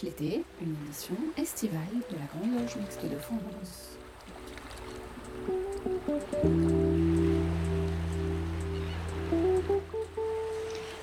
l'été, 0.00 0.42
une 0.62 0.74
émission 0.84 1.14
estivale 1.36 1.80
de 2.10 2.16
la 2.16 2.24
Grande 2.32 2.58
Loge 2.58 2.76
Mixte 2.76 3.04
de 3.04 3.18
France. 3.18 3.98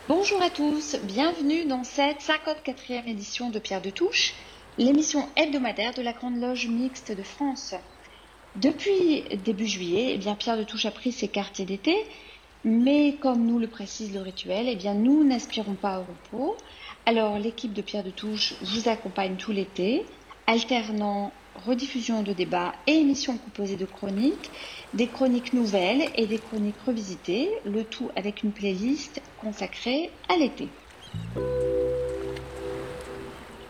Bonjour 0.08 0.42
à 0.42 0.50
tous, 0.50 0.96
bienvenue 1.04 1.66
dans 1.66 1.84
cette 1.84 2.22
54e 2.22 3.08
édition 3.08 3.52
de 3.52 3.60
Pierre 3.60 3.82
de 3.82 3.92
Touche, 3.92 4.34
l'émission 4.80 5.30
hebdomadaire 5.36 5.94
de 5.94 6.02
la 6.02 6.14
Grande 6.14 6.40
Loge 6.40 6.68
Mixte 6.68 7.12
de 7.12 7.24
France. 7.24 7.76
Depuis 8.56 9.24
début 9.46 9.68
juillet, 9.68 10.14
eh 10.16 10.18
bien, 10.18 10.34
Pierre 10.34 10.58
de 10.58 10.64
Touche 10.64 10.86
a 10.86 10.92
pris 10.92 11.12
ses 11.12 11.28
quartiers 11.28 11.66
d'été, 11.66 11.96
mais 12.64 13.18
comme 13.22 13.46
nous 13.46 13.60
le 13.60 13.68
précise 13.68 14.14
le 14.14 14.22
rituel, 14.22 14.68
eh 14.68 14.76
bien, 14.76 14.94
nous 14.94 15.24
n'aspirons 15.24 15.76
pas 15.76 16.00
au 16.00 16.04
repos. 16.04 16.58
Alors 17.06 17.40
l'équipe 17.40 17.74
de 17.74 17.82
Pierre 17.82 18.04
de 18.04 18.12
Touche 18.12 18.56
vous 18.62 18.90
accompagne 18.90 19.38
tout 19.38 19.52
l'été, 19.52 20.06
alternant 20.48 21.34
rediffusion 21.56 22.24
de 22.24 22.34
débats 22.34 22.74
et 22.88 22.94
émissions 22.94 23.38
composées 23.38 23.76
de 23.76 23.86
chroniques, 23.86 24.52
des 24.94 25.08
chroniques 25.08 25.54
nouvelles 25.54 26.04
et 26.16 26.28
des 26.28 26.40
chroniques 26.40 26.80
revisitées, 26.82 27.50
le 27.66 27.84
tout 27.84 28.10
avec 28.16 28.44
une 28.44 28.54
playlist 28.54 29.22
consacrée 29.38 30.12
à 30.28 30.38
l'été. 30.38 30.70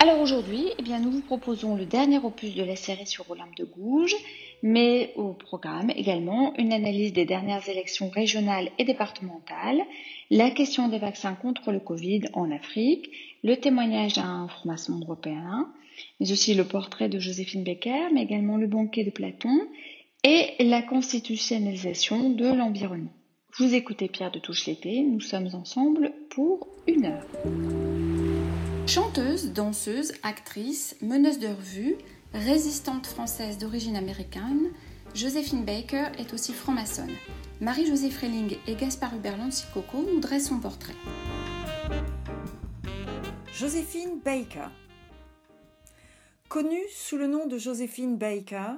Alors 0.09 0.23
aujourd'hui, 0.23 0.65
eh 0.79 0.81
bien, 0.81 0.97
nous 0.97 1.11
vous 1.11 1.21
proposons 1.21 1.75
le 1.75 1.85
dernier 1.85 2.17
opus 2.17 2.55
de 2.55 2.63
la 2.63 2.75
série 2.75 3.05
sur 3.05 3.29
Olympe 3.29 3.55
de 3.55 3.63
Gouges, 3.63 4.15
mais 4.63 5.13
au 5.15 5.33
programme 5.33 5.91
également 5.91 6.55
une 6.57 6.73
analyse 6.73 7.13
des 7.13 7.25
dernières 7.25 7.69
élections 7.69 8.09
régionales 8.09 8.71
et 8.79 8.85
départementales, 8.85 9.83
la 10.31 10.49
question 10.49 10.87
des 10.87 10.97
vaccins 10.97 11.35
contre 11.35 11.71
le 11.71 11.79
Covid 11.79 12.21
en 12.33 12.49
Afrique, 12.49 13.11
le 13.43 13.57
témoignage 13.57 14.15
d'un 14.15 14.47
franc-maçon 14.47 14.99
européen, 14.99 15.71
mais 16.19 16.31
aussi 16.31 16.55
le 16.55 16.63
portrait 16.63 17.07
de 17.07 17.19
Joséphine 17.19 17.63
Baker, 17.63 18.09
mais 18.11 18.23
également 18.23 18.57
le 18.57 18.65
banquet 18.65 19.03
de 19.03 19.11
Platon 19.11 19.61
et 20.23 20.55
la 20.59 20.81
constitutionnalisation 20.81 22.31
de 22.31 22.47
l'environnement. 22.47 23.13
Vous 23.59 23.75
écoutez 23.75 24.07
Pierre 24.07 24.31
de 24.31 24.39
Touche 24.39 24.65
l'été, 24.65 25.03
nous 25.03 25.21
sommes 25.21 25.49
ensemble 25.53 26.13
pour 26.31 26.67
une 26.87 27.05
heure. 27.05 28.18
Chanteuse, 28.89 29.53
danseuse, 29.53 30.13
actrice, 30.23 30.95
meneuse 30.99 31.37
de 31.37 31.45
revue, 31.45 31.95
résistante 32.33 33.05
française 33.05 33.59
d'origine 33.59 33.95
américaine, 33.95 34.71
Joséphine 35.13 35.63
Baker 35.63 36.07
est 36.17 36.33
aussi 36.33 36.53
franc-maçonne. 36.53 37.13
Marie-Josée 37.61 38.09
Freling 38.09 38.57
et 38.65 38.73
Gaspard 38.73 39.15
Hubert 39.15 39.37
Lancicoco 39.37 40.01
nous 40.01 40.19
dressent 40.19 40.47
son 40.47 40.59
portrait. 40.59 40.95
Joséphine 43.53 44.21
Baker. 44.25 44.69
Connue 46.47 46.89
sous 46.91 47.17
le 47.17 47.27
nom 47.27 47.45
de 47.45 47.59
Joséphine 47.59 48.17
Baker, 48.17 48.73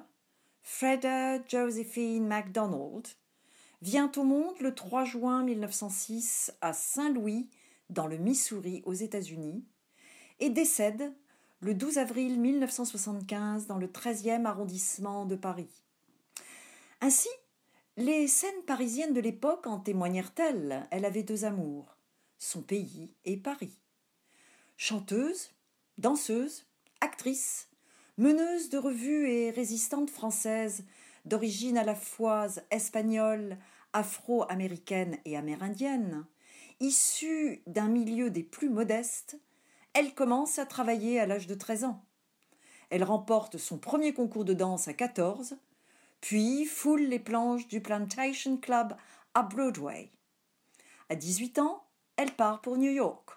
Freda 0.62 1.42
Josephine 1.48 2.28
MacDonald 2.28 3.08
vient 3.82 4.12
au 4.18 4.26
monde 4.26 4.56
le 4.60 4.76
3 4.76 5.06
juin 5.06 5.44
1906 5.44 6.52
à 6.60 6.74
Saint-Louis, 6.74 7.50
dans 7.90 8.08
le 8.08 8.18
Missouri, 8.18 8.84
aux 8.86 8.94
États-Unis, 8.94 9.64
et 10.42 10.50
décède 10.50 11.14
le 11.62 11.74
12 11.76 12.00
avril 12.00 12.40
1975 12.40 13.68
dans 13.68 13.78
le 13.78 13.88
13e 13.88 14.46
arrondissement 14.46 15.26
de 15.26 15.36
Paris. 15.36 15.70
Ainsi, 17.00 17.30
les 17.96 18.28
scènes 18.28 18.64
parisiennes 18.66 19.14
de 19.14 19.22
l'époque 19.22 19.68
en 19.68 19.80
témoignèrent-elles 19.80 20.88
Elle 20.92 21.06
avait 21.06 21.24
deux 21.24 21.46
amours, 21.46 21.96
son 22.40 22.64
pays 22.64 23.16
et 23.24 23.38
Paris. 23.38 23.78
Chanteuse, 24.78 25.52
danseuse, 26.00 26.66
actrice, 27.00 27.70
meneuse 28.18 28.70
de 28.70 28.80
revues 28.80 29.30
et 29.30 29.52
résistante 29.52 30.10
française 30.10 30.84
d'origine 31.26 31.78
à 31.78 31.84
la 31.84 31.96
fois 31.96 32.48
espagnole, 32.72 33.58
afro-américaine 33.94 35.20
et 35.26 35.38
amérindienne, 35.38 36.26
issue 36.80 37.62
d'un 37.68 37.90
milieu 37.90 38.32
des 38.32 38.44
plus 38.44 38.70
modestes, 38.70 39.38
elle 39.94 40.14
commence 40.14 40.60
à 40.60 40.66
travailler 40.66 41.20
à 41.20 41.26
l'âge 41.26 41.48
de 41.48 41.56
13 41.56 41.84
ans. 41.86 42.04
Elle 42.90 43.04
remporte 43.04 43.58
son 43.58 43.78
premier 43.78 44.14
concours 44.14 44.46
de 44.46 44.54
danse 44.54 44.88
à 44.88 44.94
14, 44.94 45.58
puis 46.20 46.66
foule 46.66 47.04
les 47.04 47.20
planches 47.20 47.68
du 47.68 47.82
Plantation 47.82 48.58
Club 48.58 48.96
à 49.34 49.44
Broadway. 49.44 50.12
À 51.10 51.16
18 51.16 51.60
ans, 51.60 51.84
elle 52.16 52.32
part 52.32 52.62
pour 52.62 52.78
New 52.78 52.92
York. 52.92 53.30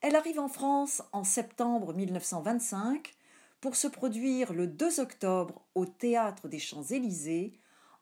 Elle 0.00 0.16
arrive 0.16 0.40
en 0.40 0.48
France 0.48 1.02
en 1.12 1.24
septembre 1.24 1.94
1925 1.94 3.14
pour 3.60 3.76
se 3.76 3.86
produire 3.86 4.52
le 4.52 4.66
2 4.66 5.00
octobre 5.00 5.62
au 5.74 5.86
Théâtre 5.86 6.48
des 6.48 6.58
Champs-Élysées 6.58 7.52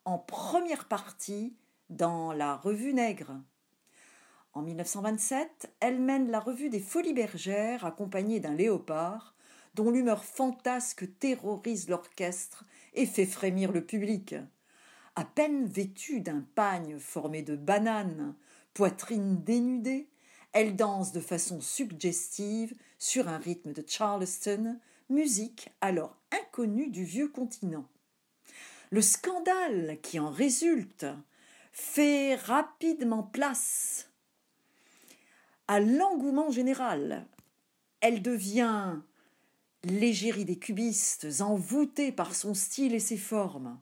en 0.06 0.18
première 0.18 0.88
partie 0.88 1.54
dans 1.90 2.32
la 2.32 2.56
Revue 2.56 2.94
Nègre. 2.94 3.32
En 4.52 4.62
1927, 4.62 5.72
elle 5.78 6.00
mène 6.00 6.28
la 6.28 6.40
revue 6.40 6.70
des 6.70 6.80
Folies 6.80 7.14
Bergères 7.14 7.84
accompagnée 7.84 8.40
d'un 8.40 8.54
léopard 8.54 9.36
dont 9.74 9.92
l'humeur 9.92 10.24
fantasque 10.24 11.06
terrorise 11.20 11.88
l'orchestre 11.88 12.64
et 12.94 13.06
fait 13.06 13.26
frémir 13.26 13.70
le 13.70 13.84
public. 13.84 14.34
À 15.14 15.24
peine 15.24 15.66
vêtue 15.66 16.20
d'un 16.20 16.44
pagne 16.56 16.98
formé 16.98 17.42
de 17.42 17.54
bananes, 17.54 18.34
poitrine 18.74 19.40
dénudée, 19.44 20.08
elle 20.52 20.74
danse 20.74 21.12
de 21.12 21.20
façon 21.20 21.60
suggestive 21.60 22.74
sur 22.98 23.28
un 23.28 23.38
rythme 23.38 23.72
de 23.72 23.84
Charleston, 23.86 24.80
musique 25.08 25.70
alors 25.80 26.16
inconnue 26.32 26.88
du 26.88 27.04
vieux 27.04 27.28
continent. 27.28 27.86
Le 28.90 29.02
scandale 29.02 29.98
qui 30.02 30.18
en 30.18 30.30
résulte 30.30 31.06
fait 31.72 32.34
rapidement 32.34 33.22
place 33.22 34.09
l'engouement 35.78 36.50
général. 36.50 37.26
Elle 38.00 38.22
devient 38.22 38.96
l'égérie 39.84 40.44
des 40.44 40.58
cubistes, 40.58 41.28
envoûtée 41.40 42.12
par 42.12 42.34
son 42.34 42.54
style 42.54 42.94
et 42.94 43.00
ses 43.00 43.16
formes. 43.16 43.78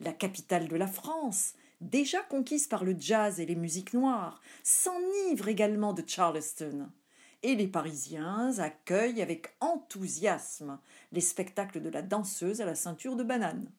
La 0.00 0.12
capitale 0.12 0.68
de 0.68 0.76
la 0.76 0.86
France, 0.86 1.54
déjà 1.80 2.20
conquise 2.20 2.66
par 2.66 2.84
le 2.84 2.94
jazz 2.98 3.40
et 3.40 3.46
les 3.46 3.54
musiques 3.54 3.94
noires, 3.94 4.40
s'enivre 4.62 5.48
également 5.48 5.92
de 5.92 6.04
Charleston. 6.06 6.90
Et 7.42 7.54
les 7.54 7.68
Parisiens 7.68 8.58
accueillent 8.58 9.22
avec 9.22 9.54
enthousiasme 9.60 10.78
les 11.12 11.22
spectacles 11.22 11.80
de 11.80 11.88
la 11.88 12.02
danseuse 12.02 12.60
à 12.60 12.66
la 12.66 12.74
ceinture 12.74 13.16
de 13.16 13.24
banane. 13.24 13.70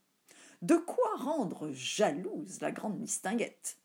De 0.62 0.76
quoi 0.76 1.16
rendre 1.18 1.72
jalouse 1.74 2.62
la 2.62 2.72
grande 2.72 3.00
mistinguette. 3.00 3.78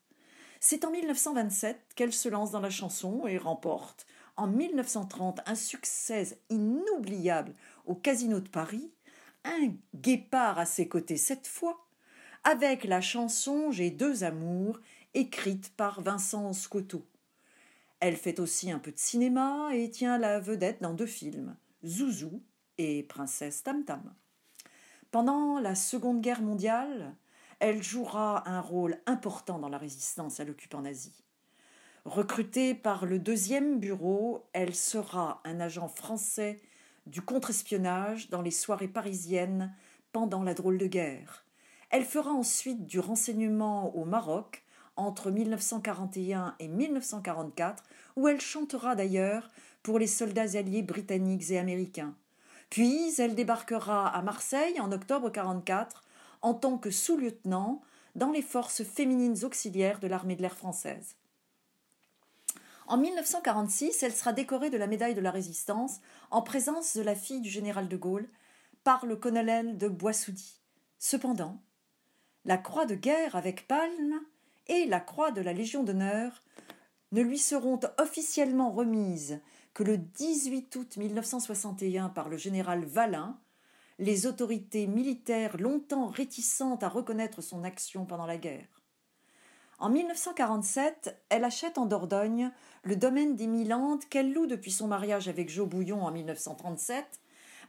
C'est 0.59 0.85
en 0.85 0.91
1927 0.91 1.93
qu'elle 1.95 2.13
se 2.13 2.29
lance 2.29 2.51
dans 2.51 2.59
la 2.59 2.69
chanson 2.69 3.27
et 3.27 3.37
remporte 3.37 4.05
en 4.37 4.47
1930 4.47 5.41
un 5.45 5.55
succès 5.55 6.39
inoubliable 6.49 7.53
au 7.85 7.95
Casino 7.95 8.39
de 8.39 8.49
Paris, 8.49 8.91
un 9.43 9.73
guépard 9.95 10.59
à 10.59 10.65
ses 10.65 10.87
côtés 10.87 11.17
cette 11.17 11.47
fois, 11.47 11.87
avec 12.43 12.83
la 12.83 13.01
chanson 13.01 13.71
J'ai 13.71 13.91
deux 13.91 14.23
amours, 14.23 14.79
écrite 15.13 15.73
par 15.75 16.01
Vincent 16.01 16.53
Scotto. 16.53 17.05
Elle 17.99 18.15
fait 18.15 18.39
aussi 18.39 18.71
un 18.71 18.79
peu 18.79 18.91
de 18.91 18.99
cinéma 18.99 19.69
et 19.73 19.89
tient 19.89 20.17
la 20.17 20.39
vedette 20.39 20.81
dans 20.81 20.93
deux 20.93 21.07
films, 21.07 21.55
Zouzou 21.83 22.43
et 22.77 23.03
Princesse 23.03 23.63
Tam 23.63 23.83
Tam. 23.83 24.13
Pendant 25.09 25.59
la 25.59 25.73
Seconde 25.73 26.21
Guerre 26.21 26.41
mondiale, 26.41 27.15
elle 27.59 27.81
jouera 27.81 28.47
un 28.49 28.61
rôle 28.61 28.97
important 29.05 29.59
dans 29.59 29.69
la 29.69 29.77
résistance 29.77 30.39
à 30.39 30.43
l'occupant 30.43 30.81
nazi. 30.81 31.23
Recrutée 32.05 32.73
par 32.73 33.05
le 33.05 33.19
deuxième 33.19 33.79
bureau, 33.79 34.47
elle 34.53 34.75
sera 34.75 35.41
un 35.43 35.59
agent 35.59 35.87
français 35.87 36.59
du 37.05 37.21
contre-espionnage 37.21 38.29
dans 38.29 38.41
les 38.41 38.51
soirées 38.51 38.87
parisiennes 38.87 39.73
pendant 40.13 40.43
la 40.43 40.53
drôle 40.53 40.77
de 40.77 40.87
guerre. 40.87 41.45
Elle 41.89 42.05
fera 42.05 42.31
ensuite 42.31 42.85
du 42.85 42.99
renseignement 42.99 43.95
au 43.95 44.05
Maroc 44.05 44.63
entre 44.95 45.31
1941 45.31 46.55
et 46.59 46.67
1944, 46.67 47.83
où 48.15 48.27
elle 48.27 48.41
chantera 48.41 48.95
d'ailleurs 48.95 49.49
pour 49.83 49.99
les 49.99 50.07
soldats 50.07 50.57
alliés 50.57 50.81
britanniques 50.81 51.51
et 51.51 51.59
américains. 51.59 52.15
Puis 52.69 53.13
elle 53.19 53.35
débarquera 53.35 54.07
à 54.07 54.21
Marseille 54.21 54.79
en 54.79 54.91
octobre 54.91 55.27
1944 55.27 56.03
en 56.41 56.53
tant 56.53 56.77
que 56.77 56.91
sous-lieutenant 56.91 57.81
dans 58.15 58.31
les 58.31 58.41
forces 58.41 58.83
féminines 58.83 59.43
auxiliaires 59.43 59.99
de 59.99 60.07
l'armée 60.07 60.35
de 60.35 60.41
l'air 60.41 60.57
française. 60.57 61.15
En 62.87 62.97
1946, 62.97 64.01
elle 64.03 64.13
sera 64.13 64.31
décorée 64.31 64.69
de 64.69 64.77
la 64.77 64.87
médaille 64.87 65.15
de 65.15 65.21
la 65.21 65.31
Résistance 65.31 65.99
en 66.31 66.41
présence 66.41 66.95
de 66.95 67.01
la 67.01 67.15
fille 67.15 67.41
du 67.41 67.49
général 67.49 67.89
de 67.89 67.97
Gaulle 67.97 68.29
par 68.83 69.05
le 69.05 69.17
colonel 69.17 69.77
de 69.77 69.89
Boissoudy. 69.89 70.61
Cependant, 70.97 71.61
la 72.45 72.57
croix 72.57 72.85
de 72.85 72.95
guerre 72.95 73.35
avec 73.35 73.67
palme 73.67 74.21
et 74.67 74.85
la 74.85 75.01
croix 75.01 75.31
de 75.31 75.41
la 75.41 75.51
Légion 75.51 75.83
d'honneur 75.83 76.43
ne 77.11 77.21
lui 77.21 77.39
seront 77.39 77.79
officiellement 77.97 78.71
remises 78.71 79.41
que 79.73 79.83
le 79.83 79.97
18 79.97 80.75
août 80.77 80.97
1961 80.97 82.09
par 82.09 82.29
le 82.29 82.37
général 82.37 82.85
Valin, 82.85 83.37
les 83.99 84.27
autorités 84.27 84.87
militaires 84.87 85.57
longtemps 85.57 86.07
réticentes 86.07 86.83
à 86.83 86.89
reconnaître 86.89 87.41
son 87.41 87.63
action 87.63 88.05
pendant 88.05 88.25
la 88.25 88.37
guerre. 88.37 88.81
En 89.79 89.89
1947, 89.89 91.15
elle 91.29 91.43
achète 91.43 91.77
en 91.77 91.85
Dordogne 91.85 92.51
le 92.83 92.95
domaine 92.95 93.35
des 93.35 93.47
Milandes 93.47 94.05
qu'elle 94.05 94.33
loue 94.33 94.47
depuis 94.47 94.71
son 94.71 94.87
mariage 94.87 95.27
avec 95.27 95.49
Joe 95.49 95.67
Bouillon 95.67 96.03
en 96.03 96.11
1937, 96.11 97.05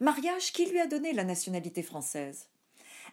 mariage 0.01 0.53
qui 0.53 0.67
lui 0.67 0.81
a 0.81 0.87
donné 0.87 1.13
la 1.13 1.25
nationalité 1.25 1.83
française. 1.83 2.49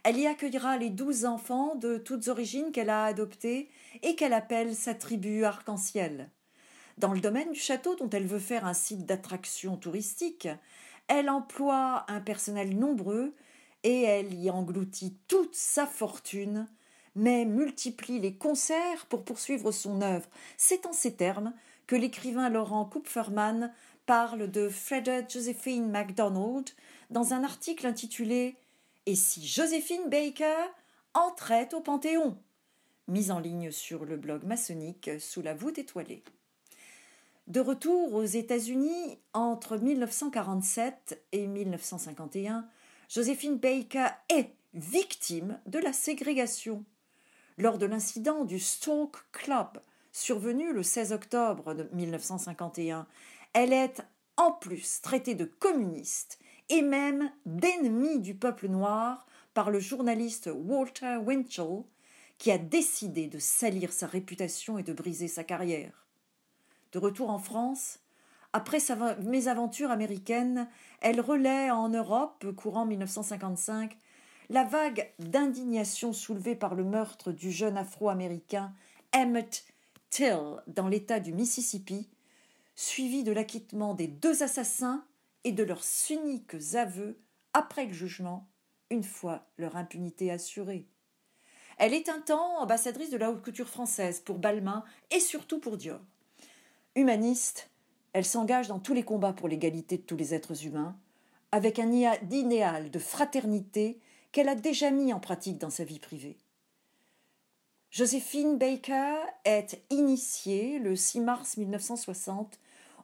Elle 0.03 0.17
y 0.17 0.27
accueillera 0.27 0.77
les 0.77 0.89
douze 0.89 1.25
enfants 1.25 1.75
de 1.75 1.97
toutes 1.97 2.27
origines 2.27 2.71
qu'elle 2.71 2.89
a 2.89 3.06
adoptés 3.06 3.69
et 4.01 4.15
qu'elle 4.15 4.33
appelle 4.33 4.75
sa 4.75 4.94
tribu 4.94 5.44
arc-en-ciel. 5.44 6.29
Dans 6.97 7.12
le 7.12 7.19
domaine 7.19 7.51
du 7.51 7.59
château 7.59 7.95
dont 7.95 8.09
elle 8.09 8.27
veut 8.27 8.39
faire 8.39 8.65
un 8.65 8.73
site 8.73 9.06
d'attraction 9.06 9.75
touristique, 9.75 10.47
elle 11.07 11.29
emploie 11.29 12.05
un 12.07 12.21
personnel 12.21 12.77
nombreux 12.77 13.33
et 13.83 14.03
elle 14.03 14.33
y 14.33 14.49
engloutit 14.49 15.17
toute 15.27 15.55
sa 15.55 15.85
fortune, 15.85 16.67
mais 17.15 17.45
multiplie 17.45 18.19
les 18.19 18.35
concerts 18.35 19.05
pour 19.07 19.23
poursuivre 19.23 19.71
son 19.71 20.01
œuvre. 20.01 20.27
C'est 20.57 20.85
en 20.85 20.93
ces 20.93 21.15
termes 21.15 21.53
que 21.87 21.95
l'écrivain 21.95 22.49
Laurent 22.49 22.85
Kupferman 22.85 23.71
parle 24.05 24.49
de 24.49 24.69
Freda 24.69 25.27
Josephine 25.27 25.89
MacDonald 25.89 26.69
dans 27.09 27.33
un 27.33 27.43
article 27.43 27.85
intitulé 27.85 28.55
Et 29.05 29.15
si 29.15 29.47
Josephine 29.47 30.09
Baker 30.09 30.65
entrait 31.13 31.73
au 31.73 31.81
Panthéon? 31.81 32.37
mis 33.07 33.31
en 33.31 33.39
ligne 33.39 33.71
sur 33.71 34.05
le 34.05 34.17
blog 34.17 34.43
maçonnique 34.43 35.09
sous 35.19 35.41
la 35.41 35.53
voûte 35.53 35.77
étoilée. 35.77 36.23
De 37.47 37.59
retour 37.59 38.15
aux 38.15 38.24
États-Unis 38.24 39.19
entre 39.33 39.77
1947 39.77 41.24
et 41.31 41.45
1951, 41.45 42.68
Josephine 43.07 43.59
Baker 43.59 44.07
est 44.30 44.50
victime 44.74 45.59
de 45.68 45.77
la 45.77 45.94
ségrégation. 45.94 46.83
Lors 47.59 47.77
de 47.77 47.86
l'incident 47.86 48.45
du 48.45 48.57
Stalk 48.57 49.18
Club, 49.31 49.80
survenu 50.12 50.74
le 50.74 50.81
16 50.81 51.13
octobre 51.13 51.75
1951, 51.94 53.06
elle 53.53 53.74
est 53.74 54.01
en 54.38 54.51
plus 54.51 55.01
traitée 55.01 55.36
de 55.36 55.45
communiste 55.45 56.39
et 56.69 56.81
même 56.81 57.31
d'ennemi 57.45 58.21
du 58.21 58.33
peuple 58.33 58.69
noir 58.69 59.27
par 59.53 59.69
le 59.69 59.80
journaliste 59.80 60.50
Walter 60.51 61.18
Winchell, 61.18 61.83
qui 62.39 62.50
a 62.50 62.57
décidé 62.57 63.27
de 63.27 63.38
salir 63.38 63.94
sa 63.94 64.07
réputation 64.07 64.80
et 64.80 64.83
de 64.83 64.94
briser 64.94 65.27
sa 65.27 65.44
carrière. 65.44 66.04
De 66.95 67.00
retour 67.00 67.30
en 67.30 67.39
France, 67.39 68.00
après 68.53 68.80
sa 68.80 69.18
mésaventure 69.18 69.92
américaine, 69.92 70.69
elle 71.01 71.19
relaie 71.19 71.69
en 71.69 71.89
Europe, 71.89 72.45
courant 72.56 72.86
1955, 72.86 73.97
la 74.50 74.63
vague 74.63 75.12
d'indignation 75.19 76.13
soulevée 76.13 76.56
par 76.56 76.74
le 76.74 76.86
meurtre 76.86 77.33
du 77.33 77.51
jeune 77.51 77.75
afro-américain 77.75 78.74
Emmett 79.13 79.65
Till 80.09 80.39
dans 80.68 80.88
l'État 80.88 81.19
du 81.19 81.33
Mississippi, 81.33 82.07
suivi 82.75 83.25
de 83.25 83.33
l'acquittement 83.33 83.94
des 83.94 84.07
deux 84.07 84.41
assassins 84.41 85.03
et 85.44 85.51
de 85.51 85.63
leurs 85.63 85.83
cyniques 85.83 86.56
aveux 86.75 87.19
après 87.51 87.88
le 87.88 87.94
jugement, 87.94 88.48
une 88.89 89.03
fois 89.03 89.45
leur 89.57 89.75
impunité 89.75 90.31
assurée. 90.31 90.88
Elle 91.77 91.94
est 91.94 92.07
un 92.07 92.21
temps 92.21 92.62
ambassadrice 92.62 93.09
de 93.09 93.18
la 93.18 93.31
haute 93.31 93.44
couture 93.44 93.68
française 93.68 94.21
pour 94.21 94.39
Balmain 94.39 94.86
et 95.12 95.19
surtout 95.19 95.59
pour 95.59 95.75
Dior. 95.75 96.00
Humaniste, 96.97 97.69
elle 98.13 98.24
s'engage 98.24 98.69
dans 98.69 98.80
tous 98.80 98.94
les 98.94 99.03
combats 99.03 99.33
pour 99.33 99.50
l'égalité 99.50 99.97
de 99.97 100.03
tous 100.03 100.15
les 100.15 100.33
êtres 100.33 100.65
humains, 100.65 100.95
avec 101.51 101.77
un 101.77 101.92
idéal 101.92 102.89
de 102.89 103.00
fraternité 103.00 104.00
qu'elle 104.31 104.47
a 104.47 104.56
déjà 104.56 104.92
mis 104.92 105.12
en 105.12 105.19
pratique 105.19 105.57
dans 105.57 105.69
sa 105.69 105.83
vie 105.83 106.00
privée. 106.00 106.38
Joséphine 107.92 108.57
Baker 108.57 109.18
est 109.44 109.83
initiée 109.89 110.80
le 110.80 110.95
6 110.95 111.19
mars 111.19 111.57
1960 111.57 112.59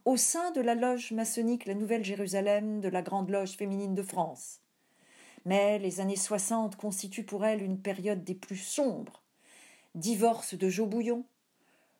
au 0.05 0.15
sein 0.15 0.51
de 0.51 0.61
la 0.61 0.75
loge 0.75 1.11
maçonnique 1.11 1.65
La 1.65 1.75
Nouvelle 1.75 2.05
Jérusalem 2.05 2.79
de 2.79 2.87
la 2.87 3.01
Grande 3.01 3.29
Loge 3.29 3.57
féminine 3.57 3.93
de 3.93 4.03
France. 4.03 4.61
Mais 5.43 5.79
les 5.79 5.99
années 5.99 6.15
60 6.15 6.77
constituent 6.77 7.25
pour 7.25 7.45
elle 7.45 7.61
une 7.61 7.81
période 7.81 8.23
des 8.23 8.35
plus 8.35 8.57
sombres. 8.57 9.21
Divorce 9.95 10.55
de 10.55 10.69
Joe 10.69 10.87
Bouillon, 10.87 11.25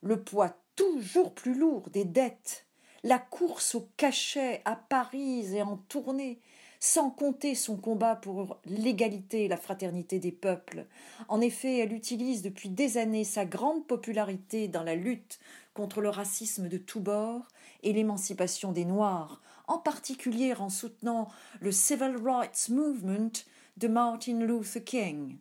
le 0.02 0.24
poids 0.24 0.56
toujours 0.82 1.36
plus 1.36 1.54
lourd 1.54 1.90
des 1.92 2.06
dettes, 2.06 2.66
la 3.04 3.20
course 3.20 3.76
au 3.76 3.88
cachet 3.98 4.64
à 4.66 4.76
Paris 4.76 5.56
et 5.56 5.62
en 5.62 5.78
tournée, 5.78 6.40
sans 6.80 7.12
compter 7.12 7.54
son 7.54 7.78
combat 7.78 8.16
pour 8.16 8.60
l'égalité 8.66 9.46
et 9.46 9.48
la 9.48 9.58
fraternité 9.58 10.18
des 10.18 10.32
peuples. 10.32 10.88
En 11.28 11.40
effet, 11.40 11.78
elle 11.78 11.94
utilise 11.94 12.42
depuis 12.42 12.70
des 12.70 12.98
années 12.98 13.26
sa 13.26 13.46
grande 13.46 13.86
popularité 13.86 14.68
dans 14.68 14.82
la 14.82 14.96
lutte 14.96 15.40
contre 15.76 16.02
le 16.02 16.10
racisme 16.10 16.68
de 16.68 16.78
tous 16.78 17.00
bords 17.00 17.48
et 17.84 17.94
l'émancipation 17.94 18.72
des 18.72 18.86
Noirs, 18.86 19.40
en 19.68 19.78
particulier 19.78 20.56
en 20.56 20.70
soutenant 20.70 21.28
le 21.60 21.72
Civil 21.72 22.16
Rights 22.24 22.70
Movement 22.70 23.32
de 23.78 23.88
Martin 23.88 24.40
Luther 24.40 24.84
King. 24.84 25.38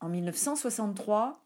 En 0.00 0.10
1963, 0.10 1.42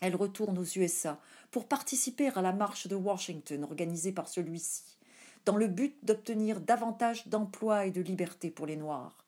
elle 0.00 0.16
retourne 0.16 0.58
aux 0.58 0.78
USA 0.78 1.18
pour 1.50 1.66
participer 1.66 2.28
à 2.28 2.42
la 2.42 2.52
marche 2.52 2.86
de 2.86 2.94
Washington 2.94 3.64
organisée 3.64 4.12
par 4.12 4.28
celui-ci, 4.28 4.98
dans 5.44 5.56
le 5.56 5.68
but 5.68 5.96
d'obtenir 6.04 6.60
davantage 6.60 7.26
d'emplois 7.28 7.86
et 7.86 7.90
de 7.90 8.00
liberté 8.00 8.50
pour 8.50 8.66
les 8.66 8.76
Noirs. 8.76 9.24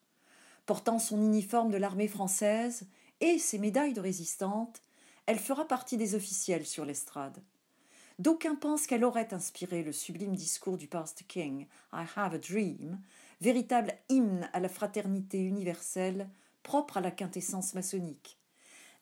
Portant 0.67 0.99
son 0.99 1.21
uniforme 1.21 1.71
de 1.71 1.77
l'armée 1.77 2.09
française 2.09 2.87
et 3.21 3.39
ses 3.39 3.59
médailles 3.59 3.95
de 3.95 4.01
résistante, 4.01 4.83
elle 5.27 5.39
fera 5.39 5.67
partie 5.67 5.97
des 5.97 6.15
officiels 6.15 6.67
sur 6.67 6.85
l'estrade. 6.85 7.43
D'aucuns 8.19 8.55
pensent 8.55 8.87
qu'elle 8.87 9.05
aurait 9.05 9.33
inspiré 9.33 9.83
le 9.83 9.93
sublime 9.93 10.35
discours 10.35 10.77
du 10.77 10.89
Pastor 10.89 11.27
King, 11.27 11.67
I 11.93 12.05
Have 12.17 12.35
a 12.35 12.39
Dream, 12.39 13.01
véritable 13.41 13.95
hymne 14.11 14.51
à 14.53 14.61
la 14.61 14.69
fraternité 14.69 15.39
universelle 15.39 16.29
propre 16.63 16.99
à 16.99 17.01
la 17.01 17.11
quintessence 17.11 17.75
maçonnique. 17.75 18.40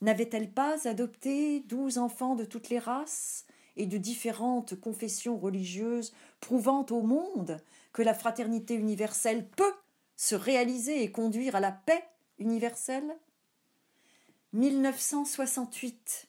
N'avait-elle 0.01 0.53
pas 0.53 0.89
adopté 0.89 1.61
douze 1.61 1.99
enfants 1.99 2.35
de 2.35 2.45
toutes 2.45 2.69
les 2.69 2.79
races 2.79 3.47
et 3.77 3.87
de 3.87 3.97
différentes 3.97 4.79
confessions 4.79 5.39
religieuses, 5.39 6.13
prouvant 6.41 6.87
au 6.91 7.03
monde 7.03 7.59
que 7.93 8.03
la 8.03 8.15
fraternité 8.15 8.75
universelle 8.75 9.49
peut 9.49 9.75
se 10.17 10.35
réaliser 10.35 11.03
et 11.03 11.13
conduire 11.13 11.57
à 11.57 11.61
la 11.61 11.73
paix 11.73 12.05
universelle? 12.39 13.17
1968. 14.53 16.29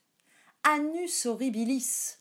Annus 0.64 1.26
horribilis 1.26 2.20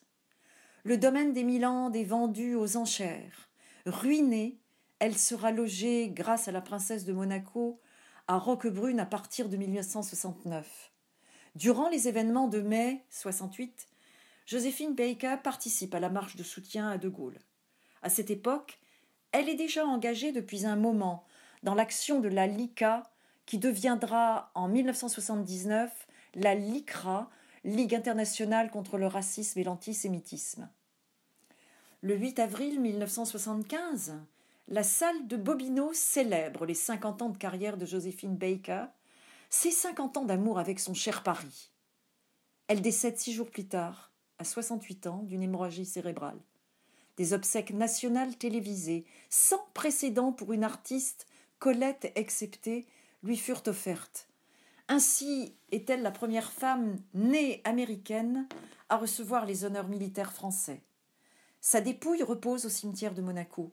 le 0.88 0.96
domaine 0.96 1.34
des 1.34 1.44
Milandes 1.44 1.96
est 1.96 2.04
vendu 2.04 2.54
aux 2.54 2.78
enchères. 2.78 3.50
Ruinée, 3.84 4.58
elle 5.00 5.18
sera 5.18 5.50
logée, 5.50 6.08
grâce 6.08 6.48
à 6.48 6.52
la 6.52 6.62
princesse 6.62 7.04
de 7.04 7.12
Monaco, 7.12 7.78
à 8.26 8.38
Roquebrune 8.38 8.98
à 8.98 9.04
partir 9.04 9.50
de 9.50 9.58
1969. 9.58 10.92
Durant 11.58 11.88
les 11.88 12.06
événements 12.06 12.46
de 12.46 12.60
mai 12.60 13.04
68, 13.10 13.88
Joséphine 14.46 14.94
Baker 14.94 15.38
participe 15.42 15.92
à 15.92 15.98
la 15.98 16.08
marche 16.08 16.36
de 16.36 16.44
soutien 16.44 16.88
à 16.88 16.98
De 16.98 17.08
Gaulle. 17.08 17.40
À 18.00 18.10
cette 18.10 18.30
époque, 18.30 18.78
elle 19.32 19.48
est 19.48 19.56
déjà 19.56 19.84
engagée 19.84 20.30
depuis 20.30 20.66
un 20.66 20.76
moment 20.76 21.26
dans 21.64 21.74
l'action 21.74 22.20
de 22.20 22.28
la 22.28 22.46
LICA, 22.46 23.02
qui 23.44 23.58
deviendra 23.58 24.52
en 24.54 24.68
1979 24.68 26.06
la 26.36 26.54
LICRA, 26.54 27.28
Ligue 27.64 27.96
internationale 27.96 28.70
contre 28.70 28.96
le 28.96 29.08
racisme 29.08 29.58
et 29.58 29.64
l'antisémitisme. 29.64 30.70
Le 32.02 32.14
8 32.14 32.38
avril 32.38 32.80
1975, 32.80 34.14
la 34.68 34.84
salle 34.84 35.26
de 35.26 35.36
Bobino 35.36 35.92
célèbre 35.92 36.66
les 36.66 36.74
50 36.74 37.22
ans 37.22 37.30
de 37.30 37.36
carrière 37.36 37.76
de 37.76 37.84
Joséphine 37.84 38.36
Baker, 38.36 38.84
ses 39.50 39.70
50 39.70 40.18
ans 40.18 40.24
d'amour 40.24 40.58
avec 40.58 40.80
son 40.80 40.94
cher 40.94 41.22
Paris. 41.22 41.72
Elle 42.66 42.82
décède 42.82 43.18
six 43.18 43.32
jours 43.32 43.50
plus 43.50 43.66
tard, 43.66 44.12
à 44.38 44.44
68 44.44 45.06
ans, 45.06 45.22
d'une 45.22 45.42
hémorragie 45.42 45.86
cérébrale. 45.86 46.40
Des 47.16 47.32
obsèques 47.32 47.72
nationales 47.72 48.36
télévisées, 48.36 49.04
sans 49.30 49.64
précédent 49.74 50.32
pour 50.32 50.52
une 50.52 50.64
artiste, 50.64 51.26
Colette 51.58 52.12
exceptée, 52.14 52.86
lui 53.22 53.36
furent 53.36 53.62
offertes. 53.66 54.28
Ainsi 54.86 55.54
est-elle 55.72 56.02
la 56.02 56.10
première 56.10 56.52
femme 56.52 56.96
née 57.14 57.60
américaine 57.64 58.46
à 58.88 58.96
recevoir 58.96 59.44
les 59.44 59.64
honneurs 59.64 59.88
militaires 59.88 60.32
français. 60.32 60.82
Sa 61.60 61.80
dépouille 61.80 62.22
repose 62.22 62.66
au 62.66 62.70
cimetière 62.70 63.14
de 63.14 63.22
Monaco. 63.22 63.72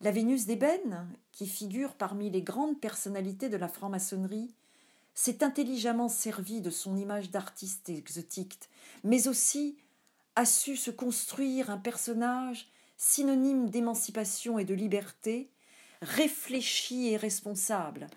La 0.00 0.10
Vénus 0.10 0.46
d'ébène, 0.46 1.08
qui 1.32 1.46
figure 1.46 1.94
parmi 1.94 2.28
les 2.28 2.42
grandes 2.42 2.80
personnalités 2.80 3.48
de 3.48 3.56
la 3.56 3.68
franc-maçonnerie, 3.68 4.54
s'est 5.16 5.42
intelligemment 5.42 6.10
servie 6.10 6.60
de 6.60 6.70
son 6.70 6.96
image 6.96 7.30
d'artiste 7.30 7.88
exotique, 7.88 8.68
mais 9.02 9.26
aussi 9.26 9.78
a 10.36 10.44
su 10.44 10.76
se 10.76 10.90
construire 10.90 11.70
un 11.70 11.78
personnage 11.78 12.68
synonyme 12.98 13.70
d'émancipation 13.70 14.58
et 14.58 14.66
de 14.66 14.74
liberté, 14.74 15.50
réfléchi 16.02 17.08
et 17.08 17.16
responsable, 17.16 18.08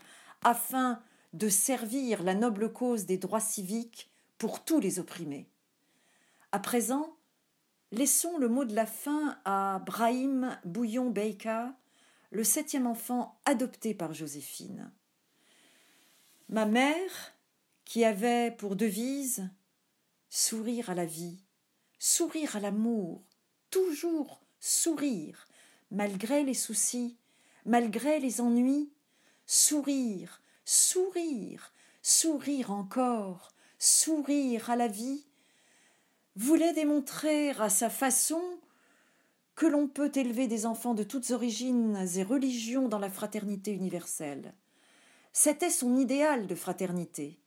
afin 0.43 1.01
de 1.31 1.47
servir 1.47 2.21
la 2.21 2.35
noble 2.35 2.71
cause 2.73 3.05
des 3.05 3.17
droits 3.17 3.39
civiques 3.39 4.11
pour 4.37 4.65
tous 4.65 4.81
les 4.81 4.99
opprimés. 4.99 5.47
À 6.51 6.59
présent, 6.59 7.15
laissons 7.93 8.37
le 8.37 8.49
mot 8.49 8.65
de 8.65 8.75
la 8.75 8.85
fin 8.85 9.37
à 9.45 9.81
Brahim 9.85 10.57
Bouillon 10.65 11.09
Beika, 11.11 11.73
le 12.31 12.43
septième 12.43 12.87
enfant 12.87 13.39
adopté 13.45 13.93
par 13.93 14.13
Joséphine. 14.13 14.91
Ma 16.49 16.65
mère, 16.65 17.35
qui 17.85 18.03
avait 18.03 18.49
pour 18.49 18.75
devise 18.75 19.47
sourire 20.29 20.89
à 20.89 20.95
la 20.95 21.05
vie, 21.05 21.37
sourire 21.99 22.55
à 22.55 22.59
l'amour, 22.59 23.21
toujours 23.69 24.41
sourire, 24.59 25.47
malgré 25.91 26.43
les 26.43 26.55
soucis, 26.55 27.17
malgré 27.65 28.19
les 28.19 28.41
ennuis, 28.41 28.91
sourire, 29.45 30.41
sourire, 30.65 31.71
sourire 32.01 32.71
encore, 32.71 33.51
sourire 33.77 34.71
à 34.71 34.75
la 34.75 34.87
vie, 34.87 35.27
voulait 36.35 36.73
démontrer 36.73 37.51
à 37.51 37.69
sa 37.69 37.91
façon 37.91 38.41
que 39.53 39.67
l'on 39.67 39.87
peut 39.87 40.11
élever 40.15 40.47
des 40.47 40.65
enfants 40.65 40.95
de 40.95 41.03
toutes 41.03 41.29
origines 41.29 41.95
et 42.15 42.23
religions 42.23 42.87
dans 42.87 42.97
la 42.97 43.11
fraternité 43.11 43.71
universelle. 43.71 44.55
C'était 45.31 45.69
son 45.69 45.95
idéal 45.95 46.47
de 46.47 46.55
fraternité. 46.55 47.39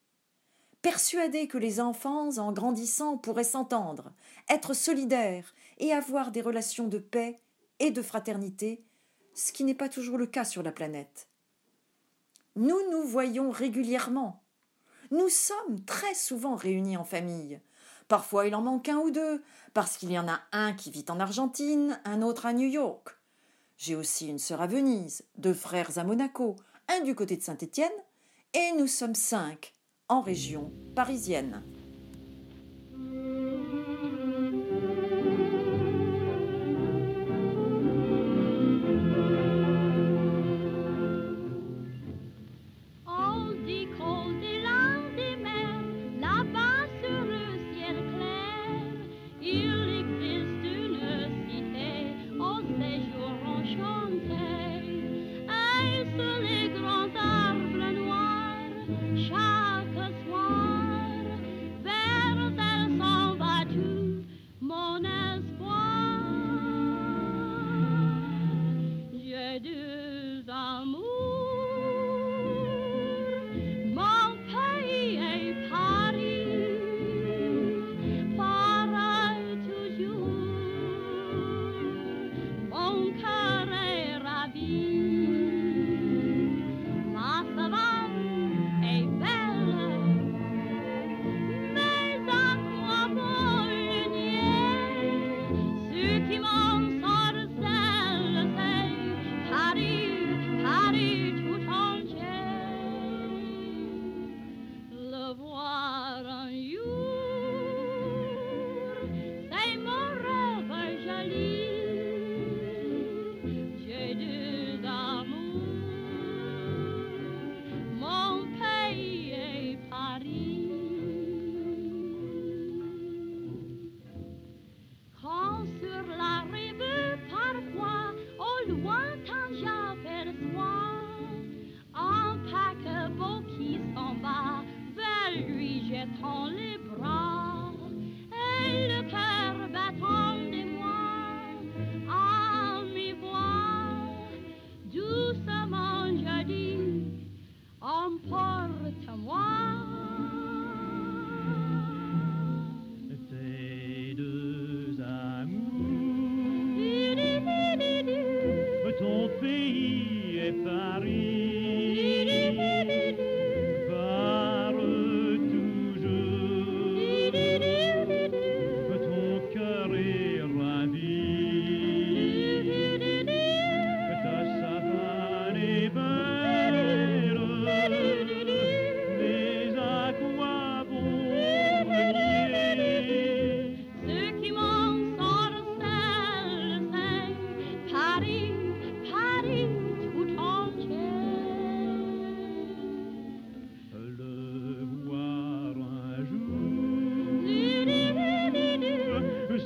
Persuadé 0.82 1.46
que 1.46 1.58
les 1.58 1.80
enfants, 1.80 2.38
en 2.38 2.52
grandissant, 2.52 3.16
pourraient 3.16 3.44
s'entendre, 3.44 4.12
être 4.48 4.74
solidaires 4.74 5.54
et 5.78 5.92
avoir 5.92 6.30
des 6.30 6.42
relations 6.42 6.88
de 6.88 6.98
paix 6.98 7.40
et 7.78 7.90
de 7.90 8.02
fraternité, 8.02 8.84
ce 9.34 9.52
qui 9.52 9.64
n'est 9.64 9.74
pas 9.74 9.88
toujours 9.88 10.18
le 10.18 10.26
cas 10.26 10.44
sur 10.44 10.62
la 10.62 10.72
planète. 10.72 11.28
Nous 12.56 12.78
nous 12.90 13.04
voyons 13.04 13.50
régulièrement. 13.50 14.42
Nous 15.10 15.28
sommes 15.28 15.84
très 15.84 16.14
souvent 16.14 16.54
réunis 16.54 16.96
en 16.96 17.04
famille. 17.04 17.60
Parfois 18.08 18.46
il 18.46 18.54
en 18.54 18.62
manque 18.62 18.88
un 18.88 18.98
ou 18.98 19.10
deux, 19.10 19.42
parce 19.74 19.96
qu'il 19.96 20.12
y 20.12 20.18
en 20.18 20.28
a 20.28 20.40
un 20.52 20.72
qui 20.72 20.90
vit 20.90 21.04
en 21.08 21.20
Argentine, 21.20 22.00
un 22.04 22.22
autre 22.22 22.46
à 22.46 22.52
New 22.52 22.68
York. 22.68 23.16
J'ai 23.78 23.96
aussi 23.96 24.28
une 24.28 24.38
sœur 24.38 24.60
à 24.60 24.66
Venise, 24.66 25.24
deux 25.38 25.54
frères 25.54 25.98
à 25.98 26.04
Monaco, 26.04 26.56
un 26.88 27.00
du 27.00 27.14
côté 27.14 27.36
de 27.36 27.42
Saint-Étienne, 27.42 27.90
et 28.54 28.72
nous 28.76 28.86
sommes 28.86 29.14
cinq 29.14 29.72
en 30.08 30.20
région 30.20 30.72
parisienne. 30.94 31.62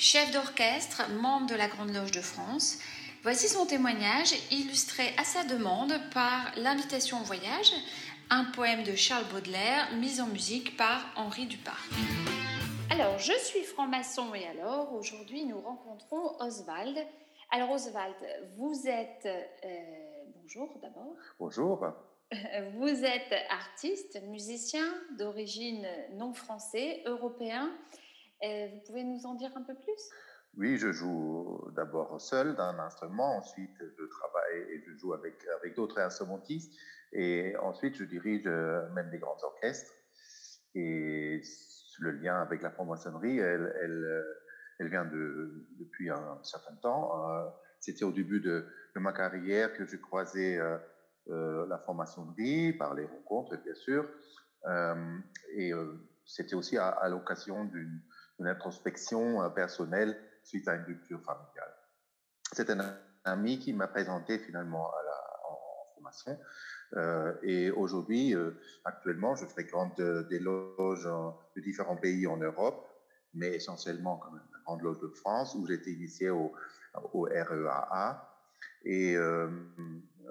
chef 0.00 0.32
d'orchestre, 0.32 1.10
membre 1.10 1.46
de 1.48 1.54
la 1.54 1.68
Grande 1.68 1.92
Loge 1.92 2.10
de 2.10 2.22
France. 2.22 2.78
Voici 3.22 3.48
son 3.48 3.66
témoignage, 3.66 4.32
illustré 4.50 5.04
à 5.18 5.24
sa 5.24 5.44
demande 5.44 5.92
par 6.14 6.52
l'invitation 6.56 7.20
au 7.20 7.24
voyage, 7.24 7.70
un 8.30 8.46
poème 8.46 8.82
de 8.82 8.96
Charles 8.96 9.26
Baudelaire, 9.30 9.94
mis 9.96 10.22
en 10.22 10.26
musique 10.26 10.74
par 10.78 11.04
Henri 11.16 11.44
Dupas. 11.44 11.76
Alors, 12.90 13.18
je 13.18 13.34
suis 13.44 13.62
franc-maçon 13.62 14.34
et 14.34 14.46
alors, 14.46 14.94
aujourd'hui, 14.94 15.44
nous 15.44 15.60
rencontrons 15.60 16.34
Oswald, 16.40 16.98
Alors 17.50 17.70
Oswald, 17.70 18.16
vous 18.56 18.86
êtes... 18.86 19.28
bonjour 20.34 20.78
d'abord. 20.80 21.14
Bonjour. 21.38 21.84
Vous 22.78 23.04
êtes 23.04 23.34
artiste, 23.50 24.18
musicien 24.28 24.86
d'origine 25.18 25.86
non 26.14 26.32
français, 26.32 27.02
européen. 27.04 27.70
Vous 28.42 28.80
pouvez 28.86 29.04
nous 29.04 29.26
en 29.26 29.34
dire 29.34 29.50
un 29.56 29.62
peu 29.62 29.74
plus? 29.74 30.10
Oui, 30.56 30.76
je 30.78 30.92
joue 30.92 31.60
d'abord 31.76 32.20
seul 32.20 32.56
d'un 32.56 32.78
instrument, 32.78 33.36
ensuite 33.36 33.76
je 33.78 34.04
travaille 34.04 34.58
et 34.72 34.82
je 34.86 34.96
joue 34.96 35.12
avec, 35.12 35.34
avec 35.58 35.76
d'autres 35.76 36.00
instrumentistes, 36.00 36.72
et 37.12 37.56
ensuite 37.58 37.94
je 37.96 38.04
dirige 38.04 38.46
même 38.46 39.10
des 39.10 39.18
grands 39.18 39.38
orchestres. 39.42 39.92
Et 40.74 41.42
le 42.00 42.10
lien 42.12 42.40
avec 42.40 42.62
la 42.62 42.70
franc-maçonnerie, 42.70 43.38
elle, 43.38 43.74
elle, 43.82 44.24
elle, 44.78 44.88
vient 44.88 45.04
de, 45.04 45.66
depuis 45.78 46.10
un 46.10 46.38
certain 46.42 46.74
temps. 46.76 47.30
Euh, 47.30 47.48
c'était 47.78 48.04
au 48.04 48.12
début 48.12 48.40
de, 48.40 48.66
ma 48.96 49.12
carrière 49.12 49.72
que 49.72 49.84
euh, 49.84 50.78
euh, 51.28 51.66
la 51.66 51.78
franc-maçonnerie 51.78 52.72
par 52.72 52.94
les 52.94 53.06
rencontres, 53.06 53.56
bien 53.62 53.74
sûr. 53.74 54.08
et 55.54 55.72
c'était 56.24 56.54
aussi 56.54 56.76
à 56.78 57.08
l'occasion 57.08 57.64
d'une 57.64 58.00
introspection 58.46 59.50
personnelle 59.50 60.16
suite 60.44 60.68
à 60.68 60.74
une 60.74 60.84
rupture 60.84 61.20
familiale. 61.20 61.74
C'est 62.52 62.70
un 62.70 62.96
ami 63.24 63.58
qui 63.58 63.72
m'a 63.72 63.86
présenté 63.86 64.38
finalement 64.38 64.86
en, 64.86 65.94
formation 65.94 66.38
euh, 66.96 67.34
et 67.42 67.70
aujourd'hui, 67.70 68.34
euh, 68.34 68.50
actuellement, 68.84 69.36
je 69.36 69.46
fréquente 69.46 70.00
euh, 70.00 70.24
des 70.24 70.38
loges 70.38 71.08
de 71.56 71.60
différents 71.60 71.96
pays 71.96 72.26
en 72.26 72.36
Europe, 72.36 72.88
mais 73.34 73.54
essentiellement 73.54 74.16
quand 74.16 74.32
même 74.32 74.42
la 74.52 74.58
Grande 74.64 74.82
Loge 74.82 75.00
de 75.00 75.08
France, 75.08 75.54
où 75.54 75.70
été 75.70 75.92
initié 75.92 76.30
au, 76.30 76.52
REAA. 77.14 78.26
Et 78.84 79.16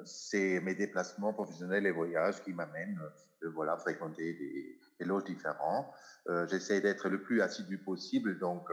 c'est 0.05 0.59
mes 0.61 0.75
déplacements 0.75 1.33
professionnels 1.33 1.85
et 1.85 1.91
voyages 1.91 2.43
qui 2.43 2.51
m'amènent 2.51 2.99
voilà, 3.53 3.77
fréquenter 3.77 4.33
des, 4.33 4.79
des 4.99 5.05
loges 5.05 5.23
différentes. 5.23 5.87
J'essaie 6.47 6.81
d'être 6.81 7.09
le 7.09 7.21
plus 7.21 7.41
assidu 7.41 7.77
possible, 7.79 8.37
donc 8.37 8.69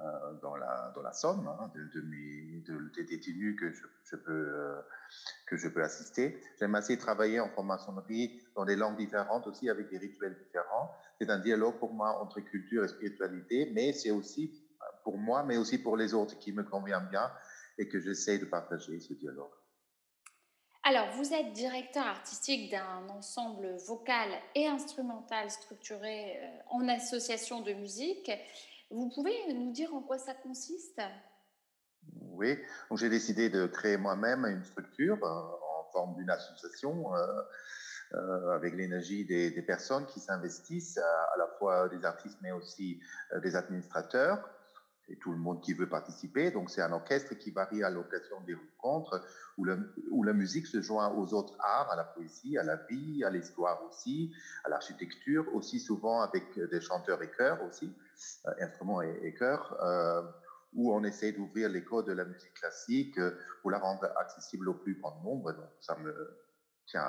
euh, 0.00 0.32
dans, 0.40 0.56
la, 0.56 0.92
dans 0.94 1.02
la 1.02 1.12
somme 1.12 1.46
hein, 1.46 1.70
de, 1.74 2.00
mes, 2.00 2.62
de, 2.66 2.90
des 2.94 3.04
détenus 3.04 3.54
que 3.60 3.70
je, 3.70 4.16
peux, 4.16 4.30
euh, 4.30 4.80
que 5.46 5.58
je 5.58 5.68
peux 5.68 5.82
assister. 5.82 6.40
J'aime 6.58 6.74
assez 6.74 6.96
travailler 6.96 7.38
en 7.38 7.50
franc-maçonnerie 7.50 8.40
dans 8.54 8.64
des 8.64 8.76
langues 8.76 8.96
différentes 8.96 9.46
aussi, 9.46 9.68
avec 9.68 9.90
des 9.90 9.98
rituels 9.98 10.38
différents. 10.38 10.90
C'est 11.20 11.28
un 11.28 11.38
dialogue 11.38 11.78
pour 11.78 11.92
moi 11.92 12.18
entre 12.22 12.40
culture 12.40 12.84
et 12.84 12.88
spiritualité, 12.88 13.72
mais 13.74 13.92
c'est 13.92 14.10
aussi 14.10 14.64
pour 15.04 15.18
moi, 15.18 15.42
mais 15.42 15.58
aussi 15.58 15.76
pour 15.76 15.98
les 15.98 16.14
autres 16.14 16.38
qui 16.38 16.52
me 16.54 16.62
convient 16.62 17.02
bien 17.02 17.30
et 17.76 17.86
que 17.86 18.00
j'essaie 18.00 18.38
de 18.38 18.46
partager 18.46 19.00
ce 19.00 19.12
dialogue. 19.12 19.52
Alors, 20.82 21.10
vous 21.16 21.34
êtes 21.34 21.52
directeur 21.52 22.06
artistique 22.06 22.70
d'un 22.70 23.06
ensemble 23.10 23.76
vocal 23.86 24.30
et 24.54 24.66
instrumental 24.66 25.50
structuré 25.50 26.38
euh, 26.38 26.58
en 26.70 26.88
association 26.88 27.60
de 27.60 27.74
musique. 27.74 28.30
Vous 28.90 29.10
pouvez 29.10 29.34
nous 29.52 29.72
dire 29.72 29.94
en 29.94 30.00
quoi 30.00 30.16
ça 30.16 30.32
consiste? 30.32 31.02
Oui, 32.32 32.58
j'ai 32.96 33.10
décidé 33.10 33.50
de 33.50 33.66
créer 33.66 33.98
moi-même 33.98 34.46
une 34.46 34.64
structure 34.64 35.22
euh, 35.22 35.28
en 35.28 35.84
forme 35.92 36.16
d'une 36.16 36.30
association 36.30 37.14
euh, 38.14 38.50
avec 38.54 38.74
l'énergie 38.74 39.26
des, 39.26 39.62
personnes 39.62 40.06
qui 40.06 40.18
s'investissent, 40.18 40.96
à, 40.96 41.36
la 41.36 41.46
fois 41.58 41.90
des 41.90 42.04
artistes 42.06 42.38
mais 42.40 42.52
aussi 42.52 43.00
des 43.42 43.54
administrateurs 43.54 44.48
tout 45.16 45.32
le 45.32 45.38
monde 45.38 45.60
qui 45.60 45.72
veut 45.72 45.88
participer. 45.88 46.50
Donc 46.50 46.70
c'est 46.70 46.82
un 46.82 46.92
orchestre 46.92 47.34
qui 47.34 47.50
varie 47.50 47.82
à 47.82 47.90
l'occasion 47.90 48.40
des 48.46 48.54
rencontres 48.54 49.22
où, 49.58 50.22
la 50.24 50.32
musique 50.32 50.66
se 50.66 50.80
joint 50.80 51.12
aux 51.14 51.34
autres 51.34 51.56
arts, 51.60 51.90
à 51.90 51.96
la 51.96 52.04
poésie, 52.04 52.56
à 52.56 52.62
la 52.62 52.76
vie, 52.76 53.24
à 53.24 53.30
l'histoire 53.30 53.82
aussi, 53.84 54.32
à 54.64 54.68
l'architecture, 54.68 55.46
aussi 55.54 55.80
souvent 55.80 56.22
avec 56.22 56.58
des 56.58 56.80
chanteurs 56.80 57.22
et 57.22 57.30
chœurs 57.30 57.62
aussi, 57.64 57.92
euh, 58.46 58.52
instruments 58.60 59.02
et, 59.02 59.34
chœurs, 59.34 59.76
euh, 59.82 60.22
où 60.72 60.92
on 60.94 61.02
essaie 61.04 61.32
d'ouvrir 61.32 61.68
les 61.68 61.80
de 61.80 62.12
la 62.12 62.24
musique 62.24 62.54
classique 62.54 63.18
euh, 63.18 63.36
pour 63.60 63.70
la 63.70 63.78
rendre 63.78 64.08
accessible 64.16 64.68
au 64.68 64.74
plus 64.74 64.94
grand 64.94 65.20
nombre. 65.22 65.52
Donc 65.52 65.70
ça 65.80 65.96
me 65.96 66.14
tient 66.86 67.02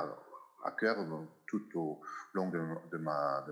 à 0.63 0.71
cœur 0.71 0.97
tout 1.47 1.63
au 1.75 2.01
long 2.33 2.49
de 2.49 2.97
ma 2.97 3.45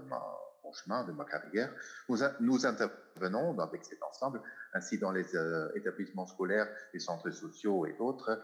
chemin 0.74 1.04
de 1.04 1.12
ma 1.12 1.26
carrière. 1.26 1.74
Nous, 2.08 2.66
intervenons 2.66 3.58
avec 3.60 3.84
cet 3.86 4.02
ensemble, 4.04 4.42
ainsi 4.74 4.98
dans 4.98 5.12
les 5.12 5.36
euh, 5.36 5.70
établissements 5.76 6.28
scolaires, 6.28 6.68
les 6.94 7.00
centres 7.00 7.32
sociaux 7.32 7.86
et 7.86 7.94
d'autres. 7.94 8.42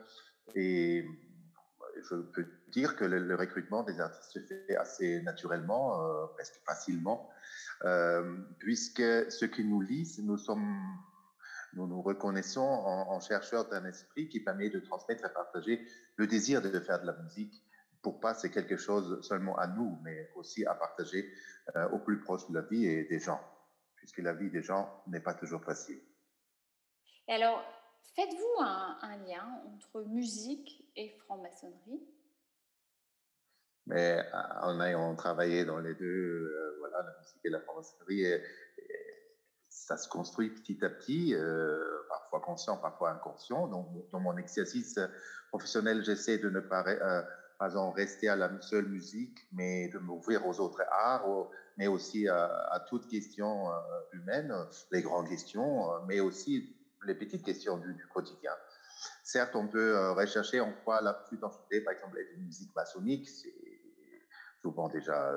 Et 0.56 1.08
je 2.10 2.16
peux 2.16 2.46
dire 2.72 2.96
que 2.96 3.06
le, 3.06 3.36
recrutement 3.36 3.84
des 3.84 4.00
artistes 4.00 4.32
se 4.32 4.40
fait 4.40 4.76
assez 4.76 5.22
naturellement, 5.22 6.02
euh, 6.02 6.26
presque 6.34 6.62
facilement, 6.66 7.30
euh, 7.84 8.38
puisque 8.60 9.02
ce 9.32 9.46
qui 9.46 9.64
nous 9.64 9.82
lie, 9.82 10.10
nous 10.24 10.38
sommes 10.38 10.80
nous 11.74 11.88
nous 11.88 12.02
reconnaissons 12.02 12.62
en 12.62 13.20
chercheurs 13.20 13.68
d'un 13.68 13.84
esprit 13.84 14.30
qui 14.30 14.40
permet 14.40 14.70
de 14.70 14.80
transmettre 14.80 15.26
et 15.26 15.34
partager 15.34 15.86
le 16.16 16.26
désir 16.26 16.62
de 16.62 16.80
faire 16.80 17.02
de 17.02 17.06
la 17.06 17.18
musique 17.22 17.62
pour 18.06 18.20
pas 18.20 18.36
c'est 18.36 18.52
quelque 18.52 18.78
chose 18.78 19.20
seulement 19.28 19.58
à 19.58 19.66
nous, 19.66 19.98
mais 20.04 20.32
aussi 20.36 20.64
à 20.64 20.76
partager 20.76 21.28
euh, 21.76 21.90
au 21.90 21.98
plus 21.98 22.20
proche 22.20 22.48
de 22.48 22.54
la 22.54 22.62
vie 22.62 22.86
et 22.86 23.06
des 23.06 23.18
gens, 23.18 23.42
puisque 23.96 24.20
la 24.20 24.34
vie 24.34 24.52
des 24.52 24.62
gens 24.62 25.02
n'est 25.08 25.22
pas 25.22 25.34
toujours 25.34 25.64
facile. 25.64 26.00
Et 27.28 27.34
alors, 27.34 27.66
faites-vous 28.16 28.62
un, 28.64 29.00
un, 29.02 29.18
lien 29.26 29.60
entre 29.66 30.04
musique 30.04 30.88
et 30.96 31.18
franc-maçonnerie? 31.26 32.08
Mais 33.88 34.20
euh, 34.20 34.38
en 34.62 34.80
ayant 34.82 35.16
travaillé 35.16 35.66
dans 35.66 35.80
les 35.80 35.96
deux, 35.96 36.06
euh, 36.06 36.76
voilà, 36.78 37.02
la 37.02 37.18
musique 37.20 37.44
et 37.44 37.50
la 37.50 37.62
franc-maçonnerie, 37.62 38.22
et, 38.22 38.44
et 38.78 39.16
ça 39.68 39.98
se 39.98 40.08
construit 40.08 40.52
petit 40.52 40.78
à 40.86 40.92
petit, 40.92 41.34
euh, 41.34 42.06
parfois 42.08 42.42
conscient, 42.42 42.78
parfois 42.78 43.14
inconscient. 43.14 43.68
Donc, 43.68 43.88
dans 44.12 44.20
mon 44.20 44.38
exercice 44.38 45.00
professionnel, 45.50 46.04
j'essaie 46.04 46.38
de 46.38 46.50
ne 46.50 46.60
pas 46.60 46.86
euh, 46.88 47.24
pas 47.58 47.78
en 47.78 47.92
rester 47.92 48.28
à 48.28 48.36
la 48.36 48.50
seule 48.62 48.88
musique, 48.88 49.48
mais 49.52 49.88
de 49.90 50.00
m'ouvrir 50.00 50.46
aux 50.48 50.60
autres 50.60 50.82
arts, 50.92 51.50
mais 51.78 51.88
aussi 51.88 52.28
à, 52.28 52.86
toutes 52.90 53.08
questions 53.08 53.72
euh, 53.72 53.74
humaines, 54.14 54.54
les 54.92 55.02
grandes 55.02 55.30
questions, 55.30 55.92
euh, 55.92 56.00
mais 56.08 56.20
aussi 56.20 56.76
les 57.06 57.16
petites 57.16 57.44
questions 57.44 57.78
du, 57.78 58.08
quotidien. 58.08 58.52
Certes, 59.24 59.56
on 59.56 59.68
peut 59.68 59.96
euh, 59.96 60.14
rechercher 60.14 60.60
en 60.60 60.74
quoi 60.84 61.02
la 61.02 61.14
flûte 61.28 61.44
enchantée, 61.44 61.82
par 61.82 61.94
exemple, 61.94 62.18
est 62.20 62.34
une 62.36 62.46
musique 62.46 62.76
maçonnique, 62.76 63.30
c'est 63.30 63.54
souvent 64.62 64.90
déjà 64.90 65.32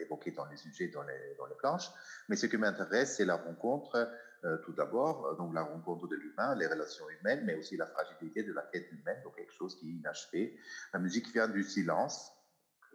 évoqué 0.00 0.30
dans 0.30 0.46
les 0.46 0.56
sujets, 0.56 0.88
dans 0.88 1.02
les, 1.02 1.34
dans 1.36 1.44
les 1.44 1.54
planches, 1.56 1.90
mais 2.30 2.36
ce 2.36 2.46
qui 2.46 2.56
m'intéresse, 2.56 3.16
c'est 3.16 3.26
la 3.26 3.36
rencontre 3.36 4.10
euh, 4.44 4.56
tout 4.64 4.72
d'abord, 4.72 5.26
euh, 5.26 5.34
donc 5.34 5.52
la 5.52 5.62
rencontre 5.62 6.08
de 6.08 6.16
l'humain, 6.16 6.54
les 6.54 6.66
relations 6.66 7.04
humaines, 7.10 7.42
mais 7.44 7.54
aussi 7.56 7.76
la 7.76 7.86
fragilité 7.86 8.42
de 8.42 8.52
la 8.54 8.62
quête 8.62 8.90
humaine, 8.90 9.20
donc 9.22 9.36
quelque 9.36 9.52
chose 9.52 9.78
qui 9.78 9.88
est 9.88 9.92
inachevé. 9.92 10.58
La 10.94 10.98
musique 10.98 11.30
vient 11.32 11.48
du 11.48 11.62
silence. 11.62 12.32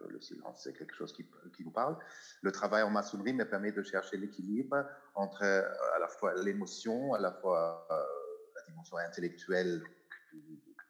Le 0.08 0.20
silence, 0.20 0.62
c'est 0.64 0.76
quelque 0.76 0.94
chose 0.94 1.12
qui, 1.12 1.24
qui 1.56 1.64
nous 1.64 1.70
parle. 1.70 1.96
Le 2.42 2.52
travail 2.52 2.82
en 2.82 2.90
maçonnerie 2.90 3.32
me 3.32 3.48
permet 3.48 3.72
de 3.72 3.82
chercher 3.82 4.16
l'équilibre 4.16 4.84
entre 5.14 5.42
euh, 5.44 5.62
à 5.94 6.00
la 6.00 6.08
fois 6.08 6.34
l'émotion, 6.34 7.14
à 7.14 7.20
la 7.20 7.32
fois 7.32 7.86
euh, 7.90 8.02
la 8.56 8.62
dimension 8.68 8.96
intellectuelle 8.96 9.82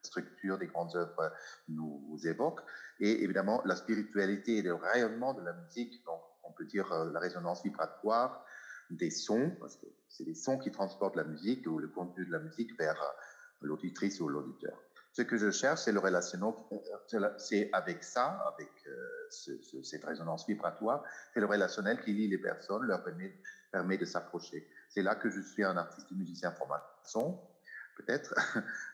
structure 0.02 0.56
des 0.56 0.66
grandes 0.66 0.96
œuvres 0.96 1.32
nous 1.68 2.18
évoque, 2.24 2.60
et 3.00 3.22
évidemment 3.24 3.60
la 3.64 3.76
spiritualité 3.76 4.58
et 4.58 4.62
le 4.62 4.74
rayonnement 4.74 5.34
de 5.34 5.42
la 5.42 5.52
musique, 5.52 6.04
donc 6.04 6.20
on 6.44 6.52
peut 6.52 6.64
dire 6.64 6.88
la 7.12 7.20
résonance 7.20 7.62
vibratoire, 7.62 8.44
des 8.90 9.10
sons, 9.10 9.50
parce 9.60 9.76
que 9.76 9.86
c'est 10.08 10.24
les 10.24 10.34
sons 10.34 10.58
qui 10.58 10.70
transportent 10.70 11.16
la 11.16 11.24
musique 11.24 11.66
ou 11.66 11.78
le 11.78 11.88
contenu 11.88 12.24
de 12.24 12.32
la 12.32 12.38
musique 12.38 12.76
vers 12.78 13.00
euh, 13.00 13.66
l'auditrice 13.66 14.20
ou 14.20 14.28
l'auditeur. 14.28 14.78
Ce 15.12 15.22
que 15.22 15.38
je 15.38 15.50
cherche, 15.50 15.80
c'est 15.80 15.92
le 15.92 15.98
relationnel, 15.98 16.54
c'est 17.38 17.70
avec 17.72 18.04
ça, 18.04 18.44
avec 18.54 18.70
euh, 18.86 19.08
ce, 19.30 19.58
ce, 19.62 19.82
cette 19.82 20.04
résonance 20.04 20.46
vibratoire, 20.46 21.02
c'est 21.32 21.40
le 21.40 21.46
relationnel 21.46 22.00
qui 22.02 22.12
lie 22.12 22.28
les 22.28 22.38
personnes, 22.38 22.82
leur 22.82 23.02
permet, 23.02 23.98
de 23.98 24.04
s'approcher. 24.04 24.68
C'est 24.88 25.02
là 25.02 25.14
que 25.14 25.30
je 25.30 25.40
suis 25.40 25.64
un 25.64 25.76
artiste 25.76 26.10
musicien 26.10 26.52
formation, 26.52 27.40
peut-être, 27.96 28.34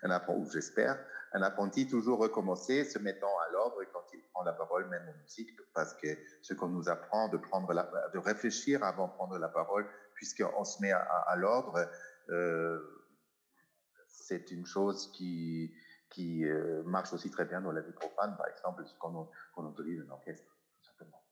ou 0.29 0.51
j'espère, 0.51 0.99
un 1.35 1.43
apprenti 1.43 1.87
toujours 1.87 2.19
recommencer, 2.19 2.85
se 2.85 2.99
mettant 2.99 3.39
à 3.47 3.53
l'ordre 3.53 3.83
quand 3.93 4.05
il 4.13 4.23
prend 4.33 4.43
la 4.43 4.53
parole, 4.53 4.89
même 4.89 5.09
en 5.09 5.23
musique, 5.23 5.51
parce 5.73 5.95
que 5.95 6.09
ce 6.43 6.55
qu'on 6.55 6.69
nous 6.69 6.89
apprend 6.89 7.29
de 7.29 7.37
prendre 7.37 7.73
la, 7.73 7.91
de 8.13 8.19
réfléchir 8.19 8.83
avant 8.85 9.09
de 9.09 9.13
prendre 9.13 9.39
la 9.39 9.49
parole, 9.49 9.89
puisqu'on 10.15 10.65
se 10.65 10.81
met 10.83 10.93
à, 10.93 11.01
à, 11.01 11.37
l'ordre, 11.37 11.89
euh, 12.31 12.79
c'est 14.09 14.51
une 14.51 14.67
chose 14.67 15.11
qui, 15.13 15.75
qui 16.11 16.45
euh, 16.45 16.83
marche 16.85 17.13
aussi 17.13 17.31
très 17.31 17.45
bien 17.45 17.61
dans 17.61 17.73
la 17.73 17.81
vie 17.81 17.93
profane, 17.93 18.37
par 18.37 18.49
exemple, 18.49 18.85
ce 18.87 18.95
qu'on 18.99 19.25
qu 19.55 19.61
autorise 19.61 20.01
un 20.07 20.11
orchestre, 20.11 20.57
tout 20.77 20.85
simplement. 20.85 21.23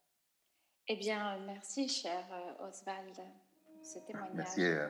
Eh 0.89 0.97
bien, 0.97 1.39
merci, 1.47 1.89
cher 1.89 2.25
euh, 2.33 2.69
Oswald, 2.69 3.15
pour 3.15 3.85
ce 3.85 3.99
témoignage. 4.01 4.35
Merci. 4.35 4.65
Euh, 4.65 4.89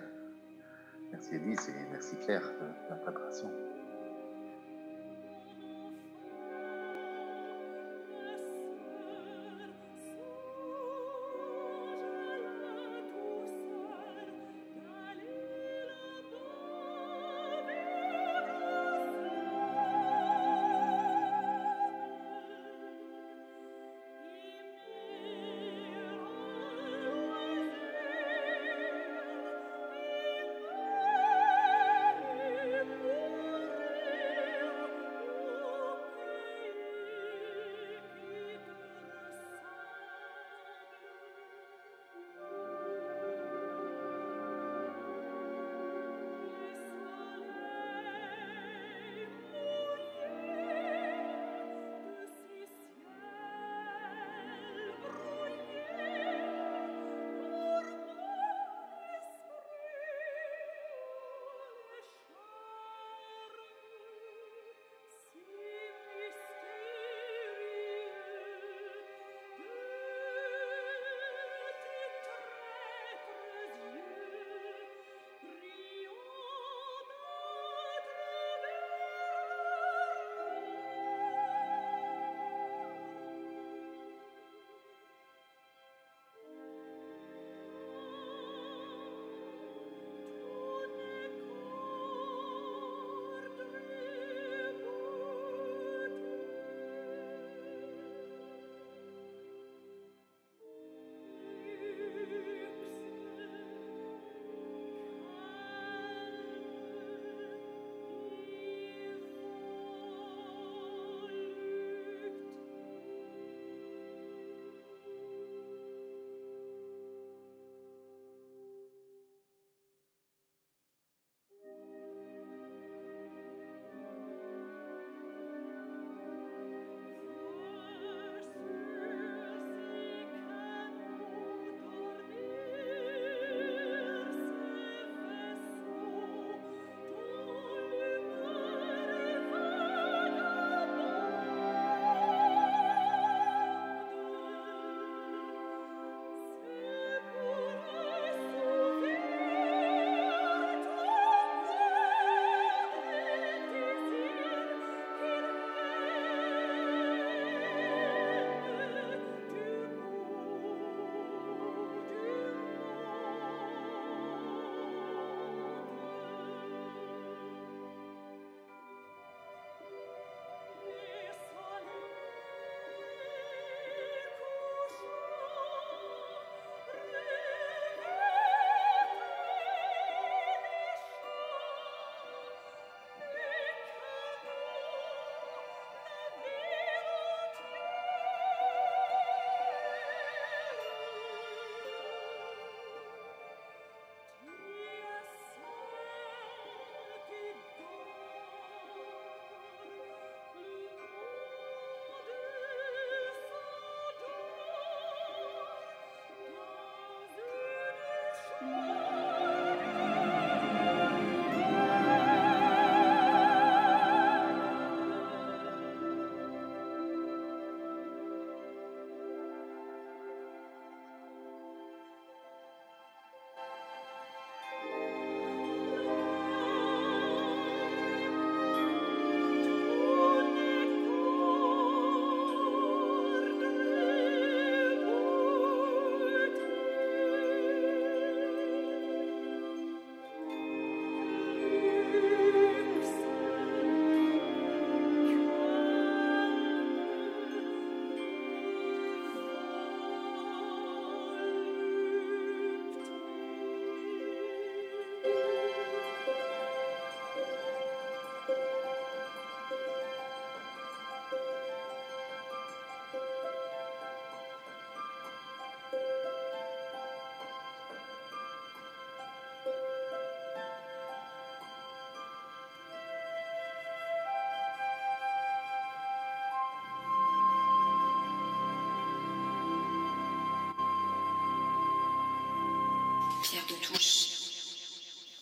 Merci 1.13 1.35
Elise 1.35 1.69
et 1.69 1.91
merci 1.91 2.17
Claire 2.25 2.43
de 2.43 2.89
la 2.89 2.97
préparation. 2.97 3.51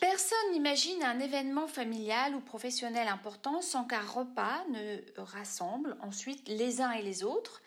Personne 0.01 0.53
n'imagine 0.53 1.03
un 1.03 1.19
événement 1.19 1.67
familial 1.67 2.35
ou 2.35 2.41
professionnel 2.41 3.09
important 3.09 3.61
sans 3.61 3.85
qu'un 3.85 4.01
repas 4.01 4.65
ne 4.71 4.99
rassemble 5.17 5.97
ensuite 6.01 6.49
les 6.49 6.81
uns 6.81 6.93
et 6.93 7.03
les 7.03 7.25
autres. 7.25 7.61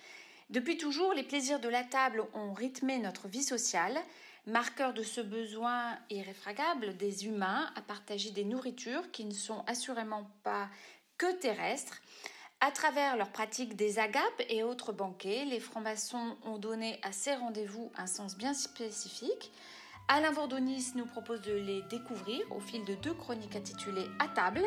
Depuis 0.50 0.78
toujours, 0.78 1.14
les 1.14 1.24
plaisirs 1.24 1.60
de 1.60 1.70
la 1.70 1.84
table 1.84 2.24
ont 2.34 2.54
rythmé 2.54 2.98
notre 3.00 3.28
vie 3.28 3.44
sociale. 3.44 4.00
marqueur 4.48 4.94
de 4.94 5.04
ce 5.04 5.22
besoin 5.22 6.00
irréfragable 6.10 6.98
des 6.98 7.28
humains 7.28 7.72
à 7.76 7.82
partager 7.82 8.32
des 8.32 8.44
nourritures 8.44 9.12
qui 9.12 9.26
ne 9.26 9.34
sont 9.34 9.64
assurément 9.68 10.28
pas 10.44 10.68
que 11.18 11.32
terrestres. 11.34 12.02
À 12.60 12.72
travers 12.72 13.18
leur 13.18 13.32
pratique 13.32 13.76
des 13.76 14.00
agapes 14.00 14.42
et 14.50 14.64
autres 14.64 14.94
banquets, 14.94 15.46
les 15.46 15.60
francs-maçons 15.60 16.38
ont 16.44 16.58
donné 16.58 17.00
à 17.04 17.12
ces 17.12 17.36
rendez-vous 17.36 17.92
un 17.96 18.08
sens 18.08 18.36
bien 18.36 18.56
spécifique. 18.56 19.52
Alain 20.08 20.32
Vordonis 20.32 20.94
nous 20.96 21.06
propose 21.06 21.42
de 21.42 21.54
les 21.54 21.82
découvrir 21.84 22.42
au 22.52 22.60
fil 22.60 22.84
de 22.86 22.96
deux 22.96 23.14
chroniques 23.14 23.56
intitulées 23.56 24.10
À 24.20 24.28
table, 24.28 24.62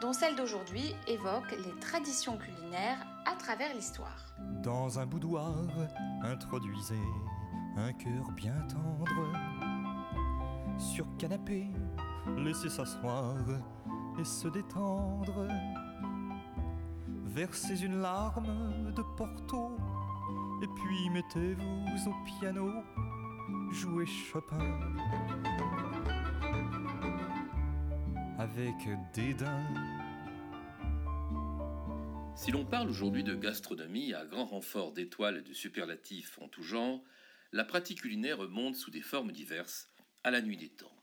dont 0.00 0.12
celle 0.12 0.34
d'aujourd'hui 0.34 0.94
évoque 1.06 1.50
les 1.52 1.80
traditions 1.80 2.38
culinaires 2.38 2.98
à 3.26 3.36
travers 3.36 3.74
l'histoire. 3.74 4.34
Dans 4.62 4.98
un 4.98 5.06
boudoir, 5.06 5.54
introduisez 6.22 7.02
un 7.76 7.92
cœur 7.92 8.30
bien 8.32 8.66
tendre. 8.68 9.32
Sur 10.78 11.06
canapé, 11.18 11.68
laissez 12.38 12.70
s'asseoir 12.70 13.36
et 14.18 14.24
se 14.24 14.48
détendre. 14.48 15.48
Versez 17.26 17.82
une 17.82 18.00
larme 18.00 18.92
de 18.94 19.02
Porto 19.16 19.76
et 20.62 20.68
puis 20.76 21.10
mettez-vous 21.10 22.10
au 22.10 22.14
piano, 22.24 22.70
jouez 23.72 24.06
Chopin 24.06 24.58
avec 28.38 28.74
dédain. 29.14 29.64
Si 32.34 32.50
l'on 32.50 32.64
parle 32.64 32.90
aujourd'hui 32.90 33.22
de 33.22 33.36
gastronomie 33.36 34.14
à 34.14 34.24
grand 34.26 34.46
renfort 34.46 34.92
d'étoiles 34.92 35.38
et 35.38 35.42
de 35.42 35.52
superlatifs 35.52 36.38
en 36.40 36.48
tout 36.48 36.64
genre, 36.64 37.04
la 37.52 37.64
pratique 37.64 38.00
culinaire 38.00 38.38
remonte 38.38 38.74
sous 38.74 38.90
des 38.90 39.00
formes 39.00 39.30
diverses 39.30 39.90
à 40.24 40.30
la 40.30 40.42
nuit 40.42 40.56
des 40.56 40.70
temps. 40.70 40.96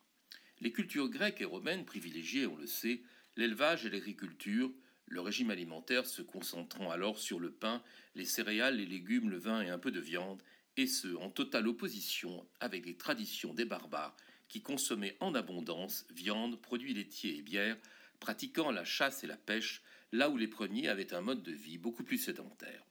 Les 0.60 0.73
cultures 0.73 1.10
grecques 1.10 1.39
et 1.39 1.45
romaines 1.45 1.86
privilégiaient, 1.86 2.45
on 2.45 2.58
le 2.58 2.67
sait, 2.67 3.04
l'élevage 3.38 3.86
et 3.86 3.89
l'agriculture, 3.89 4.73
le 5.06 5.21
régime 5.21 5.49
alimentaire 5.49 6.06
se 6.06 6.21
concentrant 6.21 6.91
alors 6.91 7.17
sur 7.17 7.39
le 7.39 7.52
pain, 7.52 7.82
les 8.15 8.25
céréales, 8.25 8.78
les 8.78 8.86
légumes, 8.86 9.30
le 9.30 9.38
vin 9.38 9.62
et 9.62 9.69
un 9.69 9.80
peu 9.80 9.91
de 9.91 9.99
viande, 9.99 10.43
et 10.79 10.87
ce, 10.87 11.13
en 11.17 11.29
totale 11.29 11.67
opposition 11.67 12.47
avec 12.61 12.85
les 12.85 12.95
traditions 12.95 13.53
des 13.53 13.65
barbares 13.65 14.15
qui 14.47 14.61
consommaient 14.61 15.17
en 15.19 15.35
abondance 15.35 16.05
viande, 16.09 16.61
produits 16.61 16.93
laitiers 16.93 17.37
et 17.37 17.41
bière, 17.41 17.77
pratiquant 18.19 18.71
la 18.71 18.85
chasse 18.85 19.23
et 19.23 19.27
la 19.27 19.37
pêche, 19.37 19.81
là 20.13 20.29
où 20.29 20.37
les 20.37 20.47
premiers 20.47 20.87
avaient 20.87 21.13
un 21.13 21.21
mode 21.21 21.43
de 21.43 21.51
vie 21.51 21.77
beaucoup 21.77 22.03
plus 22.03 22.17
sédentaire. 22.17 22.85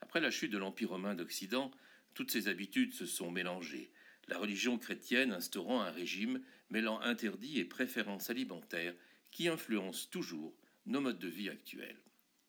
Après 0.00 0.20
la 0.20 0.30
chute 0.30 0.50
de 0.50 0.58
l'Empire 0.58 0.90
romain 0.90 1.14
d'Occident, 1.14 1.70
toutes 2.14 2.32
ces 2.32 2.48
habitudes 2.48 2.94
se 2.94 3.06
sont 3.06 3.30
mélangées, 3.30 3.92
la 4.26 4.38
religion 4.38 4.76
chrétienne 4.78 5.32
instaurant 5.32 5.82
un 5.82 5.90
régime 5.90 6.42
mêlant 6.68 7.00
interdits 7.00 7.58
et 7.58 7.64
préférences 7.64 8.30
alimentaires 8.30 8.94
qui 9.30 9.48
influencent 9.48 10.08
toujours 10.10 10.54
nos 10.86 11.00
modes 11.00 11.18
de 11.18 11.28
vie 11.28 11.48
actuels. 11.48 12.00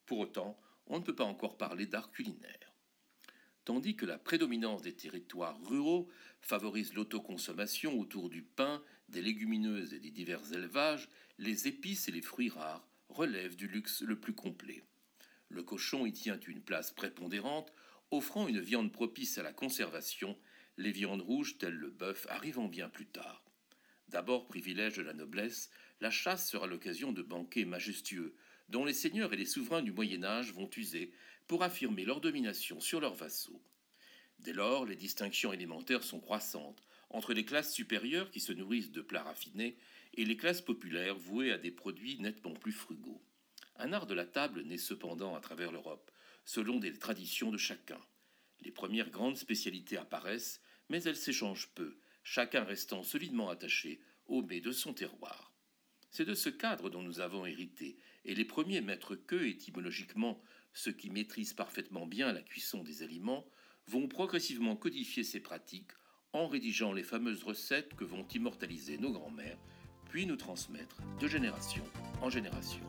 Pour 0.06 0.18
autant, 0.18 0.58
on 0.86 0.98
ne 0.98 1.04
peut 1.04 1.14
pas 1.14 1.24
encore 1.24 1.56
parler 1.56 1.86
d'art 1.86 2.10
culinaire. 2.10 2.61
Tandis 3.64 3.94
que 3.94 4.06
la 4.06 4.18
prédominance 4.18 4.82
des 4.82 4.94
territoires 4.94 5.60
ruraux 5.64 6.08
favorise 6.40 6.94
l'autoconsommation 6.94 7.98
autour 7.98 8.28
du 8.28 8.42
pain, 8.42 8.82
des 9.08 9.22
légumineuses 9.22 9.94
et 9.94 10.00
des 10.00 10.10
divers 10.10 10.52
élevages, 10.52 11.08
les 11.38 11.68
épices 11.68 12.08
et 12.08 12.12
les 12.12 12.22
fruits 12.22 12.50
rares 12.50 12.88
relèvent 13.08 13.56
du 13.56 13.68
luxe 13.68 14.02
le 14.02 14.18
plus 14.18 14.34
complet. 14.34 14.82
Le 15.48 15.62
cochon 15.62 16.06
y 16.06 16.12
tient 16.12 16.40
une 16.40 16.62
place 16.62 16.90
prépondérante, 16.90 17.72
offrant 18.10 18.48
une 18.48 18.60
viande 18.60 18.92
propice 18.92 19.38
à 19.38 19.42
la 19.42 19.52
conservation, 19.52 20.36
les 20.76 20.90
viandes 20.90 21.22
rouges 21.22 21.58
telles 21.58 21.74
le 21.74 21.90
bœuf 21.90 22.26
arrivant 22.30 22.66
bien 22.66 22.88
plus 22.88 23.06
tard. 23.06 23.44
D'abord 24.08 24.48
privilège 24.48 24.96
de 24.96 25.02
la 25.02 25.12
noblesse, 25.12 25.70
la 26.00 26.10
chasse 26.10 26.50
sera 26.50 26.66
l'occasion 26.66 27.12
de 27.12 27.22
banquets 27.22 27.64
majestueux, 27.64 28.34
dont 28.68 28.84
les 28.84 28.94
seigneurs 28.94 29.32
et 29.32 29.36
les 29.36 29.46
souverains 29.46 29.82
du 29.82 29.92
Moyen 29.92 30.24
Âge 30.24 30.52
vont 30.52 30.68
user 30.76 31.12
pour 31.46 31.62
affirmer 31.62 32.04
leur 32.04 32.20
domination 32.20 32.80
sur 32.80 33.00
leurs 33.00 33.14
vassaux. 33.14 33.62
Dès 34.38 34.52
lors, 34.52 34.86
les 34.86 34.96
distinctions 34.96 35.52
élémentaires 35.52 36.02
sont 36.02 36.20
croissantes 36.20 36.82
entre 37.10 37.34
les 37.34 37.44
classes 37.44 37.72
supérieures 37.72 38.30
qui 38.30 38.40
se 38.40 38.52
nourrissent 38.52 38.90
de 38.90 39.02
plats 39.02 39.22
raffinés 39.22 39.76
et 40.14 40.24
les 40.24 40.36
classes 40.36 40.62
populaires 40.62 41.16
vouées 41.16 41.52
à 41.52 41.58
des 41.58 41.70
produits 41.70 42.18
nettement 42.18 42.54
plus 42.54 42.72
frugaux. 42.72 43.22
Un 43.76 43.92
art 43.92 44.06
de 44.06 44.14
la 44.14 44.26
table 44.26 44.62
naît 44.62 44.78
cependant 44.78 45.34
à 45.34 45.40
travers 45.40 45.72
l'Europe, 45.72 46.10
selon 46.44 46.78
des 46.78 46.92
traditions 46.92 47.50
de 47.50 47.58
chacun. 47.58 48.00
Les 48.60 48.70
premières 48.70 49.10
grandes 49.10 49.36
spécialités 49.36 49.96
apparaissent, 49.96 50.60
mais 50.88 51.02
elles 51.02 51.16
s'échangent 51.16 51.70
peu, 51.74 51.98
chacun 52.22 52.64
restant 52.64 53.02
solidement 53.02 53.48
attaché 53.48 54.00
au 54.26 54.42
mets 54.42 54.60
de 54.60 54.72
son 54.72 54.92
terroir. 54.92 55.52
C'est 56.10 56.24
de 56.24 56.34
ce 56.34 56.48
cadre 56.48 56.90
dont 56.90 57.02
nous 57.02 57.20
avons 57.20 57.46
hérité, 57.46 57.96
et 58.24 58.34
les 58.34 58.44
premiers 58.44 58.82
maîtres 58.82 59.16
que, 59.16 59.46
étymologiquement, 59.46 60.42
ceux 60.74 60.92
qui 60.92 61.10
maîtrisent 61.10 61.54
parfaitement 61.54 62.06
bien 62.06 62.32
la 62.32 62.42
cuisson 62.42 62.82
des 62.82 63.02
aliments, 63.02 63.44
vont 63.86 64.08
progressivement 64.08 64.76
codifier 64.76 65.24
ces 65.24 65.40
pratiques 65.40 65.92
en 66.32 66.46
rédigeant 66.46 66.92
les 66.92 67.02
fameuses 67.02 67.44
recettes 67.44 67.94
que 67.94 68.04
vont 68.04 68.26
immortaliser 68.28 68.96
nos 68.98 69.12
grands-mères, 69.12 69.58
puis 70.08 70.26
nous 70.26 70.36
transmettre 70.36 70.96
de 71.20 71.28
génération 71.28 71.84
en 72.22 72.30
génération. 72.30 72.80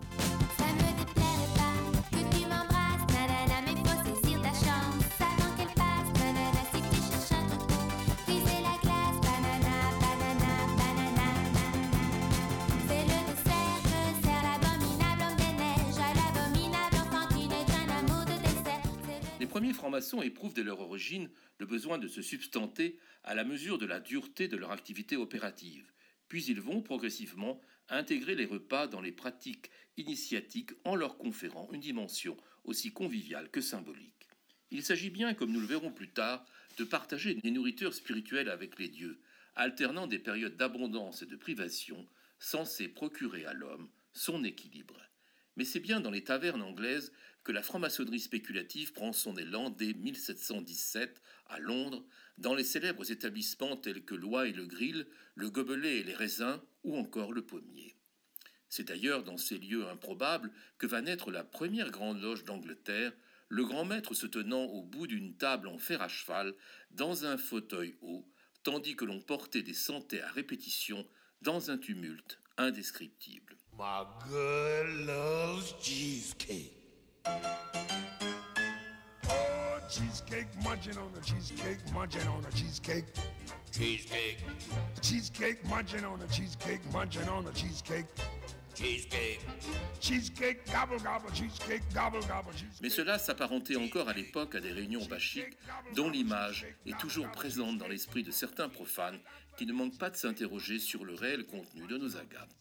Francs-maçons 19.83 20.21
éprouvent 20.21 20.53
dès 20.53 20.63
leur 20.63 20.79
origine 20.79 21.29
le 21.57 21.65
besoin 21.65 21.97
de 21.97 22.07
se 22.07 22.21
substanter 22.21 22.97
à 23.25 23.35
la 23.35 23.43
mesure 23.43 23.77
de 23.77 23.85
la 23.85 23.99
dureté 23.99 24.47
de 24.47 24.55
leur 24.55 24.71
activité 24.71 25.17
opérative, 25.17 25.91
puis 26.29 26.45
ils 26.45 26.61
vont 26.61 26.81
progressivement 26.81 27.59
intégrer 27.89 28.33
les 28.33 28.45
repas 28.45 28.87
dans 28.87 29.01
les 29.01 29.11
pratiques 29.11 29.69
initiatiques 29.97 30.71
en 30.85 30.95
leur 30.95 31.17
conférant 31.17 31.67
une 31.73 31.81
dimension 31.81 32.37
aussi 32.63 32.93
conviviale 32.93 33.51
que 33.51 33.59
symbolique. 33.59 34.29
Il 34.71 34.83
s'agit 34.83 35.09
bien, 35.09 35.33
comme 35.33 35.51
nous 35.51 35.59
le 35.59 35.67
verrons 35.67 35.91
plus 35.91 36.11
tard, 36.11 36.45
de 36.77 36.85
partager 36.85 37.33
des 37.33 37.51
nourritures 37.51 37.93
spirituelles 37.93 38.49
avec 38.49 38.79
les 38.79 38.87
dieux, 38.87 39.19
alternant 39.53 40.07
des 40.07 40.19
périodes 40.19 40.55
d'abondance 40.55 41.23
et 41.23 41.27
de 41.27 41.35
privation 41.35 42.07
censées 42.39 42.87
procurer 42.87 43.43
à 43.43 43.51
l'homme 43.51 43.89
son 44.13 44.45
équilibre. 44.45 44.95
Mais 45.57 45.65
c'est 45.65 45.81
bien 45.81 45.99
dans 45.99 46.09
les 46.09 46.23
tavernes 46.23 46.61
anglaises 46.61 47.11
que 47.43 47.51
la 47.51 47.61
franc-maçonnerie 47.61 48.19
spéculative 48.19 48.93
prend 48.93 49.13
son 49.13 49.35
élan 49.35 49.69
dès 49.69 49.93
1717 49.93 51.21
à 51.47 51.59
Londres, 51.59 52.05
dans 52.37 52.55
les 52.55 52.63
célèbres 52.63 53.11
établissements 53.11 53.77
tels 53.77 54.03
que 54.03 54.15
l'Oie 54.15 54.47
et 54.47 54.53
le 54.53 54.65
Grill, 54.65 55.07
le 55.35 55.49
Gobelet 55.49 55.97
et 55.97 56.03
les 56.03 56.15
Raisins, 56.15 56.59
ou 56.83 56.97
encore 56.97 57.33
le 57.33 57.45
Pommier. 57.45 57.95
C'est 58.69 58.87
d'ailleurs 58.87 59.23
dans 59.23 59.37
ces 59.37 59.57
lieux 59.57 59.87
improbables 59.87 60.51
que 60.77 60.87
va 60.87 61.01
naître 61.01 61.31
la 61.31 61.43
première 61.43 61.91
grande 61.91 62.21
loge 62.21 62.43
d'Angleterre, 62.43 63.13
le 63.49 63.65
grand 63.65 63.85
maître 63.85 64.15
se 64.15 64.25
tenant 64.25 64.63
au 64.63 64.81
bout 64.81 65.05
d'une 65.05 65.35
table 65.35 65.67
en 65.67 65.77
fer 65.77 66.01
à 66.01 66.07
cheval, 66.07 66.55
dans 66.91 67.25
un 67.25 67.37
fauteuil 67.37 67.95
haut, 68.01 68.27
tandis 68.63 68.95
que 68.95 69.05
l'on 69.05 69.21
portait 69.21 69.61
des 69.61 69.75
santés 69.75 70.21
à 70.21 70.31
répétition 70.31 71.05
dans 71.41 71.69
un 71.69 71.77
tumulte 71.77 72.39
indescriptible. 72.57 73.57
Cheesecake. 75.81 76.82
Oh, 79.29 79.79
cheesecake, 79.89 80.47
munching 80.63 80.97
on 80.97 81.11
the 81.13 81.21
cheesecake, 81.21 81.77
munching 81.93 82.27
on 82.27 82.41
the 82.41 82.51
cheesecake. 82.51 83.05
Cheesecake. 83.71 84.37
Cheesecake, 85.01 85.65
munching 85.67 86.03
on 86.03 86.19
the 86.19 86.27
cheesecake, 86.27 86.81
munching 86.91 87.27
on 87.29 87.45
the 87.45 87.51
cheesecake. 87.51 88.05
Cheesecake. 88.75 89.39
Cheesecake, 89.99 90.71
gobble, 90.71 90.99
gobble, 90.99 91.29
cheesecake, 91.31 91.81
gobble, 91.93 92.21
gobble, 92.27 92.51
cheesecake. 92.53 92.81
Mais 92.81 92.89
cela 92.89 93.17
s'apparentait 93.19 93.75
encore 93.75 94.09
à 94.09 94.13
l'époque 94.13 94.55
à 94.55 94.59
des 94.59 94.71
réunions 94.71 95.05
bachiques 95.05 95.57
dont 95.95 96.09
l'image 96.09 96.65
est 96.85 96.97
toujours 96.97 97.29
présente 97.31 97.77
dans 97.77 97.87
l'esprit 97.87 98.23
de 98.23 98.31
certains 98.31 98.69
profanes 98.69 99.19
qui 99.57 99.65
ne 99.65 99.73
manquent 99.73 99.97
pas 99.97 100.09
de 100.09 100.17
s'interroger 100.17 100.79
sur 100.79 101.05
le 101.05 101.13
réel 101.13 101.45
contenu 101.45 101.87
de 101.87 101.97
nos 101.97 102.17
agapes. 102.17 102.53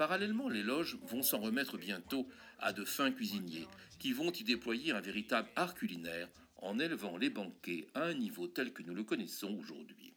Parallèlement, 0.00 0.48
les 0.48 0.62
loges 0.62 0.96
vont 1.02 1.22
s'en 1.22 1.40
remettre 1.40 1.76
bientôt 1.76 2.26
à 2.58 2.72
de 2.72 2.86
fins 2.86 3.12
cuisiniers 3.12 3.68
qui 3.98 4.14
vont 4.14 4.32
y 4.32 4.44
déployer 4.44 4.92
un 4.92 5.00
véritable 5.02 5.50
art 5.56 5.74
culinaire 5.74 6.30
en 6.56 6.78
élevant 6.78 7.18
les 7.18 7.28
banquets 7.28 7.86
à 7.92 8.04
un 8.04 8.14
niveau 8.14 8.48
tel 8.48 8.72
que 8.72 8.82
nous 8.82 8.94
le 8.94 9.04
connaissons 9.04 9.54
aujourd'hui. 9.58 10.14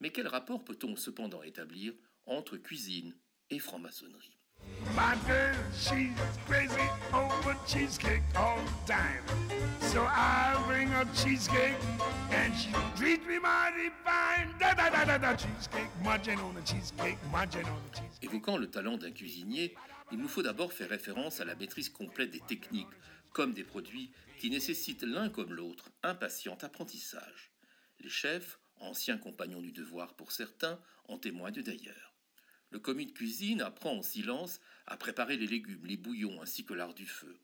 Mais 0.00 0.08
quel 0.08 0.28
rapport 0.28 0.64
peut-on 0.64 0.96
cependant 0.96 1.42
établir 1.42 1.92
entre 2.24 2.56
cuisine 2.56 3.14
et 3.50 3.58
franc-maçonnerie? 3.58 4.38
My 4.94 5.16
girl, 5.26 5.54
crazy 6.46 6.88
cheesecake 7.66 8.22
all 8.36 8.58
time. 8.86 9.22
So 9.80 10.02
I 10.02 10.62
bring 10.66 10.92
cheesecake 11.14 11.76
and 12.30 12.52
she 12.54 12.70
me 13.26 13.38
mighty 13.38 13.90
fine. 14.04 14.54
Da 14.58 14.74
da 14.74 14.90
da 14.90 15.04
da 15.04 15.18
da 15.18 15.34
cheesecake, 15.34 15.88
on 16.04 16.54
the 16.54 16.60
cheesecake, 16.64 17.18
on 17.32 17.46
the 17.46 17.96
cheesecake. 17.96 18.22
Évoquant 18.22 18.56
le 18.58 18.68
talent 18.70 18.96
d'un 18.98 19.10
cuisinier, 19.10 19.74
il 20.10 20.18
nous 20.18 20.28
faut 20.28 20.42
d'abord 20.42 20.72
faire 20.72 20.88
référence 20.88 21.40
à 21.40 21.44
la 21.44 21.54
maîtrise 21.54 21.88
complète 21.88 22.30
des 22.30 22.40
techniques, 22.40 22.86
comme 23.32 23.52
des 23.52 23.64
produits 23.64 24.10
qui 24.38 24.50
nécessitent 24.50 25.04
l'un 25.04 25.28
comme 25.28 25.54
l'autre 25.54 25.90
un 26.02 26.14
patient 26.14 26.58
apprentissage. 26.60 27.52
Les 28.00 28.10
chefs, 28.10 28.58
anciens 28.80 29.18
compagnons 29.18 29.60
du 29.60 29.72
devoir 29.72 30.14
pour 30.14 30.32
certains, 30.32 30.78
en 31.08 31.18
témoignent 31.18 31.62
d'ailleurs. 31.62 32.11
Le 32.72 32.78
commis 32.78 33.04
de 33.04 33.12
cuisine 33.12 33.60
apprend 33.60 33.98
en 33.98 34.02
silence 34.02 34.58
à 34.86 34.96
préparer 34.96 35.36
les 35.36 35.46
légumes, 35.46 35.84
les 35.84 35.98
bouillons 35.98 36.40
ainsi 36.40 36.64
que 36.64 36.72
l'art 36.72 36.94
du 36.94 37.04
feu. 37.04 37.38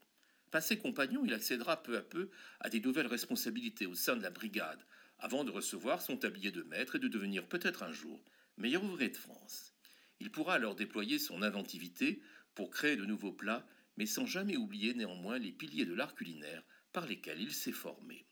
Passé 0.51 0.79
compagnon, 0.79 1.23
il 1.27 1.35
accédera 1.35 1.83
peu 1.83 1.99
à 1.99 2.03
peu 2.03 2.31
à 2.61 2.71
des 2.71 2.81
nouvelles 2.81 3.07
responsabilités 3.07 3.85
au 3.85 3.95
sein 3.95 4.17
de 4.17 4.23
la 4.23 4.31
brigade, 4.31 4.83
avant 5.19 5.45
de 5.45 5.51
recevoir 5.51 6.01
son 6.01 6.17
tablier 6.17 6.51
de 6.51 6.63
maître 6.63 6.97
et 6.97 6.99
de 6.99 7.09
devenir 7.09 7.47
peut-être 7.47 7.83
un 7.83 7.93
jour 7.93 8.25
meilleur 8.57 8.83
ouvrier 8.83 9.11
de 9.11 9.19
France. 9.19 9.75
Il 10.19 10.31
pourra 10.31 10.55
alors 10.55 10.75
déployer 10.75 11.19
son 11.19 11.43
inventivité 11.43 12.23
pour 12.55 12.71
créer 12.71 12.97
de 12.97 13.05
nouveaux 13.05 13.33
plats, 13.33 13.67
mais 13.99 14.07
sans 14.07 14.25
jamais 14.25 14.57
oublier 14.57 14.95
néanmoins 14.95 15.39
les 15.39 15.53
piliers 15.53 15.85
de 15.85 15.95
l'art 15.95 16.15
culinaire 16.15 16.63
par 16.95 17.07
lesquels 17.07 17.43
il 17.43 17.53
s'est 17.53 17.71
formé. 17.71 18.25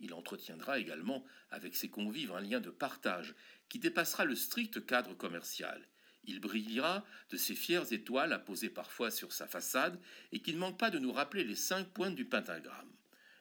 Il 0.00 0.12
entretiendra 0.12 0.80
également 0.80 1.24
avec 1.50 1.76
ses 1.76 1.90
convives 1.90 2.32
un 2.32 2.40
lien 2.40 2.60
de 2.60 2.70
partage 2.70 3.36
qui 3.68 3.78
dépassera 3.78 4.24
le 4.24 4.34
strict 4.34 4.84
cadre 4.84 5.14
commercial. 5.14 5.86
Il 6.26 6.40
brillera 6.40 7.04
de 7.30 7.36
ses 7.36 7.54
fières 7.54 7.92
étoiles 7.92 8.32
apposées 8.32 8.70
parfois 8.70 9.10
sur 9.10 9.32
sa 9.32 9.46
façade 9.46 10.00
et 10.32 10.40
qui 10.40 10.52
ne 10.52 10.58
manquent 10.58 10.78
pas 10.78 10.90
de 10.90 10.98
nous 10.98 11.12
rappeler 11.12 11.44
les 11.44 11.54
cinq 11.54 11.88
pointes 11.88 12.14
du 12.14 12.24
pentagramme. 12.24 12.92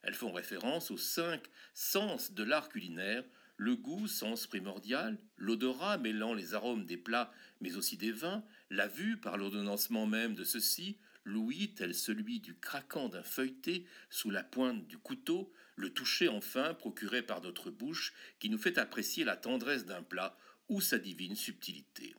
Elles 0.02 0.16
font 0.16 0.34
référence 0.34 0.92
aux 0.92 0.98
cinq 0.98 1.44
sens 1.74 2.34
de 2.34 2.44
l'art 2.44 2.70
culinaire, 2.70 3.24
le 3.56 3.76
goût, 3.76 4.08
sens 4.08 4.48
primordial, 4.48 5.18
l'odorat 5.38 5.98
mêlant 5.98 6.34
les 6.34 6.54
arômes 6.54 6.86
des 6.86 6.98
plats 6.98 7.32
mais 7.62 7.78
aussi 7.78 7.96
des 7.96 8.12
vins, 8.12 8.44
la 8.70 8.88
vue 8.88 9.18
par 9.18 9.38
l'ordonnancement 9.38 10.06
même 10.06 10.36
de 10.36 10.44
ceux-ci, 10.44 10.98
l'ouïe 11.24 11.74
tel 11.74 11.96
celui 11.96 12.40
du 12.42 12.56
craquant 12.56 13.08
d'un 13.08 13.24
feuilleté 13.24 13.86
sous 14.10 14.30
la 14.30 14.44
pointe 14.44 14.86
du 14.88 14.98
couteau, 14.98 15.54
le 15.76 15.90
toucher 15.90 16.28
enfin 16.28 16.74
procuré 16.74 17.22
par 17.22 17.42
notre 17.42 17.72
bouche 17.72 18.14
qui 18.40 18.50
nous 18.50 18.58
fait 18.58 18.78
apprécier 18.78 19.24
la 19.24 19.38
tendresse 19.38 19.86
d'un 19.86 20.04
plat 20.04 20.38
ou 20.68 20.82
sa 20.82 21.00
divine 21.00 21.36
subtilité. 21.36 22.16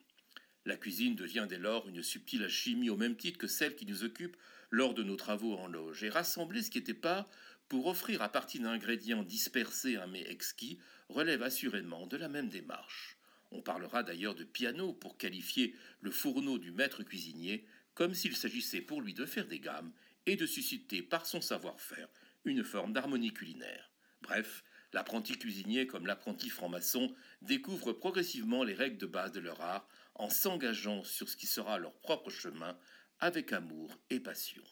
La 0.67 0.77
cuisine 0.77 1.15
devient 1.15 1.47
dès 1.49 1.59
lors 1.59 1.89
une 1.89 2.03
subtile 2.03 2.45
alchimie 2.45 2.91
au 2.91 2.97
même 2.97 3.17
titre 3.17 3.39
que 3.39 3.47
celle 3.47 3.77
qui 3.77 3.87
nous 3.87 4.05
occupe 4.05 4.37
lors 4.71 4.95
de 4.95 5.03
nos 5.03 5.17
travaux 5.17 5.55
en 5.57 5.67
loge, 5.67 6.03
et 6.03 6.09
rassembler 6.09 6.63
ce 6.63 6.71
qui 6.71 6.79
était 6.79 6.95
pas 6.95 7.29
pour 7.69 7.87
offrir 7.87 8.23
à 8.23 8.31
partir 8.31 8.63
d'ingrédients 8.63 9.23
dispersés 9.23 9.97
un 9.97 10.07
mets 10.07 10.29
exquis 10.31 10.79
relève 11.09 11.43
assurément 11.43 12.07
de 12.07 12.17
la 12.17 12.29
même 12.29 12.49
démarche. 12.49 13.19
On 13.51 13.63
parlera 13.63 14.03
d'ailleurs 14.03 14.35
de 14.35 14.45
piano 14.45 14.93
pour 14.93 15.17
qualifier 15.17 15.77
le 16.01 16.11
fourneau 16.11 16.59
du 16.59 16.73
maître 16.73 17.03
cuisinier, 17.03 17.65
comme 17.95 18.15
s'il 18.15 18.35
s'agissait 18.35 18.81
pour 18.81 19.01
lui 19.01 19.15
de 19.15 19.27
faire 19.27 19.47
des 19.47 19.61
gammes 19.61 19.93
et 20.27 20.37
de 20.37 20.47
susciter 20.47 21.03
par 21.03 21.27
son 21.27 21.41
savoir-faire 21.41 22.09
une 22.45 22.65
forme 22.65 22.93
d'harmonie 22.93 23.33
culinaire. 23.33 23.91
Bref, 24.23 24.65
l'apprenti 24.93 25.39
cuisinier 25.39 25.87
comme 25.87 26.07
l'apprenti 26.07 26.49
franc-maçon 26.49 27.15
découvre 27.43 27.93
progressivement 27.93 28.65
les 28.65 28.75
règles 28.75 28.99
de 28.99 29.07
base 29.07 29.33
de 29.33 29.41
leur 29.41 29.61
art 29.61 29.89
en 30.15 30.31
s'engageant 30.31 31.03
sur 31.05 31.29
ce 31.29 31.37
qui 31.37 31.47
sera 31.47 31.79
leur 31.79 31.95
propre 32.01 32.31
chemin 32.31 32.79
avec 33.19 33.53
amour 33.53 33.99
et 34.11 34.21
passion. 34.21 34.63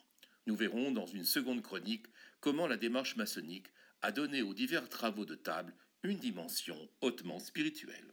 Nous 0.46 0.56
verrons 0.56 0.90
dans 0.90 1.06
une 1.06 1.24
seconde 1.24 1.62
chronique 1.62 2.06
comment 2.40 2.66
la 2.66 2.76
démarche 2.76 3.16
maçonnique 3.16 3.68
a 4.02 4.12
donné 4.12 4.42
aux 4.42 4.54
divers 4.54 4.88
travaux 4.88 5.24
de 5.24 5.36
table 5.36 5.74
une 6.02 6.18
dimension 6.18 6.76
hautement 7.00 7.38
spirituelle. 7.38 8.12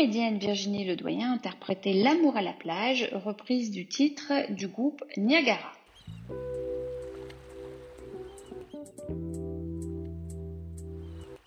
Comédienne 0.00 0.38
Virginie 0.38 0.86
Ledoyen 0.86 1.30
interprétait 1.30 1.92
L'amour 1.92 2.34
à 2.34 2.40
la 2.40 2.54
plage, 2.54 3.10
reprise 3.12 3.70
du 3.70 3.84
titre 3.84 4.32
du 4.48 4.66
groupe 4.66 5.04
Niagara. 5.18 5.72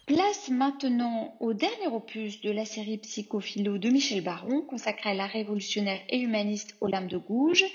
Place 0.06 0.50
maintenant 0.52 1.34
au 1.40 1.54
dernier 1.54 1.88
opus 1.92 2.42
de 2.42 2.52
la 2.52 2.66
série 2.66 3.00
Psychophilo 3.00 3.80
de 3.80 3.90
Michel 3.90 4.24
Baron, 4.24 4.62
consacré 4.62 5.10
à 5.10 5.16
la 5.16 5.26
révolutionnaire 5.26 6.02
et 6.10 6.20
humaniste 6.20 6.76
Olympe 6.80 7.08
de 7.08 7.18
Gouges. 7.18 7.66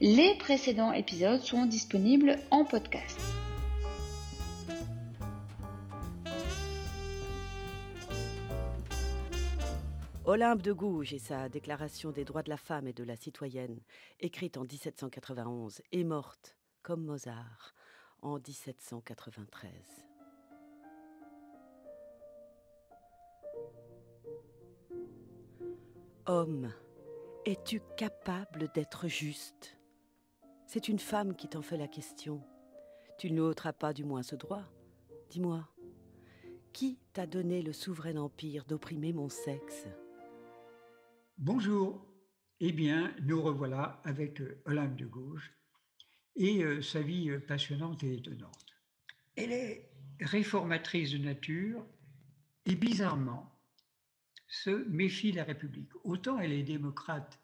Les 0.00 0.36
précédents 0.36 0.92
épisodes 0.92 1.40
sont 1.40 1.66
disponibles 1.66 2.38
en 2.52 2.64
podcast. 2.64 3.18
Olympe 10.28 10.60
de 10.60 10.74
Gouges 10.74 11.14
et 11.14 11.18
sa 11.18 11.48
Déclaration 11.48 12.12
des 12.12 12.26
droits 12.26 12.42
de 12.42 12.50
la 12.50 12.58
femme 12.58 12.86
et 12.86 12.92
de 12.92 13.02
la 13.02 13.16
citoyenne, 13.16 13.80
écrite 14.20 14.58
en 14.58 14.64
1791, 14.64 15.80
est 15.90 16.04
morte, 16.04 16.54
comme 16.82 17.02
Mozart, 17.02 17.74
en 18.20 18.34
1793. 18.34 19.70
Homme, 26.26 26.74
es-tu 27.46 27.80
capable 27.96 28.68
d'être 28.74 29.08
juste? 29.08 29.78
C'est 30.66 30.88
une 30.88 30.98
femme 30.98 31.36
qui 31.36 31.48
t'en 31.48 31.62
fait 31.62 31.78
la 31.78 31.88
question. 31.88 32.42
Tu 33.16 33.32
ne 33.32 33.40
ôteras 33.40 33.72
pas 33.72 33.94
du 33.94 34.04
moins 34.04 34.22
ce 34.22 34.36
droit 34.36 34.64
Dis-moi, 35.30 35.66
qui 36.74 36.98
t'a 37.14 37.26
donné 37.26 37.62
le 37.62 37.72
souverain 37.72 38.16
empire 38.16 38.66
d'opprimer 38.66 39.14
mon 39.14 39.30
sexe? 39.30 39.88
Bonjour. 41.40 42.04
Eh 42.58 42.72
bien, 42.72 43.14
nous 43.22 43.40
revoilà 43.40 44.00
avec 44.02 44.40
euh, 44.40 44.60
Olympe 44.64 44.96
de 44.96 45.06
Gauche 45.06 45.52
et 46.34 46.64
euh, 46.64 46.82
sa 46.82 47.00
vie 47.00 47.30
euh, 47.30 47.38
passionnante 47.38 48.02
et 48.02 48.14
étonnante. 48.14 48.74
Elle 49.36 49.52
est 49.52 49.88
réformatrice 50.18 51.12
de 51.12 51.18
nature 51.18 51.86
et 52.66 52.74
bizarrement 52.74 53.56
se 54.48 54.84
méfie 54.88 55.30
de 55.30 55.36
la 55.36 55.44
République. 55.44 55.92
Autant 56.02 56.40
elle 56.40 56.50
est 56.50 56.64
démocrate 56.64 57.38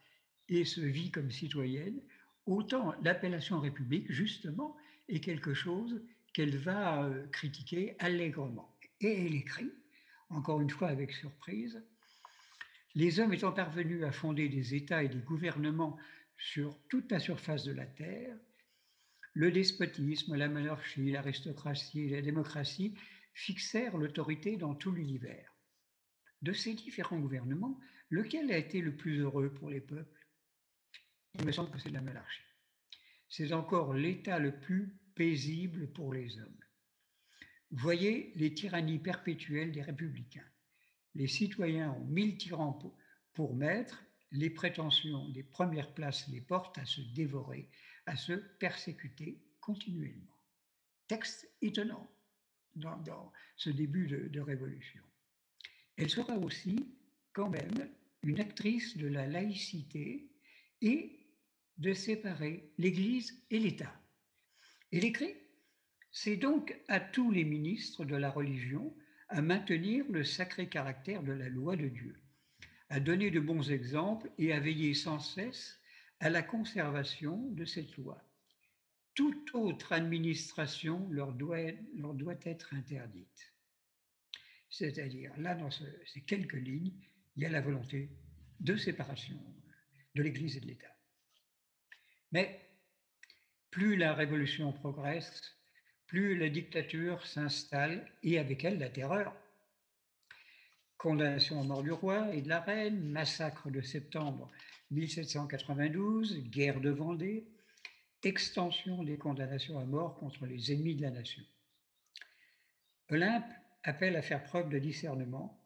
et 0.48 0.64
se 0.64 0.80
vit 0.80 1.12
comme 1.12 1.30
citoyenne, 1.30 2.02
autant 2.46 2.96
l'appellation 3.04 3.60
République, 3.60 4.10
justement, 4.10 4.76
est 5.08 5.20
quelque 5.20 5.54
chose 5.54 6.02
qu'elle 6.32 6.56
va 6.56 7.08
critiquer 7.30 7.94
allègrement. 8.00 8.76
Et 9.00 9.24
elle 9.24 9.36
écrit, 9.36 9.70
encore 10.30 10.60
une 10.60 10.70
fois 10.70 10.88
avec 10.88 11.12
surprise, 11.12 11.80
les 12.94 13.18
hommes 13.18 13.32
étant 13.32 13.52
parvenus 13.52 14.04
à 14.04 14.12
fonder 14.12 14.48
des 14.48 14.74
États 14.74 15.02
et 15.02 15.08
des 15.08 15.20
gouvernements 15.20 15.98
sur 16.36 16.78
toute 16.88 17.10
la 17.10 17.18
surface 17.18 17.64
de 17.64 17.72
la 17.72 17.86
Terre, 17.86 18.36
le 19.32 19.50
despotisme, 19.50 20.36
la 20.36 20.48
monarchie, 20.48 21.10
l'aristocratie 21.10 22.02
et 22.02 22.10
la 22.10 22.22
démocratie 22.22 22.94
fixèrent 23.32 23.96
l'autorité 23.96 24.56
dans 24.56 24.74
tout 24.76 24.92
l'univers. 24.92 25.52
De 26.42 26.52
ces 26.52 26.74
différents 26.74 27.18
gouvernements, 27.18 27.80
lequel 28.10 28.52
a 28.52 28.58
été 28.58 28.80
le 28.80 28.94
plus 28.94 29.18
heureux 29.18 29.52
pour 29.52 29.70
les 29.70 29.80
peuples? 29.80 30.26
Il 31.34 31.44
me 31.44 31.50
semble 31.50 31.72
que 31.72 31.80
c'est 31.80 31.90
la 31.90 32.00
monarchie. 32.00 32.42
C'est 33.28 33.52
encore 33.52 33.94
l'État 33.94 34.38
le 34.38 34.60
plus 34.60 34.94
paisible 35.16 35.92
pour 35.92 36.14
les 36.14 36.38
hommes. 36.38 36.64
Voyez 37.72 38.32
les 38.36 38.54
tyrannies 38.54 39.00
perpétuelles 39.00 39.72
des 39.72 39.82
républicains 39.82 40.46
les 41.14 41.28
citoyens 41.28 41.92
ont 41.92 42.04
mille 42.04 42.36
tyrans 42.36 42.78
pour, 43.32 43.54
maître, 43.54 44.04
les 44.32 44.50
prétentions 44.50 45.28
des 45.28 45.42
premières 45.42 45.92
places 45.94 46.28
les 46.28 46.40
portent 46.40 46.78
à 46.78 46.84
se 46.84 47.00
dévorer, 47.00 47.68
à 48.06 48.16
se 48.16 48.32
persécuter 48.32 49.38
continuellement. 49.60 50.36
Texte 51.06 51.48
étonnant 51.62 52.10
dans, 52.74 53.32
ce 53.56 53.70
début 53.70 54.08
de, 54.08 54.28
de 54.28 54.40
révolution. 54.40 55.02
Elle 55.96 56.10
sera 56.10 56.36
aussi 56.38 56.84
quand 57.32 57.48
même 57.48 57.88
une 58.22 58.40
actrice 58.40 58.96
de 58.96 59.06
la 59.06 59.26
laïcité 59.26 60.28
et 60.80 61.20
de 61.78 61.92
séparer 61.92 62.72
l'Église 62.78 63.42
et 63.50 63.58
l'État. 63.58 63.94
Elle 64.92 65.04
écrit 65.04 65.34
C'est 66.10 66.36
donc 66.36 66.76
à 66.88 66.98
tous 67.00 67.30
les 67.30 67.44
ministres 67.44 68.04
de 68.04 68.16
la 68.16 68.30
religion 68.30 68.94
à 69.34 69.42
maintenir 69.42 70.04
le 70.10 70.22
sacré 70.22 70.68
caractère 70.68 71.24
de 71.24 71.32
la 71.32 71.48
loi 71.48 71.74
de 71.74 71.88
Dieu, 71.88 72.14
à 72.88 73.00
donner 73.00 73.32
de 73.32 73.40
bons 73.40 73.68
exemples 73.68 74.30
et 74.38 74.52
à 74.52 74.60
veiller 74.60 74.94
sans 74.94 75.18
cesse 75.18 75.80
à 76.20 76.30
la 76.30 76.40
conservation 76.40 77.50
de 77.50 77.64
cette 77.64 77.96
loi. 77.96 78.22
Toute 79.14 79.52
autre 79.52 79.92
administration 79.92 81.08
leur 81.10 81.32
doit, 81.32 81.72
leur 81.96 82.14
doit 82.14 82.38
être 82.44 82.74
interdite. 82.74 83.52
C'est-à-dire, 84.70 85.32
là, 85.36 85.56
dans 85.56 85.70
ces 85.70 86.20
quelques 86.20 86.52
lignes, 86.52 86.92
il 87.34 87.42
y 87.42 87.46
a 87.46 87.50
la 87.50 87.60
volonté 87.60 88.10
de 88.60 88.76
séparation 88.76 89.40
de 90.14 90.22
l'Église 90.22 90.56
et 90.56 90.60
de 90.60 90.66
l'État. 90.66 90.96
Mais 92.30 92.60
plus 93.72 93.96
la 93.96 94.14
révolution 94.14 94.72
progresse, 94.72 95.58
plus 96.06 96.36
la 96.36 96.48
dictature 96.48 97.26
s'installe 97.26 98.10
et 98.22 98.38
avec 98.38 98.64
elle 98.64 98.78
la 98.78 98.90
terreur. 98.90 99.34
Condamnation 100.96 101.60
à 101.60 101.64
mort 101.64 101.82
du 101.82 101.92
roi 101.92 102.34
et 102.34 102.42
de 102.42 102.48
la 102.48 102.60
reine, 102.60 103.10
massacre 103.10 103.70
de 103.70 103.80
septembre 103.80 104.50
1792, 104.90 106.44
guerre 106.44 106.80
de 106.80 106.90
Vendée, 106.90 107.46
extension 108.22 109.02
des 109.02 109.18
condamnations 109.18 109.78
à 109.78 109.84
mort 109.84 110.16
contre 110.16 110.46
les 110.46 110.72
ennemis 110.72 110.94
de 110.94 111.02
la 111.02 111.10
nation. 111.10 111.42
Olympe 113.10 113.52
appelle 113.82 114.16
à 114.16 114.22
faire 114.22 114.44
preuve 114.44 114.70
de 114.70 114.78
discernement 114.78 115.60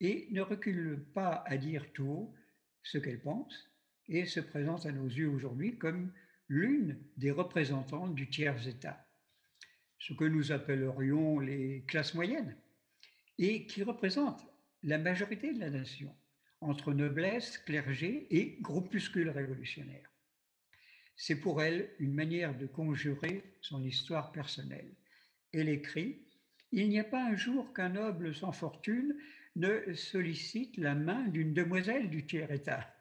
et 0.00 0.28
ne 0.30 0.42
recule 0.42 1.04
pas 1.14 1.42
à 1.46 1.56
dire 1.56 1.92
tout 1.92 2.06
haut 2.06 2.34
ce 2.82 2.98
qu'elle 2.98 3.20
pense 3.20 3.70
et 4.06 4.26
se 4.26 4.40
présente 4.40 4.86
à 4.86 4.92
nos 4.92 5.06
yeux 5.06 5.28
aujourd'hui 5.28 5.78
comme 5.78 6.12
l'une 6.48 6.98
des 7.16 7.30
représentantes 7.30 8.14
du 8.14 8.28
tiers-État 8.28 9.07
ce 9.98 10.12
que 10.12 10.24
nous 10.24 10.52
appellerions 10.52 11.38
les 11.40 11.84
classes 11.86 12.14
moyennes, 12.14 12.56
et 13.38 13.66
qui 13.66 13.82
représentent 13.82 14.46
la 14.82 14.98
majorité 14.98 15.52
de 15.52 15.60
la 15.60 15.70
nation, 15.70 16.14
entre 16.60 16.92
noblesse, 16.92 17.58
clergé 17.58 18.26
et 18.30 18.58
groupuscule 18.60 19.30
révolutionnaire. 19.30 20.10
C'est 21.16 21.40
pour 21.40 21.62
elle 21.62 21.90
une 21.98 22.14
manière 22.14 22.56
de 22.56 22.66
conjurer 22.66 23.42
son 23.60 23.84
histoire 23.84 24.30
personnelle. 24.30 24.94
Elle 25.52 25.68
écrit 25.68 26.22
Il 26.70 26.88
n'y 26.88 27.00
a 27.00 27.04
pas 27.04 27.24
un 27.24 27.36
jour 27.36 27.72
qu'un 27.74 27.88
noble 27.88 28.34
sans 28.34 28.52
fortune 28.52 29.16
ne 29.56 29.94
sollicite 29.94 30.76
la 30.76 30.94
main 30.94 31.26
d'une 31.26 31.54
demoiselle 31.54 32.08
du 32.10 32.24
tiers-État. 32.24 32.94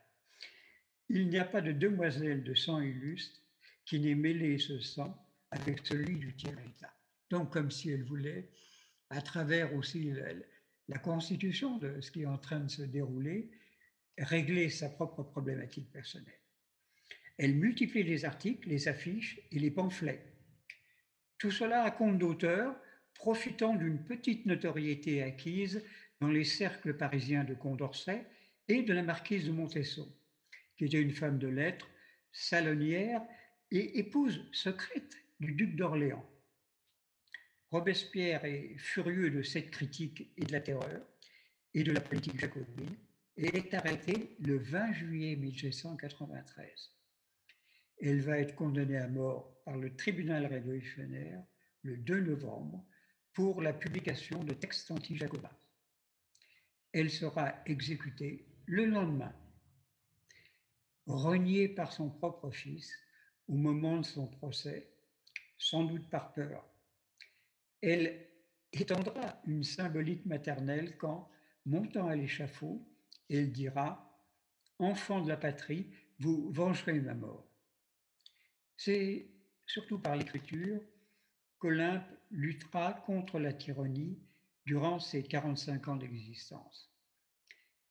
Il 1.10 1.30
n'y 1.30 1.38
a 1.38 1.46
pas 1.46 1.62
de 1.62 1.72
demoiselle 1.72 2.44
de 2.44 2.56
sang 2.56 2.82
illustre 2.82 3.40
qui 3.86 4.00
n'ait 4.00 4.16
mêlé 4.16 4.58
ce 4.58 4.80
sang 4.80 5.16
avec 5.52 5.86
celui 5.86 6.18
du 6.18 6.36
tiers-État. 6.36 6.94
Donc, 7.30 7.52
comme 7.52 7.72
si 7.72 7.90
elle 7.90 8.04
voulait, 8.04 8.50
à 9.10 9.22
travers 9.22 9.74
aussi 9.76 10.12
la, 10.88 11.00
constitution 11.00 11.78
de 11.78 12.02
ce 12.02 12.12
qui 12.12 12.24
est 12.24 12.28
en 12.28 12.38
train 12.38 12.60
de 12.60 12.70
se 12.70 12.82
dérouler, 12.82 13.50
régler 14.18 14.70
sa 14.70 14.90
propre 14.90 15.24
problématique 15.24 15.92
personnelle. 15.92 16.40
Elle 17.38 17.56
multiplie 17.56 18.04
les 18.04 18.26
articles, 18.26 18.68
les 18.68 18.88
affiches 18.88 19.40
et 19.52 19.60
les 19.60 19.72
pamphlets. 19.72 20.26
Tout 21.38 21.52
cela 21.52 21.84
à 21.84 21.92
compte 21.92 22.18
d'auteur, 22.18 22.76
profitant 23.14 23.76
d'une 23.76 24.04
petite 24.04 24.46
notoriété 24.46 25.22
acquise 25.22 25.84
dans 26.20 26.30
les 26.30 26.44
cercles 26.44 26.96
parisiens 26.96 27.44
de 27.44 27.54
Condorcet 27.54 28.26
et 28.68 28.82
de 28.82 28.94
la 28.94 29.04
marquise 29.04 29.46
de 29.46 29.52
Montesson, 29.52 30.12
qui 30.78 30.86
était 30.86 31.02
une 31.02 31.12
femme 31.12 31.38
de 31.38 31.48
lettres, 31.48 31.88
salonnière 32.32 33.22
et 33.72 34.00
épouse 34.00 34.48
secrète 34.52 35.18
du 35.40 35.54
duc 35.54 35.76
d'Orléans. 35.76 36.28
Robespierre 37.70 38.46
est 38.46 38.78
furieux 38.78 39.30
de 39.30 39.42
cette 39.42 39.72
critique 39.72 40.32
et 40.38 40.46
de 40.46 40.52
la 40.52 40.62
terreur 40.62 41.06
et 41.74 41.84
de 41.84 41.92
la 41.92 42.02
politique 42.02 42.40
jacobine 42.40 42.96
et 43.36 43.56
est 43.56 43.74
arrêté 43.74 44.36
le 44.40 44.58
20 44.58 44.94
juillet 44.94 45.36
1793. 45.36 46.94
Elle 48.00 48.22
va 48.22 48.40
être 48.40 48.56
condamnée 48.56 48.98
à 48.98 49.08
mort 49.08 49.62
par 49.64 49.78
le 49.78 49.96
tribunal 49.96 50.46
révolutionnaire 50.46 51.44
le 51.84 51.98
2 51.98 52.22
novembre 52.22 52.86
pour 53.34 53.62
la 53.62 53.74
publication 53.74 54.44
de 54.44 54.54
textes 54.54 54.90
anti-jacobins. 54.90 55.58
Elle 56.94 57.12
sera 57.12 57.54
exécutée 57.66 58.48
le 58.66 58.86
lendemain, 58.86 59.34
reniée 61.06 61.68
par 61.68 61.94
son 61.94 62.10
propre 62.10 62.50
fils 62.50 62.92
au 63.48 63.54
moment 63.54 63.98
de 63.98 64.06
son 64.06 64.28
procès, 64.28 64.97
sans 65.58 65.84
doute 65.84 66.10
par 66.10 66.34
peur 66.34 66.64
elle 67.82 68.28
étendra 68.74 69.42
une 69.46 69.64
symbolique 69.64 70.26
maternelle 70.26 70.98
quand, 70.98 71.30
montant 71.66 72.08
à 72.08 72.16
l'échafaud, 72.16 72.88
elle 73.30 73.52
dira 73.52 74.04
Enfant 74.80 75.22
de 75.22 75.30
la 75.30 75.38
patrie, 75.38 75.92
vous 76.20 76.52
vengerez 76.52 77.00
ma 77.00 77.16
mort. 77.16 77.50
C'est 78.76 79.28
surtout 79.66 79.98
par 79.98 80.16
l'écriture 80.16 80.82
qu'Olympe 81.58 82.06
luttera 82.30 82.94
contre 82.94 83.40
la 83.40 83.54
tyrannie 83.54 84.20
durant 84.66 85.00
ses 85.00 85.24
45 85.24 85.88
ans 85.88 85.96
d'existence, 85.96 86.94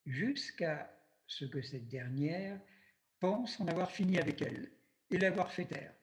jusqu'à 0.04 0.94
ce 1.26 1.44
que 1.44 1.60
cette 1.60 1.88
dernière 1.88 2.60
pense 3.18 3.58
en 3.58 3.66
avoir 3.66 3.90
fini 3.90 4.18
avec 4.18 4.42
elle 4.42 4.70
et 5.10 5.18
l'avoir 5.18 5.50
fait 5.50 5.64
taire. 5.64 5.95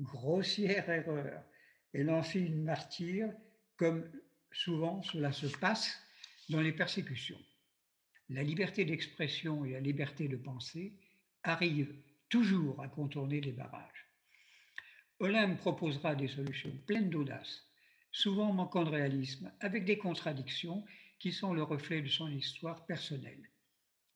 Grossière 0.00 0.88
erreur, 0.90 1.42
elle 1.92 2.10
en 2.10 2.22
fit 2.22 2.40
une 2.40 2.64
martyre 2.64 3.32
comme 3.76 4.10
souvent 4.52 5.02
cela 5.02 5.32
se 5.32 5.46
passe 5.46 6.00
dans 6.48 6.60
les 6.60 6.72
persécutions 6.72 7.38
la 8.30 8.42
liberté 8.44 8.84
d'expression 8.84 9.64
et 9.64 9.72
la 9.72 9.80
liberté 9.80 10.28
de 10.28 10.36
penser 10.36 10.94
arrivent 11.42 11.94
toujours 12.28 12.80
à 12.80 12.88
contourner 12.88 13.40
les 13.40 13.52
barrages. 13.52 14.06
Olympe 15.18 15.58
proposera 15.58 16.14
des 16.14 16.28
solutions 16.28 16.72
pleines 16.86 17.10
d'audace, 17.10 17.64
souvent 18.12 18.52
manquant 18.52 18.84
de 18.84 18.90
réalisme, 18.90 19.52
avec 19.60 19.84
des 19.84 19.98
contradictions 19.98 20.84
qui 21.18 21.32
sont 21.32 21.52
le 21.52 21.62
reflet 21.62 22.00
de 22.00 22.08
son 22.08 22.28
histoire 22.28 22.86
personnelle. 22.86 23.50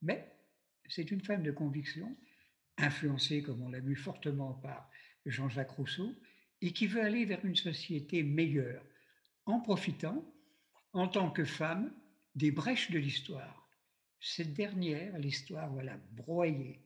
Mais 0.00 0.32
c'est 0.88 1.10
une 1.10 1.20
femme 1.20 1.42
de 1.42 1.50
conviction, 1.50 2.16
influencée, 2.78 3.42
comme 3.42 3.62
on 3.62 3.68
l'a 3.68 3.80
vu 3.80 3.96
fortement 3.96 4.54
par 4.54 4.88
Jean-Jacques 5.26 5.70
Rousseau, 5.70 6.14
et 6.60 6.72
qui 6.72 6.86
veut 6.86 7.02
aller 7.02 7.24
vers 7.24 7.44
une 7.44 7.56
société 7.56 8.22
meilleure, 8.22 8.84
en 9.46 9.60
profitant, 9.60 10.24
en 10.92 11.08
tant 11.08 11.30
que 11.30 11.44
femme, 11.44 11.92
des 12.34 12.50
brèches 12.50 12.90
de 12.90 12.98
l'histoire 12.98 13.64
cette 14.24 14.54
dernière, 14.54 15.18
l'histoire, 15.18 15.70
voilà, 15.70 15.98
broyée. 16.12 16.80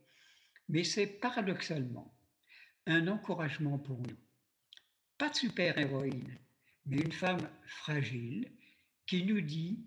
Mais 0.68 0.82
c'est 0.82 1.06
paradoxalement 1.06 2.12
un 2.86 3.06
encouragement 3.06 3.78
pour 3.78 3.98
nous. 3.98 4.16
Pas 5.16 5.30
de 5.30 5.36
super-héroïne, 5.36 6.36
mais 6.86 6.98
une 6.98 7.12
femme 7.12 7.48
fragile 7.64 8.50
qui 9.06 9.24
nous 9.24 9.40
dit 9.40 9.86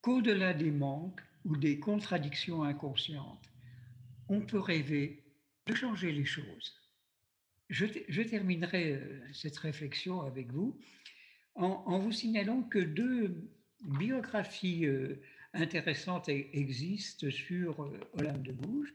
qu'au-delà 0.00 0.54
des 0.54 0.70
manques 0.70 1.20
ou 1.44 1.56
des 1.56 1.80
contradictions 1.80 2.62
inconscientes, 2.62 3.50
on 4.28 4.40
peut 4.40 4.60
rêver 4.60 5.24
de 5.66 5.74
changer 5.74 6.12
les 6.12 6.24
choses. 6.24 6.74
Je, 7.68 8.22
terminerai 8.22 8.92
euh, 8.92 9.20
cette 9.32 9.56
réflexion 9.56 10.20
avec 10.20 10.52
vous 10.52 10.78
en, 11.56 11.98
vous 11.98 12.12
signalant 12.12 12.62
que 12.62 12.78
deux 12.78 13.34
biographies 13.82 14.86
euh, 14.86 15.20
intéressante 15.52 16.28
existe 16.28 17.30
sur 17.30 17.82
euh, 17.82 17.98
Olympe 18.18 18.42
de 18.42 18.52
Gouges. 18.52 18.92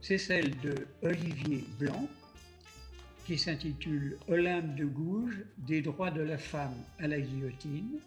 C'est 0.00 0.18
celle 0.18 0.50
de 0.60 0.74
Olivier 1.02 1.64
Blanc, 1.78 2.08
qui 3.26 3.36
s'intitule 3.36 4.16
Olympe 4.28 4.76
de 4.76 4.84
Gouges, 4.86 5.44
des 5.58 5.82
droits 5.82 6.10
de 6.10 6.22
la 6.22 6.38
femme 6.38 6.76
à 6.98 7.08
la 7.08 7.20
guillotine, 7.20 7.98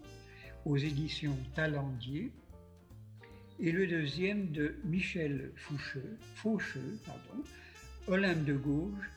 aux 0.66 0.78
éditions 0.78 1.38
Talendier. 1.56 2.32
Et 3.60 3.72
le 3.72 3.86
deuxième 3.86 4.52
de 4.54 4.76
Michel 4.86 5.52
Faucheux, 6.36 7.00
Olympe 8.08 8.46
de 8.46 8.54
Gouges, 8.54 9.10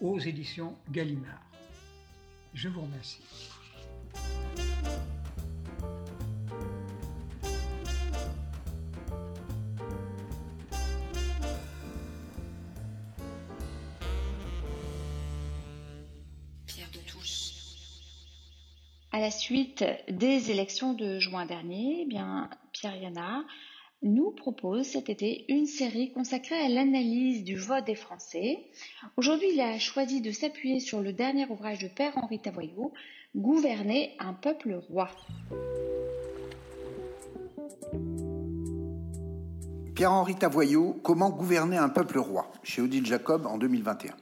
aux 0.00 0.18
éditions 0.18 0.76
Gallimard. 0.90 1.40
Je 2.54 2.68
vous 2.68 2.82
remercie. 2.82 3.22
À 19.12 19.20
la 19.20 19.30
suite 19.30 19.84
des 20.08 20.50
élections 20.50 20.92
de 20.92 21.20
juin 21.20 21.46
dernier, 21.46 22.00
eh 22.00 22.04
bien, 22.04 22.50
Pierre 22.72 22.96
Yana 22.96 23.44
nous 24.04 24.30
propose 24.30 24.86
cet 24.86 25.08
été 25.08 25.46
une 25.48 25.66
série 25.66 26.12
consacrée 26.12 26.60
à 26.60 26.68
l'analyse 26.68 27.42
du 27.42 27.56
vote 27.56 27.86
des 27.86 27.94
Français. 27.94 28.58
Aujourd'hui, 29.16 29.48
il 29.54 29.60
a 29.60 29.78
choisi 29.78 30.20
de 30.20 30.30
s'appuyer 30.30 30.78
sur 30.78 31.00
le 31.00 31.12
dernier 31.12 31.46
ouvrage 31.48 31.78
de 31.78 31.88
Père 31.88 32.16
Henri 32.18 32.38
Tavoyot, 32.38 32.92
Gouverner 33.34 34.14
un 34.20 34.34
peuple 34.34 34.74
roi. 34.88 35.08
Pierre-Henri 39.94 40.34
Tavoyot, 40.36 41.00
Comment 41.02 41.30
gouverner 41.30 41.78
un 41.78 41.88
peuple 41.88 42.18
roi, 42.18 42.52
chez 42.62 42.82
Odile 42.82 43.06
Jacob 43.06 43.46
en 43.46 43.58
2021. 43.58 44.14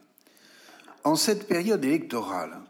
En 1.05 1.17
cette 1.17 1.49
période 1.49 1.85
électorale, 1.85 2.61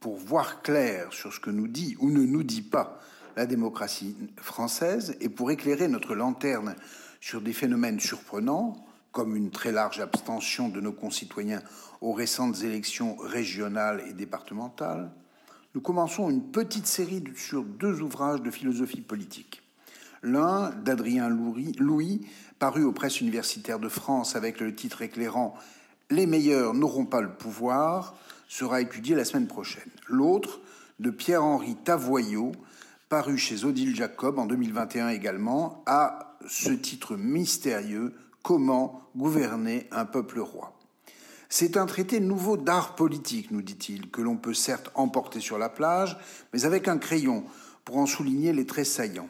pour 0.00 0.16
voir 0.16 0.62
clair 0.62 1.12
sur 1.12 1.32
ce 1.32 1.40
que 1.40 1.50
nous 1.50 1.68
dit 1.68 1.96
ou 1.98 2.10
ne 2.10 2.22
nous 2.22 2.42
dit 2.42 2.62
pas 2.62 3.00
la 3.36 3.46
démocratie 3.46 4.16
française 4.36 5.16
et 5.20 5.28
pour 5.28 5.50
éclairer 5.50 5.88
notre 5.88 6.14
lanterne 6.14 6.74
sur 7.20 7.40
des 7.40 7.52
phénomènes 7.52 8.00
surprenants, 8.00 8.84
comme 9.12 9.36
une 9.36 9.50
très 9.50 9.72
large 9.72 10.00
abstention 10.00 10.68
de 10.68 10.80
nos 10.80 10.92
concitoyens 10.92 11.62
aux 12.00 12.12
récentes 12.12 12.62
élections 12.62 13.16
régionales 13.16 14.02
et 14.08 14.12
départementales, 14.12 15.10
nous 15.74 15.80
commençons 15.80 16.30
une 16.30 16.50
petite 16.50 16.86
série 16.86 17.22
sur 17.36 17.62
deux 17.62 18.00
ouvrages 18.00 18.42
de 18.42 18.50
philosophie 18.50 19.02
politique. 19.02 19.62
L'un 20.22 20.70
d'Adrien 20.70 21.28
Louis, 21.28 22.26
paru 22.58 22.84
aux 22.84 22.92
presses 22.92 23.20
universitaires 23.20 23.78
de 23.78 23.88
France 23.88 24.36
avec 24.36 24.60
le 24.60 24.74
titre 24.74 25.02
éclairant 25.02 25.54
Les 26.10 26.26
meilleurs 26.26 26.74
n'auront 26.74 27.06
pas 27.06 27.20
le 27.20 27.32
pouvoir, 27.32 28.16
sera 28.48 28.80
étudié 28.80 29.14
la 29.14 29.24
semaine 29.24 29.46
prochaine. 29.46 29.90
L'autre, 30.08 30.60
de 30.98 31.10
Pierre-Henri 31.10 31.76
Tavoyot, 31.76 32.52
paru 33.10 33.36
chez 33.36 33.64
Odile 33.64 33.96
Jacob 33.96 34.38
en 34.38 34.46
2021 34.46 35.08
également, 35.08 35.82
a 35.84 36.38
ce 36.46 36.70
titre 36.70 37.16
mystérieux 37.16 38.14
Comment 38.42 39.02
gouverner 39.16 39.88
un 39.90 40.04
peuple 40.06 40.38
roi. 40.38 40.78
C'est 41.48 41.76
un 41.76 41.86
traité 41.86 42.20
nouveau 42.20 42.56
d'art 42.56 42.94
politique, 42.94 43.50
nous 43.50 43.62
dit-il, 43.62 44.10
que 44.10 44.22
l'on 44.22 44.36
peut 44.36 44.54
certes 44.54 44.92
emporter 44.94 45.40
sur 45.40 45.58
la 45.58 45.68
plage, 45.68 46.16
mais 46.52 46.64
avec 46.64 46.86
un 46.86 46.98
crayon 46.98 47.44
pour 47.84 47.98
en 47.98 48.06
souligner 48.06 48.52
les 48.52 48.64
traits 48.64 48.86
saillants. 48.86 49.28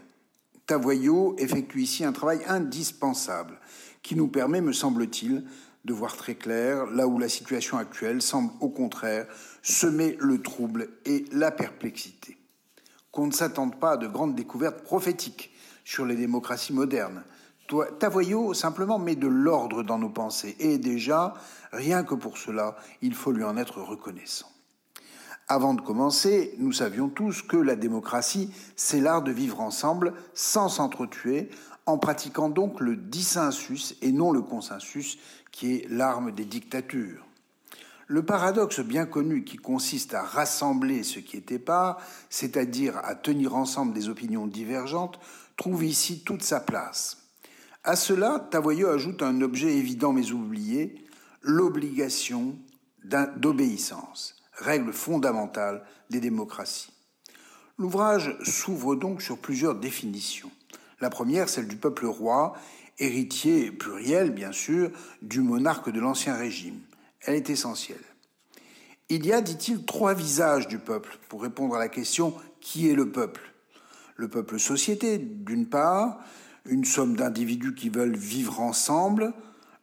Tavoyot 0.66 1.35
effectue 1.39 1.81
ici 1.81 2.05
un 2.05 2.12
travail 2.12 2.43
indispensable 2.47 3.59
qui 4.03 4.14
nous 4.14 4.28
permet, 4.28 4.61
me 4.61 4.74
semble-t-il, 4.74 5.45
de 5.87 5.93
voir 5.95 6.18
très 6.18 6.35
clair, 6.35 6.85
là 6.87 7.09
où 7.09 7.18
la 7.18 7.31
situation 7.31 7.78
actuelle 7.78 8.20
semble 8.20 8.53
au 8.61 8.68
contraire 8.68 9.26
semer 9.62 10.18
le 10.20 10.43
trouble 10.43 10.91
et 11.07 11.24
la 11.33 11.51
perplexité. 11.51 12.39
Qu'on 13.12 13.26
ne 13.26 13.32
s'attende 13.32 13.78
pas 13.78 13.92
à 13.92 13.96
de 13.96 14.06
grandes 14.06 14.34
découvertes 14.34 14.82
prophétiques 14.82 15.52
sur 15.84 16.06
les 16.06 16.16
démocraties 16.16 16.72
modernes. 16.72 17.24
Tavoyot 17.98 18.54
simplement 18.54 18.98
met 18.98 19.14
de 19.14 19.28
l'ordre 19.28 19.82
dans 19.82 19.98
nos 19.98 20.11
pensées, 20.11 20.56
et 20.58 20.78
déjà, 20.78 21.34
rien 21.72 22.02
que 22.02 22.14
pour 22.14 22.36
cela, 22.36 22.76
il 23.00 23.14
faut 23.14 23.32
lui 23.32 23.44
en 23.44 23.56
être 23.56 23.80
reconnaissant. 23.80 24.50
Avant 25.46 25.74
de 25.74 25.80
commencer, 25.80 26.54
nous 26.58 26.72
savions 26.72 27.08
tous 27.08 27.42
que 27.42 27.56
la 27.56 27.76
démocratie, 27.76 28.52
c'est 28.76 29.00
l'art 29.00 29.22
de 29.22 29.32
vivre 29.32 29.61
ensemble 29.61 30.14
sans 30.34 30.68
s'entretuer, 30.68 31.50
en 31.86 31.98
pratiquant 31.98 32.48
donc 32.48 32.80
le 32.80 32.94
dissensus 32.94 33.96
et 34.00 34.12
non 34.12 34.30
le 34.30 34.42
consensus 34.42 35.18
qui 35.50 35.74
est 35.74 35.88
l'arme 35.90 36.30
des 36.30 36.44
dictatures. 36.44 37.26
Le 38.11 38.24
paradoxe 38.24 38.80
bien 38.80 39.06
connu 39.06 39.44
qui 39.44 39.56
consiste 39.56 40.14
à 40.14 40.24
rassembler 40.24 41.04
ce 41.04 41.20
qui 41.20 41.36
est 41.36 41.52
épars, 41.52 42.02
c'est-à-dire 42.28 42.96
à 43.04 43.14
tenir 43.14 43.54
ensemble 43.54 43.92
des 43.92 44.08
opinions 44.08 44.48
divergentes, 44.48 45.20
trouve 45.56 45.84
ici 45.84 46.24
toute 46.24 46.42
sa 46.42 46.58
place. 46.58 47.18
À 47.84 47.94
cela, 47.94 48.48
Tavoyot 48.50 48.88
ajoute 48.88 49.22
un 49.22 49.40
objet 49.42 49.76
évident 49.76 50.12
mais 50.12 50.32
oublié, 50.32 51.04
l'obligation 51.42 52.58
d'obéissance, 53.36 54.34
règle 54.54 54.92
fondamentale 54.92 55.84
des 56.11 56.18
démocraties. 56.18 56.90
L'ouvrage 57.78 58.36
s'ouvre 58.42 58.96
donc 58.96 59.22
sur 59.22 59.38
plusieurs 59.38 59.76
définitions. 59.76 60.50
La 61.00 61.11
première, 61.11 61.48
celle 61.48 61.68
du 61.68 61.76
peuple 61.76 62.06
roi, 62.06 62.54
héritier 62.98 63.70
pluriel, 63.70 64.30
bien 64.30 64.50
sûr, 64.50 64.90
du 65.22 65.42
monarque 65.42 65.92
de 65.92 66.00
l'Ancien 66.00 66.34
Régime. 66.34 66.80
Elle 67.22 67.34
est 67.34 67.50
essentielle. 67.50 68.04
Il 69.08 69.26
y 69.26 69.32
a, 69.32 69.40
dit-il, 69.40 69.84
trois 69.84 70.14
visages 70.14 70.68
du 70.68 70.78
peuple 70.78 71.18
pour 71.28 71.42
répondre 71.42 71.74
à 71.74 71.78
la 71.78 71.88
question 71.88 72.34
qui 72.60 72.88
est 72.88 72.94
le 72.94 73.10
peuple? 73.10 73.52
Le 74.16 74.28
peuple 74.28 74.58
société, 74.60 75.18
d'une 75.18 75.66
part, 75.66 76.20
une 76.64 76.84
somme 76.84 77.16
d'individus 77.16 77.74
qui 77.74 77.88
veulent 77.88 78.16
vivre 78.16 78.60
ensemble, 78.60 79.32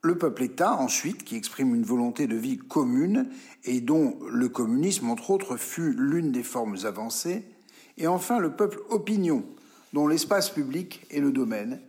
le 0.01 0.17
peuple 0.17 0.43
État, 0.43 0.73
ensuite, 0.75 1.23
qui 1.23 1.35
exprime 1.35 1.75
une 1.75 1.83
volonté 1.83 2.27
de 2.27 2.35
vie 2.35 2.57
commune 2.57 3.29
et 3.63 3.81
dont 3.81 4.17
le 4.29 4.47
communisme, 4.47 5.09
entre 5.09 5.31
autres, 5.31 5.57
fut 5.57 5.91
l'une 5.91 6.31
des 6.31 6.43
formes 6.43 6.77
avancées, 6.85 7.43
et 7.97 8.07
enfin 8.07 8.39
le 8.39 8.55
peuple 8.55 8.79
opinion, 8.89 9.43
dont 9.93 10.07
l'espace 10.07 10.49
public 10.49 11.05
est 11.09 11.19
le 11.19 11.31
domaine, 11.31 11.81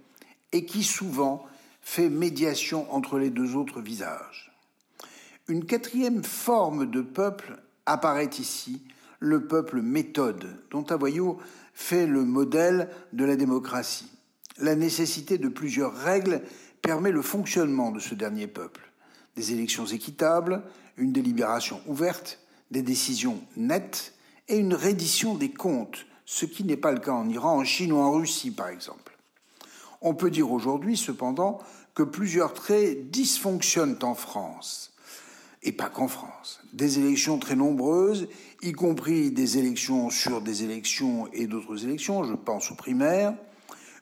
et 0.53 0.65
qui 0.65 0.83
souvent 0.83 1.45
fait 1.83 2.09
médiation 2.09 2.93
entre 2.93 3.19
les 3.19 3.31
deux 3.31 3.57
autres 3.57 3.81
visages. 3.81 4.48
Une 5.51 5.65
quatrième 5.65 6.23
forme 6.23 6.91
de 6.91 7.01
peuple 7.01 7.59
apparaît 7.87 8.29
ici, 8.39 8.83
le 9.19 9.47
peuple 9.47 9.81
méthode, 9.81 10.47
dont 10.71 10.85
Avoyot 10.85 11.39
fait 11.73 12.07
le 12.07 12.23
modèle 12.23 12.91
de 13.15 13.25
la 13.25 13.35
démocratie. 13.35 14.11
La 14.59 14.75
nécessité 14.75 15.39
de 15.39 15.49
plusieurs 15.49 15.97
règles 15.97 16.43
permet 16.83 17.11
le 17.11 17.23
fonctionnement 17.23 17.91
de 17.91 17.99
ce 17.99 18.15
dernier 18.15 18.47
peuple. 18.47 18.93
Des 19.37 19.53
élections 19.53 19.87
équitables, 19.87 20.63
une 20.99 21.13
délibération 21.13 21.81
ouverte, 21.87 22.41
des 22.71 22.83
décisions 22.83 23.41
nettes 23.57 24.13
et 24.49 24.59
une 24.59 24.75
reddition 24.75 25.35
des 25.35 25.51
comptes, 25.51 26.05
ce 26.27 26.45
qui 26.45 26.63
n'est 26.63 26.77
pas 26.77 26.93
le 26.93 27.01
cas 27.01 27.13
en 27.13 27.27
Iran, 27.27 27.57
en 27.57 27.65
Chine 27.65 27.93
ou 27.93 27.97
en 27.97 28.13
Russie 28.13 28.51
par 28.51 28.69
exemple. 28.69 29.17
On 30.03 30.13
peut 30.13 30.31
dire 30.31 30.53
aujourd'hui 30.53 30.99
cependant 30.99 31.59
que 31.95 32.03
plusieurs 32.03 32.53
traits 32.53 33.11
dysfonctionnent 33.11 33.99
en 34.03 34.15
France, 34.15 34.88
et 35.63 35.73
pas 35.73 35.89
qu'en 35.89 36.09
France. 36.09 36.61
Des 36.73 36.99
élections 36.99 37.39
très 37.39 37.57
nombreuses, 37.57 38.29
y 38.63 38.73
compris 38.73 39.31
des 39.31 39.59
élections 39.59 40.11
sur 40.11 40.41
des 40.41 40.65
élections 40.65 41.29
et 41.33 41.47
d'autres 41.47 41.85
élections, 41.85 42.25
je 42.25 42.35
pense 42.35 42.71
aux 42.71 42.77
primaires, 42.77 43.35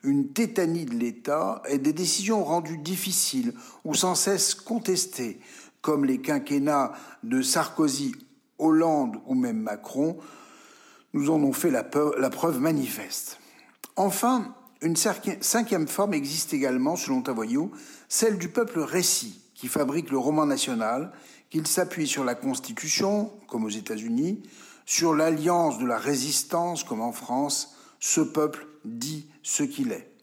une 0.03 0.29
tétanie 0.29 0.85
de 0.85 0.93
l'État 0.95 1.61
et 1.67 1.79
des 1.79 1.93
décisions 1.93 2.43
rendues 2.43 2.77
difficiles 2.77 3.53
ou 3.83 3.93
sans 3.93 4.15
cesse 4.15 4.53
contestées, 4.53 5.39
comme 5.81 6.05
les 6.05 6.21
quinquennats 6.21 6.93
de 7.23 7.41
Sarkozy, 7.41 8.13
Hollande 8.59 9.17
ou 9.25 9.35
même 9.35 9.59
Macron, 9.59 10.17
nous 11.13 11.29
en 11.29 11.41
ont 11.41 11.53
fait 11.53 11.71
la, 11.71 11.83
preuve 11.83 12.59
manifeste. 12.59 13.39
Enfin, 13.95 14.55
une 14.81 14.95
cinquième 14.95 15.87
forme 15.87 16.13
existe 16.13 16.53
également, 16.53 16.95
selon 16.95 17.21
Tavoyot, 17.21 17.71
celle 18.09 18.37
du 18.37 18.49
peuple 18.49 18.79
récit, 18.79 19.41
qui 19.57 19.67
fabrique 19.67 20.11
le 20.11 20.19
roman 20.19 20.45
national, 20.45 21.11
qu'il 21.49 21.65
s'appuie 21.65 22.07
sur 22.07 22.23
la 22.23 22.35
Constitution, 22.35 23.31
comme 23.47 23.65
aux 23.65 23.69
États-Unis, 23.69 24.43
sur 24.85 25.15
l'alliance 25.15 25.79
de 25.79 25.85
la 25.85 25.97
résistance, 25.97 26.83
comme 26.83 27.01
en 27.01 27.11
France, 27.11 27.75
ce 27.99 28.21
peuple 28.21 28.67
dit 28.85 29.27
ce 29.41 29.63
qu'il 29.63 29.91
est. 29.91 30.13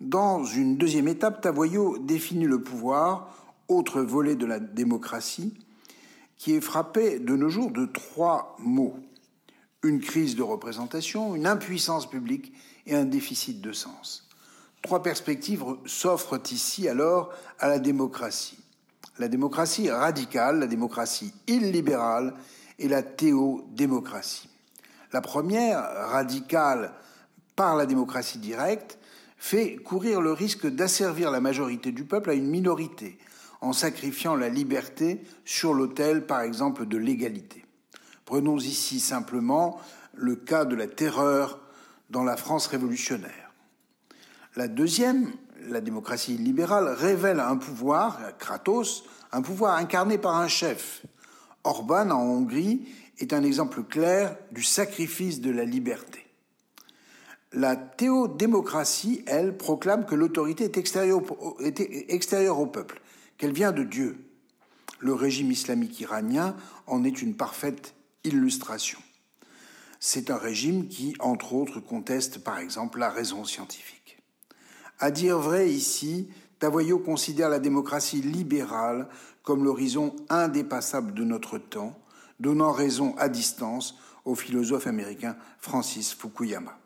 Dans 0.00 0.44
une 0.44 0.76
deuxième 0.76 1.06
étape, 1.06 1.42
Tavoyot 1.42 1.98
définit 1.98 2.46
le 2.46 2.60
pouvoir, 2.60 3.32
autre 3.68 4.02
volet 4.02 4.34
de 4.34 4.46
la 4.46 4.58
démocratie, 4.58 5.54
qui 6.36 6.54
est 6.54 6.60
frappé 6.60 7.20
de 7.20 7.36
nos 7.36 7.48
jours 7.48 7.70
de 7.70 7.86
trois 7.86 8.56
mots. 8.58 8.96
Une 9.84 10.00
crise 10.00 10.34
de 10.34 10.42
représentation, 10.42 11.36
une 11.36 11.46
impuissance 11.46 12.10
publique 12.10 12.52
et 12.84 12.96
un 12.96 13.04
déficit 13.04 13.60
de 13.60 13.72
sens. 13.72 14.23
Trois 14.84 15.02
perspectives 15.02 15.64
s'offrent 15.86 16.38
ici 16.52 16.90
alors 16.90 17.32
à 17.58 17.68
la 17.68 17.78
démocratie. 17.78 18.58
La 19.18 19.28
démocratie 19.28 19.90
radicale, 19.90 20.58
la 20.58 20.66
démocratie 20.66 21.32
illibérale 21.46 22.34
et 22.78 22.88
la 22.88 23.02
théodémocratie. 23.02 24.50
La 25.10 25.22
première, 25.22 25.80
radicale 26.10 26.92
par 27.56 27.76
la 27.76 27.86
démocratie 27.86 28.36
directe, 28.36 28.98
fait 29.38 29.76
courir 29.76 30.20
le 30.20 30.32
risque 30.32 30.66
d'asservir 30.66 31.30
la 31.30 31.40
majorité 31.40 31.90
du 31.90 32.04
peuple 32.04 32.28
à 32.28 32.34
une 32.34 32.50
minorité, 32.50 33.16
en 33.62 33.72
sacrifiant 33.72 34.36
la 34.36 34.50
liberté 34.50 35.22
sur 35.46 35.72
l'autel, 35.72 36.26
par 36.26 36.42
exemple, 36.42 36.84
de 36.84 36.98
l'égalité. 36.98 37.64
Prenons 38.26 38.58
ici 38.58 39.00
simplement 39.00 39.80
le 40.12 40.36
cas 40.36 40.66
de 40.66 40.76
la 40.76 40.88
terreur 40.88 41.60
dans 42.10 42.24
la 42.24 42.36
France 42.36 42.66
révolutionnaire. 42.66 43.43
La 44.56 44.68
deuxième, 44.68 45.32
la 45.68 45.80
démocratie 45.80 46.36
libérale, 46.36 46.86
révèle 46.86 47.40
un 47.40 47.56
pouvoir, 47.56 48.38
Kratos, 48.38 49.02
un 49.32 49.42
pouvoir 49.42 49.76
incarné 49.76 50.16
par 50.16 50.36
un 50.36 50.46
chef. 50.46 51.04
Orban, 51.64 52.10
en 52.10 52.22
Hongrie, 52.22 52.86
est 53.18 53.32
un 53.32 53.42
exemple 53.42 53.82
clair 53.82 54.36
du 54.52 54.62
sacrifice 54.62 55.40
de 55.40 55.50
la 55.50 55.64
liberté. 55.64 56.24
La 57.52 57.74
théodémocratie, 57.74 59.24
elle, 59.26 59.56
proclame 59.56 60.06
que 60.06 60.14
l'autorité 60.14 60.64
est 60.64 60.76
extérieure, 60.76 62.58
au 62.60 62.66
peuple, 62.66 63.00
qu'elle 63.38 63.52
vient 63.52 63.72
de 63.72 63.82
Dieu. 63.82 64.18
Le 65.00 65.14
régime 65.14 65.50
islamique 65.50 65.98
iranien 66.00 66.56
en 66.86 67.02
est 67.02 67.22
une 67.22 67.34
parfaite 67.34 67.94
illustration. 68.22 69.00
C'est 69.98 70.30
un 70.30 70.36
régime 70.36 70.86
qui, 70.86 71.16
entre 71.18 71.54
autres, 71.54 71.80
conteste 71.80 72.38
par 72.38 72.58
exemple 72.58 73.00
la 73.00 73.10
raison 73.10 73.44
scientifique. 73.44 73.93
À 74.98 75.10
dire 75.10 75.38
vrai 75.38 75.70
ici, 75.70 76.28
Tavoyot 76.58 76.98
considère 76.98 77.48
la 77.48 77.58
démocratie 77.58 78.22
libérale 78.22 79.08
comme 79.42 79.64
l'horizon 79.64 80.14
indépassable 80.28 81.14
de 81.14 81.24
notre 81.24 81.58
temps, 81.58 81.98
donnant 82.40 82.72
raison 82.72 83.14
à 83.18 83.28
distance 83.28 83.98
au 84.24 84.34
philosophe 84.34 84.86
américain 84.86 85.36
Francis 85.58 86.14
Fukuyama. 86.14 86.78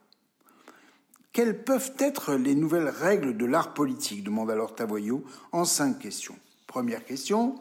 Quelles 1.33 1.63
peuvent 1.63 1.93
être 1.99 2.35
les 2.35 2.55
nouvelles 2.55 2.89
règles 2.89 3.37
de 3.37 3.47
l'art 3.47 3.75
politique 3.75 4.25
demande 4.25 4.51
alors 4.51 4.75
Tavoyot 4.75 5.23
en 5.53 5.65
cinq 5.65 6.01
questions. 6.01 6.37
Première 6.67 7.05
question, 7.05 7.55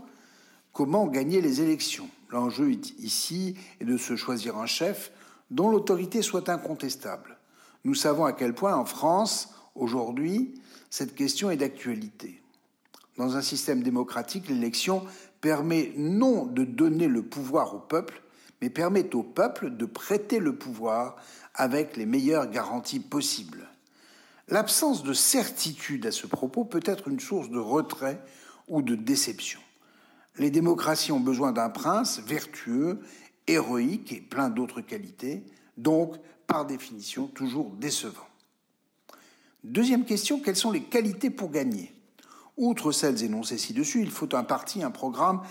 comment 0.73 1.05
gagner 1.05 1.41
les 1.41 1.61
élections? 1.61 2.09
L'enjeu 2.31 2.71
ici 2.97 3.55
est 3.79 3.85
de 3.85 3.97
se 3.97 4.15
choisir 4.15 4.57
un 4.57 4.65
chef 4.65 5.11
dont 5.51 5.69
l'autorité 5.69 6.21
soit 6.21 6.49
incontestable. 6.49 7.37
Nous 7.83 7.93
savons 7.93 8.25
à 8.25 8.33
quel 8.33 8.53
point 8.53 8.75
en 8.75 8.85
France, 8.85 9.53
aujourd'hui, 9.77 10.53
cette 10.89 11.15
question 11.15 11.51
est 11.51 11.57
d'actualité. 11.57 12.41
Dans 13.17 13.35
un 13.35 13.41
système 13.41 13.83
démocratique, 13.83 14.49
l'élection 14.49 15.03
permet 15.41 15.93
non 15.97 16.45
de 16.45 16.63
donner 16.63 17.07
le 17.07 17.23
pouvoir 17.23 17.75
au 17.75 17.79
peuple, 17.79 18.21
mais 18.61 18.69
permet 18.69 19.13
au 19.15 19.23
peuple 19.23 19.71
de 19.75 19.85
prêter 19.85 20.39
le 20.39 20.55
pouvoir 20.55 21.15
avec 21.53 21.97
les 21.97 22.05
meilleures 22.05 22.49
garanties 22.49 22.99
possibles. 22.99 23.67
L'absence 24.47 25.03
de 25.03 25.13
certitude 25.13 26.05
à 26.05 26.11
ce 26.11 26.25
propos 26.25 26.63
peut 26.63 26.83
être 26.85 27.07
une 27.07 27.19
source 27.19 27.49
de 27.49 27.59
retrait 27.59 28.21
ou 28.67 28.81
de 28.81 28.95
déception. 28.95 29.59
Les 30.37 30.51
démocraties 30.51 31.11
ont 31.11 31.19
besoin 31.19 31.51
d'un 31.51 31.69
prince 31.69 32.19
vertueux, 32.19 32.99
héroïque 33.47 34.13
et 34.13 34.21
plein 34.21 34.49
d'autres 34.49 34.81
qualités, 34.81 35.43
donc 35.77 36.15
par 36.45 36.65
définition 36.65 37.27
toujours 37.27 37.71
décevant. 37.71 38.27
Deuxième 39.63 40.05
question, 40.05 40.39
quelles 40.39 40.55
sont 40.55 40.71
les 40.71 40.83
qualités 40.83 41.29
pour 41.29 41.51
gagner? 41.51 41.93
Outre 42.57 42.91
celles 42.91 43.23
énoncées 43.23 43.57
ci-dessus, 43.57 44.01
il 44.01 44.11
faut 44.11 44.35
un 44.35 44.43
parti, 44.43 44.83
un 44.83 44.91
programme 44.91 45.41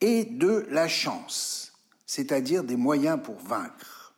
et 0.00 0.24
de 0.24 0.66
la 0.70 0.88
chance, 0.88 1.72
c'est-à-dire 2.06 2.64
des 2.64 2.76
moyens 2.76 3.18
pour 3.22 3.38
vaincre. 3.38 4.14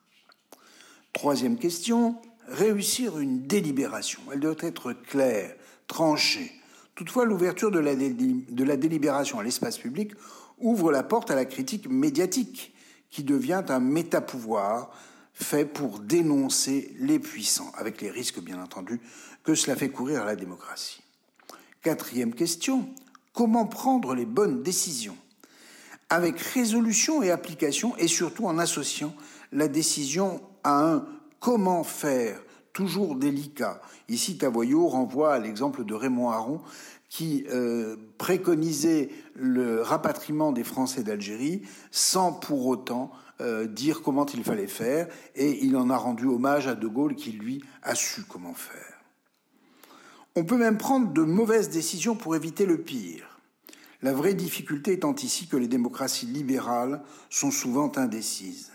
Troisième 1.13 1.59
question, 1.59 2.17
réussir 2.49 3.19
une 3.19 3.47
délibération. 3.47 4.21
Elle 4.33 4.41
doit 4.41 4.55
être 4.61 4.93
claire, 4.93 5.55
tranchée. 5.87 6.53
Toutefois, 6.95 7.25
l'ouverture 7.25 7.71
de 7.71 7.79
la, 7.79 8.77
délibération 8.77 9.39
à 9.39 9.45
l'espace 9.45 9.79
public 9.79 10.13
ouvre 10.59 10.91
la 10.91 11.03
porte 11.03 11.31
à 11.31 11.35
la 11.35 11.45
critique 11.45 11.89
médiatique, 11.89 12.75
qui 13.11 13.23
devient 13.23 13.63
un 13.69 13.81
métapouvoir 13.81 14.91
fait 15.33 15.65
pour 15.65 16.01
dénoncer 16.01 16.95
les 16.99 17.19
puissants, 17.19 17.73
avec 17.77 18.03
les 18.03 18.11
risques, 18.11 18.41
bien 18.41 18.61
entendu, 18.61 19.01
que 19.49 19.55
cela 19.55 19.77
fait 19.77 19.89
courir 19.89 20.21
à 20.21 20.25
la 20.27 20.37
démocratie. 20.37 21.01
Quatrième 21.81 22.35
question, 22.35 22.87
comment 23.33 23.65
prendre 23.65 24.15
les 24.15 24.27
bonnes 24.27 24.63
décisions 24.63 25.17
Avec 26.11 26.39
résolution 26.39 27.23
et 27.23 27.31
application, 27.31 27.97
et 27.97 28.09
surtout 28.09 28.45
en 28.45 28.59
associant 28.59 29.15
la 29.53 29.67
décision 29.67 30.43
à 30.65 30.85
un 30.85 31.07
comment 31.41 31.83
faire 31.83 32.43
toujours 32.75 33.15
délicat. 33.17 33.81
Ici, 34.11 34.37
Tavoyot 34.37 34.87
renvoie 34.87 35.33
à 35.33 35.39
l'exemple 35.39 35.83
de 35.87 35.95
Raymond 35.95 36.29
Aron 36.29 36.61
qui 37.09 37.47
euh, 37.49 37.97
préconisait 38.19 39.09
le 39.35 39.81
rapatriement 39.81 40.53
des 40.53 40.63
Français 40.63 41.03
d'Algérie 41.03 41.63
sans 41.91 42.35
pour 42.35 42.67
autant 42.67 43.11
euh, 43.41 43.67
dire 43.67 44.03
comment 44.03 44.27
il 44.27 44.45
fallait 44.45 44.67
faire, 44.67 45.09
et 45.35 45.65
il 45.65 45.75
en 45.79 45.89
a 45.89 45.97
rendu 45.97 46.27
hommage 46.27 46.67
à 46.67 46.75
De 46.75 46.87
Gaulle 46.87 47.15
qui, 47.15 47.33
lui, 47.33 47.65
a 47.83 47.95
su 47.95 48.25
comment 48.25 48.53
faire. 48.53 48.98
On 50.37 50.45
peut 50.45 50.57
même 50.57 50.79
prendre 50.79 51.13
de 51.13 51.23
mauvaises 51.23 51.71
décisions 51.71 52.15
pour 52.15 52.37
éviter 52.37 52.67
le 52.67 52.83
pire. 52.83 53.41
La 54.03 54.13
vraie 54.13 54.35
difficulté 54.35 54.93
étant 54.93 55.15
ici 55.15 55.49
que 55.49 55.57
les 55.57 55.67
démocraties 55.67 56.27
libérales 56.27 57.03
sont 57.31 57.51
souvent 57.51 57.91
indécises. 57.97 58.71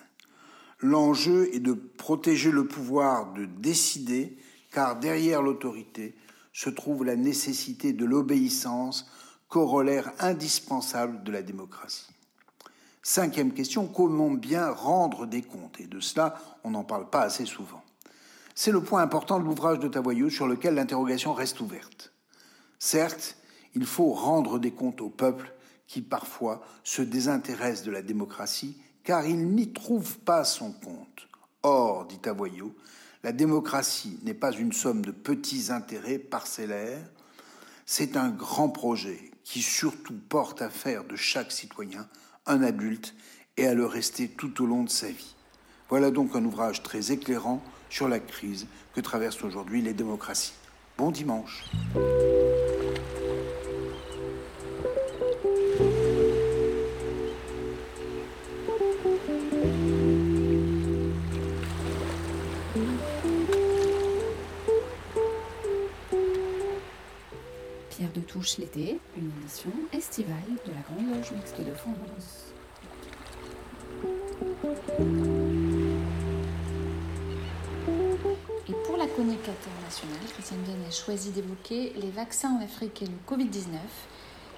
L'enjeu 0.81 1.49
est 1.55 1.61
de 1.61 1.73
protéger 1.73 2.51
le 2.51 2.67
pouvoir 2.67 3.31
de 3.31 3.45
décider, 3.45 4.37
car 4.71 4.99
derrière 4.99 5.41
l'autorité 5.41 6.15
se 6.51 6.69
trouve 6.69 7.05
la 7.05 7.15
nécessité 7.15 7.93
de 7.93 8.03
l'obéissance, 8.03 9.09
corollaire 9.47 10.11
indispensable 10.19 11.23
de 11.23 11.31
la 11.31 11.41
démocratie. 11.41 12.07
Cinquième 13.01 13.53
question, 13.53 13.87
comment 13.87 14.31
bien 14.31 14.71
rendre 14.71 15.25
des 15.25 15.41
comptes? 15.41 15.79
Et 15.79 15.87
de 15.87 15.99
cela, 15.99 16.35
on 16.63 16.71
n'en 16.71 16.83
parle 16.83 17.09
pas 17.09 17.21
assez 17.21 17.45
souvent. 17.45 17.82
C'est 18.55 18.71
le 18.71 18.83
point 18.83 19.01
important 19.01 19.39
de 19.39 19.45
l'ouvrage 19.45 19.79
de 19.79 19.87
Tavoyot 19.87 20.29
sur 20.29 20.47
lequel 20.47 20.75
l'interrogation 20.75 21.33
reste 21.33 21.59
ouverte. 21.59 22.13
Certes, 22.77 23.37
il 23.75 23.85
faut 23.85 24.13
rendre 24.13 24.59
des 24.59 24.71
comptes 24.71 25.01
au 25.01 25.09
peuple 25.09 25.53
qui 25.87 26.01
parfois 26.01 26.61
se 26.83 27.01
désintéresse 27.01 27.83
de 27.83 27.91
la 27.91 28.01
démocratie 28.01 28.77
car 29.03 29.25
il 29.25 29.49
n'y 29.49 29.73
trouve 29.73 30.19
pas 30.19 30.43
son 30.43 30.71
compte. 30.71 31.27
Or, 31.63 32.05
dit 32.05 32.19
Tavoyot, 32.19 32.75
la 33.23 33.31
démocratie 33.31 34.19
n'est 34.23 34.33
pas 34.33 34.51
une 34.51 34.73
somme 34.73 35.03
de 35.03 35.11
petits 35.11 35.71
intérêts 35.71 36.19
parcellaires, 36.19 37.09
c'est 37.85 38.17
un 38.17 38.29
grand 38.29 38.69
projet 38.69 39.31
qui 39.43 39.61
surtout 39.61 40.17
porte 40.29 40.61
à 40.61 40.69
faire 40.69 41.03
de 41.03 41.15
chaque 41.15 41.51
citoyen 41.51 42.07
un 42.45 42.61
adulte 42.61 43.15
et 43.57 43.67
à 43.67 43.73
le 43.73 43.85
rester 43.85 44.29
tout 44.29 44.61
au 44.61 44.65
long 44.65 44.83
de 44.83 44.89
sa 44.89 45.07
vie. 45.07 45.35
Voilà 45.89 46.11
donc 46.11 46.35
un 46.35 46.43
ouvrage 46.45 46.81
très 46.81 47.11
éclairant 47.11 47.61
sur 47.93 48.09
la 48.09 48.19
crise 48.19 48.65
que 48.95 49.01
traversent 49.01 49.43
aujourd'hui 49.43 49.79
les 49.83 49.93
démocraties. 49.93 50.53
Bon 50.97 51.11
dimanche. 51.11 51.63
Pierre 67.91 68.11
de 68.15 68.21
Touche 68.21 68.57
l'été, 68.57 68.99
une 69.15 69.29
émission 69.39 69.69
estivale 69.91 70.35
de 70.65 70.71
la 70.71 70.81
Grande 70.81 71.15
Loge 71.15 71.31
Mixte 71.31 71.61
de 71.61 71.73
France. 71.75 72.53
Internationale, 79.53 80.25
Christiane 80.33 80.63
Vienne 80.63 80.83
a 80.87 80.91
choisi 80.91 81.31
d'évoquer 81.31 81.93
les 81.95 82.09
vaccins 82.09 82.57
en 82.57 82.63
Afrique 82.63 83.01
et 83.01 83.05
le 83.05 83.17
Covid-19. 83.27 83.77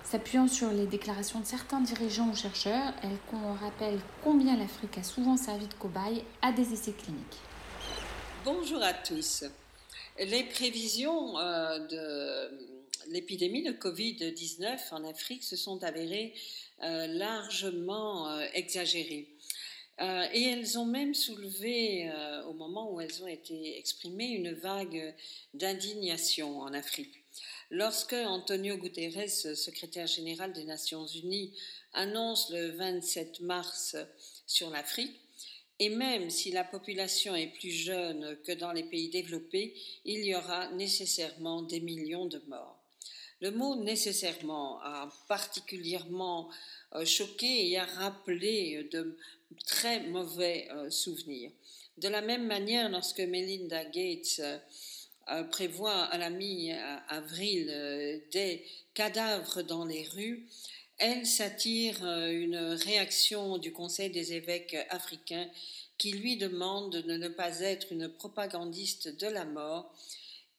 S'appuyant 0.04 0.48
sur 0.48 0.72
les 0.72 0.86
déclarations 0.86 1.40
de 1.40 1.46
certains 1.46 1.82
dirigeants 1.82 2.30
ou 2.30 2.36
chercheurs, 2.36 2.94
elle 3.04 3.18
rappelle 3.62 4.00
combien 4.24 4.56
l'Afrique 4.56 4.98
a 4.98 5.04
souvent 5.04 5.36
servi 5.36 5.68
de 5.68 5.74
cobaye 5.74 6.24
à 6.42 6.52
des 6.52 6.74
essais 6.74 6.94
cliniques. 6.94 7.40
Bonjour 8.44 8.82
à 8.82 8.94
tous. 8.94 9.44
Les 10.20 10.44
prévisions 10.44 11.38
euh, 11.40 11.80
de 11.80 13.12
l'épidémie 13.12 13.64
de 13.64 13.72
Covid-19 13.72 14.78
en 14.92 15.04
Afrique 15.04 15.44
se 15.44 15.56
sont 15.56 15.84
avérées 15.84 16.34
euh, 16.84 17.08
largement 17.08 18.30
euh, 18.30 18.46
exagérées. 18.54 19.28
Euh, 20.02 20.28
et 20.34 20.44
elles 20.44 20.78
ont 20.78 20.86
même 20.86 21.14
soulevé, 21.14 22.12
au 22.48 22.54
moment 22.54 22.92
où 22.92 23.00
elles 23.00 23.24
ont 23.24 23.28
été 23.28 23.78
exprimées, 23.78 24.28
une 24.28 24.54
vague 24.54 25.16
d'indignation 25.54 26.60
en 26.60 26.74
Afrique. 26.74 27.24
Lorsque 27.72 28.14
Antonio 28.14 28.78
Guterres, 28.78 29.30
secrétaire 29.30 30.08
général 30.08 30.54
des 30.54 30.66
Nations 30.66 31.08
Unies, 31.08 31.54
annonce 31.94 32.50
le 32.52 32.72
27 32.72 33.40
mars 33.40 33.96
sur 34.46 34.70
l'Afrique, 34.70 35.16
et 35.80 35.90
même 35.90 36.30
si 36.30 36.52
la 36.52 36.64
population 36.64 37.36
est 37.36 37.48
plus 37.48 37.72
jeune 37.72 38.38
que 38.46 38.54
dans 38.54 38.72
les 38.72 38.84
pays 38.84 39.10
développés, 39.10 39.76
il 40.06 40.24
y 40.24 40.36
aura 40.36 40.72
nécessairement 40.72 41.64
des 41.64 41.82
millions 41.82 42.28
de 42.28 42.42
morts. 42.48 42.80
Le 43.42 43.52
mot 43.52 43.76
nécessairement 43.76 44.80
a 44.82 45.12
particulièrement 45.28 46.50
euh, 46.94 47.04
choqué 47.04 47.70
et 47.70 47.78
a 47.78 47.86
rappelé 47.86 48.88
de 48.94 49.18
très 49.66 50.02
mauvais 50.02 50.68
euh, 50.72 50.90
souvenirs. 50.90 51.52
De 51.98 52.08
la 52.08 52.22
même 52.22 52.46
manière, 52.46 52.90
lorsque 52.90 53.20
Melinda 53.20 53.86
Gates 53.86 54.42
euh, 55.30 55.44
prévoit 55.46 56.04
à 56.04 56.18
la 56.18 56.30
mi-avril 56.30 57.68
des 58.32 58.66
cadavres 58.94 59.62
dans 59.62 59.86
les 59.86 60.04
rues, 60.04 60.48
elle 60.98 61.26
s'attire 61.26 62.06
une 62.06 62.58
réaction 62.58 63.58
du 63.58 63.74
Conseil 63.74 64.12
des 64.12 64.34
évêques 64.34 64.78
africains 64.90 65.50
qui 65.98 66.12
lui 66.12 66.38
demande 66.38 66.98
de 66.98 67.18
ne 67.18 67.28
pas 67.28 67.60
être 67.62 67.92
une 67.92 68.10
propagandiste 68.10 69.08
de 69.08 69.28
la 69.28 69.46
mort 69.46 69.94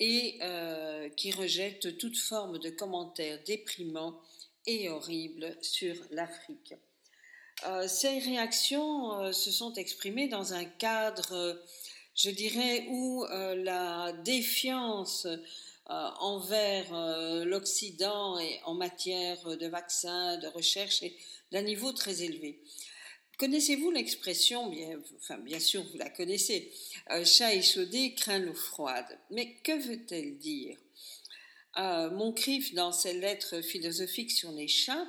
et 0.01 0.39
euh, 0.43 1.09
qui 1.11 1.33
rejette 1.33 1.99
toute 1.99 2.19
forme 2.19 2.59
de 2.59 2.71
commentaires 2.71 3.43
déprimants 3.45 4.21
et 4.67 4.89
horribles 4.89 5.57
sur 5.63 5.95
l'Afrique. 6.11 6.75
Euh, 7.65 7.89
ces 7.89 8.19
réactions 8.19 9.21
euh, 9.21 9.33
se 9.33 9.51
sont 9.51 9.73
exprimées 9.75 10.29
dans 10.29 10.53
un 10.53 10.65
cadre, 10.65 11.59
je 12.15 12.31
dirais, 12.31 12.87
où 12.91 13.25
la 13.31 14.13
défiance 14.25 15.27
envers 15.87 16.93
l'Occident 17.45 18.39
et 18.39 18.61
en 18.65 18.75
matière 18.75 19.57
de 19.57 19.67
vaccins, 19.67 20.37
de 20.39 20.49
recherche 20.49 21.03
est 21.03 21.15
d'un 21.53 21.63
niveau 21.63 21.93
très 21.93 22.23
élevé. 22.23 22.59
Connaissez-vous 23.39 23.91
l'expression, 23.91 24.71
bien, 24.71 24.99
enfin 25.19 25.37
bien 25.37 25.61
sûr 25.61 25.83
vous 25.83 25.99
la 25.99 26.09
connaissez, 26.09 26.73
euh, 27.11 27.23
chat 27.25 27.55
échaudé 27.55 28.15
craint 28.15 28.39
l'eau 28.39 28.55
froide. 28.55 29.07
Mais 29.31 29.57
que 29.63 29.73
veut-elle 29.73 30.39
dire? 30.39 30.79
Euh, 31.77 32.11
Moncrief, 32.11 32.73
dans 32.73 32.93
ses 32.93 33.13
lettres 33.13 33.61
philosophiques 33.61 34.31
sur 34.31 34.53
les 34.53 34.69
chats, 34.69 35.07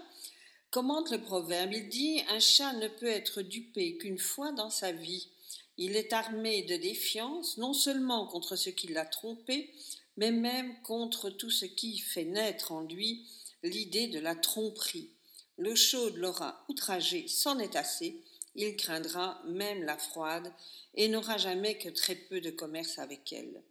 commente 0.72 1.12
le 1.12 1.22
proverbe. 1.22 1.74
Il 1.74 1.90
dit 1.90 2.22
Un 2.30 2.40
chat 2.40 2.74
ne 2.74 2.88
peut 2.88 3.08
être 3.08 3.42
dupé 3.42 3.98
qu'une 3.98 4.18
fois 4.18 4.52
dans 4.52 4.70
sa 4.70 4.92
vie. 4.92 5.30
Il 5.78 5.96
est 5.96 6.14
armé 6.14 6.64
de 6.64 6.76
défiance, 6.76 7.58
non 7.58 7.74
seulement 7.74 8.28
contre 8.28 8.56
ce 8.56 8.70
qui 8.70 8.88
l'a 8.88 9.06
trompé, 9.06 9.72
mais 10.18 10.32
même 10.32 10.82
contre 10.82 11.30
tout 11.30 11.52
ce 11.52 11.66
qui 11.66 12.00
fait 12.00 12.26
naître 12.26 12.72
en 12.72 12.82
lui 12.82 13.28
l'idée 13.64 14.08
de 14.08 14.20
la 14.20 14.36
tromperie. 14.36 15.12
L'eau 15.58 15.76
chaude 15.76 16.16
l'aura 16.18 16.64
outragé, 16.70 17.28
c'en 17.28 17.60
est 17.60 17.76
assez, 17.76 18.22
il 18.56 18.76
craindra 18.76 19.42
même 19.46 19.84
la 19.84 19.98
froide 19.98 20.52
et 20.96 21.08
n'aura 21.08 21.38
jamais 21.38 21.78
que 21.78 21.90
très 21.90 22.16
peu 22.16 22.42
de 22.42 22.50
commerce 22.50 22.98
avec 22.98 23.32
elle. 23.32 23.64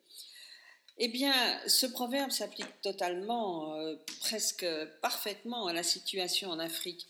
Eh 0.99 1.09
bien, 1.09 1.35
ce 1.67 1.85
proverbe 1.85 2.31
s'applique 2.31 2.81
totalement, 2.81 3.75
euh, 3.75 3.97
presque 4.21 4.67
parfaitement 5.03 5.67
à 5.67 5.75
la 5.75 5.83
situation 5.83 6.49
en 6.51 6.59
Afrique, 6.59 7.07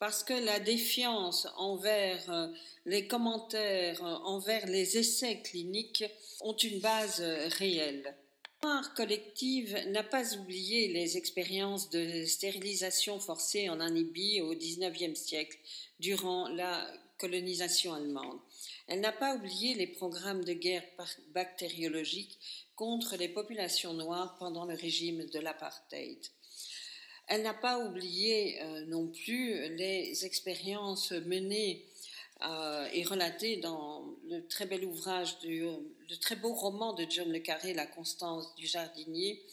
parce 0.00 0.24
que 0.24 0.34
la 0.34 0.58
défiance 0.58 1.46
envers 1.56 2.28
euh, 2.30 2.48
les 2.84 3.06
commentaires, 3.06 4.04
euh, 4.04 4.16
envers 4.24 4.66
les 4.66 4.98
essais 4.98 5.40
cliniques 5.40 6.04
ont 6.40 6.56
une 6.56 6.80
base 6.80 7.20
réelle. 7.20 8.16
L'art 8.64 8.92
collective 8.94 9.76
n'a 9.90 10.02
pas 10.02 10.34
oublié 10.34 10.88
les 10.88 11.16
expériences 11.16 11.90
de 11.90 12.24
stérilisation 12.24 13.20
forcée 13.20 13.68
en 13.68 13.76
Namibie 13.76 14.40
au 14.40 14.52
XIXe 14.52 15.16
siècle, 15.16 15.58
durant 16.00 16.48
la 16.48 16.92
colonisation 17.18 17.94
allemande. 17.94 18.40
Elle 18.88 19.00
n'a 19.00 19.12
pas 19.12 19.34
oublié 19.34 19.74
les 19.74 19.86
programmes 19.86 20.44
de 20.44 20.54
guerre 20.54 20.84
bactériologique 21.34 22.38
contre 22.74 23.16
les 23.16 23.28
populations 23.28 23.92
noires 23.92 24.36
pendant 24.38 24.64
le 24.64 24.74
régime 24.74 25.26
de 25.26 25.38
l'apartheid. 25.38 26.18
Elle 27.26 27.42
n'a 27.42 27.52
pas 27.52 27.78
oublié 27.78 28.62
euh, 28.62 28.86
non 28.86 29.08
plus 29.08 29.76
les 29.76 30.24
expériences 30.24 31.12
menées 31.12 31.84
euh, 32.48 32.88
et 32.94 33.04
relatées 33.04 33.58
dans 33.58 34.06
le 34.24 34.46
très 34.46 34.64
beau 36.36 36.54
roman 36.54 36.94
de 36.94 37.04
John 37.10 37.30
Le 37.30 37.40
Carré, 37.40 37.74
La 37.74 37.86
Constance 37.86 38.54
du 38.54 38.66
jardinier, 38.66 39.44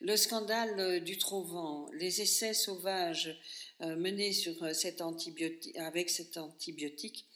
le 0.00 0.16
scandale 0.16 1.02
du 1.02 1.18
Trouvant, 1.18 1.88
les 1.94 2.20
essais 2.20 2.54
sauvages 2.54 3.36
euh, 3.80 3.96
menés 3.96 4.30
avec 5.74 6.08
cet 6.08 6.36
antibiotique 6.36 7.26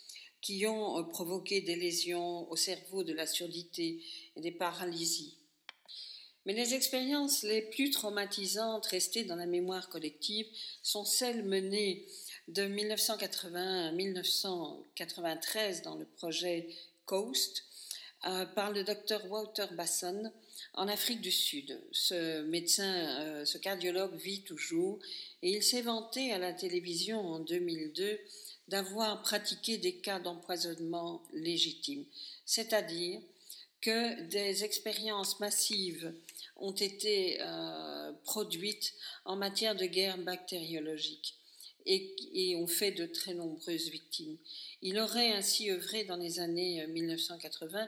qui 0.41 0.67
ont 0.67 0.99
euh, 0.99 1.03
provoqué 1.03 1.61
des 1.61 1.77
lésions 1.77 2.51
au 2.51 2.57
cerveau, 2.57 3.05
de 3.05 3.13
la 3.13 3.27
surdité 3.27 4.03
et 4.37 4.41
des 4.41 4.53
paralysies. 4.53 5.37
Mais 6.47 6.55
les 6.55 6.75
expériences 6.75 7.43
les 7.43 7.63
plus 7.63 7.91
traumatisantes 7.91 8.87
restées 8.87 9.25
dans 9.25 9.37
la 9.37 9.47
mémoire 9.47 9.89
collective 9.89 10.47
sont 10.83 11.05
celles 11.05 11.45
menées 11.45 12.07
de 12.49 12.65
1980 12.65 13.89
à 13.89 13.93
1993 13.93 15.83
dans 15.83 15.97
le 15.97 16.07
projet 16.07 16.69
COAST 17.05 17.65
euh, 18.27 18.47
par 18.47 18.73
le 18.73 18.85
docteur 18.85 19.25
Walter 19.31 19.67
Basson 19.73 20.33
en 20.75 20.89
Afrique 20.89 21.21
du 21.21 21.31
Sud. 21.31 21.81
Ce 21.93 22.43
médecin, 22.43 23.21
euh, 23.23 23.45
ce 23.45 23.59
cardiologue 23.59 24.15
vit 24.17 24.43
toujours 24.43 24.99
et 25.43 25.51
il 25.51 25.63
s'est 25.63 25.83
vanté 25.83 26.33
à 26.33 26.39
la 26.39 26.53
télévision 26.53 27.21
en 27.21 27.41
2002 27.41 28.19
d'avoir 28.71 29.21
pratiqué 29.23 29.79
des 29.79 29.97
cas 29.97 30.21
d'empoisonnement 30.21 31.23
légitimes, 31.33 32.05
c'est-à-dire 32.47 33.21
que 33.81 34.23
des 34.29 34.65
expériences 34.65 35.41
massives 35.41 36.13
ont 36.57 36.73
été 36.73 37.39
euh, 37.41 38.13
produites 38.25 38.95
en 39.25 39.37
matière 39.37 39.75
de 39.75 39.87
guerre 39.87 40.19
bactériologique 40.19 41.35
et, 41.87 42.55
ont 42.57 42.67
fait 42.67 42.93
de 42.93 43.07
très 43.07 43.35
nombreuses 43.35 43.89
victimes. 43.89 44.37
Il 44.83 44.99
aurait 44.99 45.33
ainsi 45.33 45.71
œuvré 45.71 46.05
dans 46.05 46.17
les 46.17 46.39
années 46.39 46.87
1980 46.87 47.83
euh, 47.83 47.87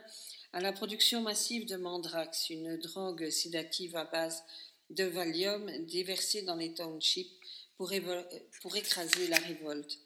à 0.55 0.61
la 0.61 0.73
production 0.73 1.21
massive 1.21 1.67
de 1.67 1.77
Mandrax, 1.77 2.51
une 2.51 2.77
drogue 2.79 3.31
sédative 3.31 3.97
à 3.97 4.05
base 4.05 4.43
de 4.91 5.05
Valium 5.05 5.71
déversée 5.87 6.43
dans 6.43 6.57
les 6.57 6.75
townships 6.75 7.33
pour 7.77 7.93
écraser 8.77 9.29
la 9.29 9.39
révolte. 9.39 9.99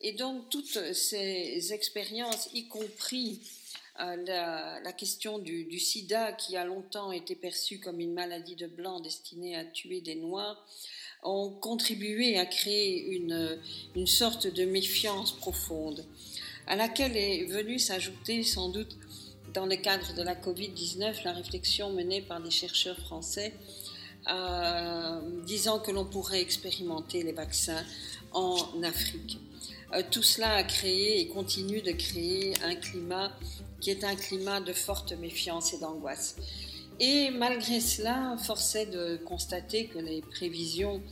Et 0.00 0.12
donc 0.12 0.48
toutes 0.50 0.92
ces 0.92 1.72
expériences, 1.72 2.48
y 2.52 2.68
compris 2.68 3.40
euh, 4.00 4.80
la, 4.84 4.92
question 4.92 5.38
du, 5.38 5.64
du, 5.64 5.78
sida 5.78 6.32
qui 6.32 6.56
a 6.56 6.64
longtemps 6.64 7.12
été 7.12 7.34
perçue 7.34 7.80
comme 7.80 8.00
une 8.00 8.12
maladie 8.12 8.56
de 8.56 8.66
blanc 8.66 9.00
destinée 9.00 9.56
à 9.56 9.64
tuer 9.64 10.00
des 10.00 10.16
noirs, 10.16 10.66
ont 11.22 11.50
contribué 11.50 12.38
à 12.38 12.44
créer 12.44 13.16
une, 13.16 13.58
une 13.94 14.06
sorte 14.06 14.46
de 14.46 14.64
méfiance 14.64 15.32
profonde, 15.32 16.04
à 16.66 16.76
laquelle 16.76 17.16
est 17.16 17.44
venue 17.46 17.78
s'ajouter 17.78 18.42
sans 18.42 18.68
doute 18.68 18.96
dans 19.54 19.66
le 19.66 19.76
cadre 19.76 20.14
de 20.14 20.22
la 20.22 20.34
Covid-19 20.34 21.24
la 21.24 21.32
réflexion 21.32 21.90
menée 21.90 22.20
par 22.20 22.42
des 22.42 22.50
chercheurs 22.50 22.98
français 22.98 23.54
euh, 24.28 25.20
disant 25.44 25.78
que 25.78 25.90
l'on 25.90 26.04
pourrait 26.04 26.40
expérimenter 26.40 27.22
les 27.22 27.32
vaccins 27.32 27.84
en 28.32 28.82
Afrique. 28.82 29.38
Euh, 29.94 30.02
tout 30.10 30.22
cela 30.22 30.54
a 30.54 30.64
créé 30.64 31.20
et 31.20 31.28
continue 31.28 31.80
de 31.80 31.92
créer 31.92 32.54
un 32.64 32.74
climat 32.74 33.32
qui 33.80 33.90
est 33.90 34.04
un 34.04 34.16
climat 34.16 34.60
de 34.60 34.72
forte 34.72 35.12
méfiance 35.12 35.72
et 35.74 35.78
d'angoisse. 35.78 36.36
Et 36.98 37.30
malgré 37.30 37.80
cela, 37.80 38.36
force 38.38 38.74
est 38.74 38.86
de 38.86 39.16
constater 39.24 39.86
que 39.86 39.98
les 39.98 40.22
prévisions 40.22 41.02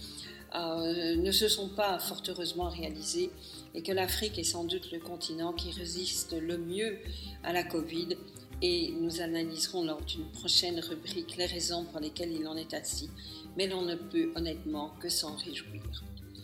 euh, 0.54 1.16
ne 1.16 1.30
se 1.30 1.48
sont 1.48 1.68
pas 1.68 1.98
fort 1.98 2.22
heureusement 2.28 2.70
réalisées 2.70 3.30
et 3.74 3.82
que 3.82 3.92
l'Afrique 3.92 4.38
est 4.38 4.44
sans 4.44 4.64
doute 4.64 4.90
le 4.92 4.98
continent 4.98 5.52
qui 5.52 5.70
résiste 5.72 6.32
le 6.32 6.58
mieux 6.58 6.98
à 7.42 7.52
la 7.52 7.64
Covid. 7.64 8.16
Et 8.62 8.92
nous 8.98 9.20
analyserons 9.20 9.84
lors 9.84 10.00
d'une 10.02 10.30
prochaine 10.30 10.80
rubrique 10.80 11.36
les 11.36 11.46
raisons 11.46 11.84
pour 11.84 12.00
lesquelles 12.00 12.32
il 12.32 12.46
en 12.48 12.56
est 12.56 12.72
ainsi. 12.72 13.10
Mais 13.58 13.66
l'on 13.66 13.82
ne 13.82 13.94
peut 13.94 14.32
honnêtement 14.36 14.94
que 15.00 15.08
s'en 15.08 15.36
réjouir. 15.36 15.82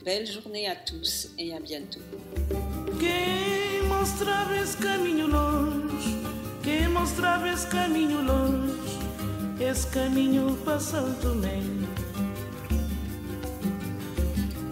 Belle 0.05 0.25
journée 0.25 0.67
à 0.67 0.75
tous 0.75 1.29
et 1.37 1.53
à 1.53 1.61
bientôt. 1.61 2.01
Quem 2.99 3.87
mostrava 3.87 4.57
esse 4.57 4.75
caminho 4.79 5.27
longe, 5.27 6.17
quem 6.63 6.89
mostrava 6.89 7.47
esse 7.51 7.67
caminho 7.67 8.23
longe, 8.23 8.99
esse 9.61 9.87
caminho 9.89 10.57
passou 10.65 11.13
também. 11.21 11.87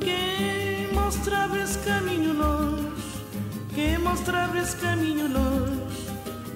Quem 0.00 0.94
mostrava 0.94 1.58
esse 1.58 1.78
caminho 1.80 2.32
longe, 2.32 3.22
quem 3.74 3.98
mostrava 3.98 4.58
esse 4.58 4.76
caminho 4.76 5.28
longe, 5.28 6.06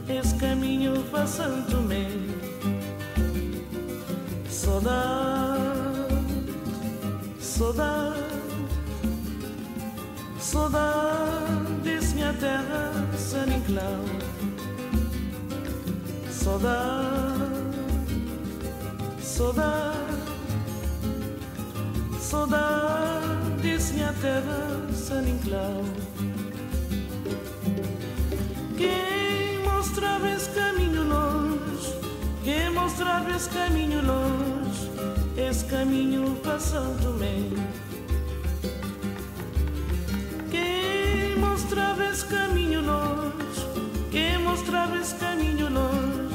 esse 0.08 0.34
caminho 0.36 1.02
passou 1.10 1.62
também. 1.64 2.08
Saudade, 4.48 5.60
saudade. 7.38 8.41
Saudades, 10.52 12.12
minha 12.12 12.34
terra, 12.34 12.92
San 13.16 13.46
Inclau. 13.46 14.04
Saudade, 16.30 17.38
saudade, 19.18 19.96
saudades, 22.20 23.92
minha 23.92 24.12
terra, 24.20 24.88
San 24.92 25.26
Inclau. 25.26 25.84
Quem 28.76 29.58
mostrava 29.64 30.28
esse 30.28 30.50
caminho 30.50 31.02
longe, 31.08 31.94
quem 32.44 32.68
mostrava 32.74 33.30
esse 33.34 33.48
caminho 33.48 34.04
longe, 34.04 34.90
esse 35.34 35.64
caminho 35.64 36.36
passando 36.44 37.18
bem. 37.18 37.91
Mostrava 41.38 42.04
esse 42.04 42.24
caminho 42.26 42.80
longe, 42.80 43.66
quem 44.10 44.38
mostrava 44.38 44.96
esse 44.98 45.14
caminho 45.14 45.68
longe, 45.70 46.34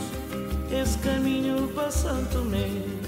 esse 0.71 0.97
caminho 0.99 1.67
passando 1.75 2.45
me. 2.45 3.01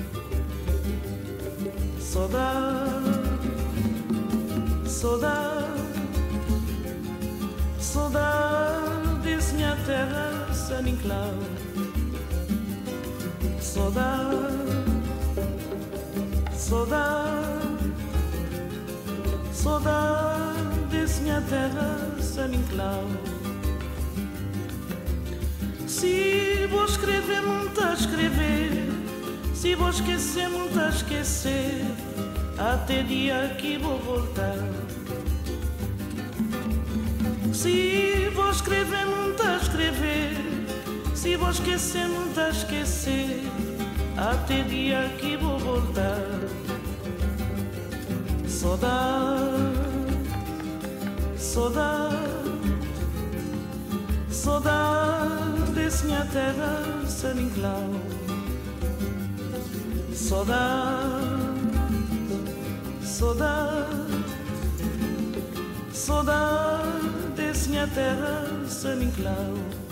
Saudade, 2.00 3.22
saudade, 4.86 5.82
saudade 7.80 9.20
desse 9.24 9.54
minha 9.56 9.76
terra, 9.86 10.54
San 10.54 10.88
Inclau. 10.88 11.34
Saudade, 13.60 14.36
saudade, 16.52 17.94
saudade 19.54 20.69
desse 21.10 21.22
minha 21.22 21.42
terra 21.42 21.98
San 22.22 22.54
Inclau. 22.54 23.04
Se 25.88 26.68
vou 26.70 26.86
escrever, 26.86 27.42
muito 27.42 27.84
a 27.84 27.94
escrever. 27.94 28.90
Se 29.56 29.76
vou 29.76 29.90
esquecer, 29.90 30.50
muito 30.50 30.80
a 30.80 30.90
esquecer. 30.90 31.84
Até 32.58 33.02
dia 33.04 33.56
que 33.58 33.78
vou 33.78 33.98
voltar. 34.00 34.56
Se 37.54 38.30
vou 38.36 38.52
escrever, 38.52 39.06
muito 39.06 39.42
a 39.42 39.58
escrever. 39.58 40.38
Se 41.16 41.36
vou 41.36 41.50
esquecer, 41.50 42.08
muito 42.08 42.40
a 42.40 42.50
esquecer. 42.50 43.44
Até 44.16 44.62
dia 44.64 45.10
que 45.20 45.36
vou 45.38 45.58
voltar. 45.58 46.30
Saudade, 48.48 49.79
saudade. 51.40 52.18
Saudades, 54.30 56.04
minha 56.04 56.26
terra, 56.26 56.84
San 57.08 57.40
Inclau. 57.40 57.90
Saudade, 60.14 61.08
saudade, 63.02 64.24
saudades, 65.94 67.68
minha 67.68 67.88
terra, 67.88 68.46
San 68.68 69.02
Inclau. 69.02 69.89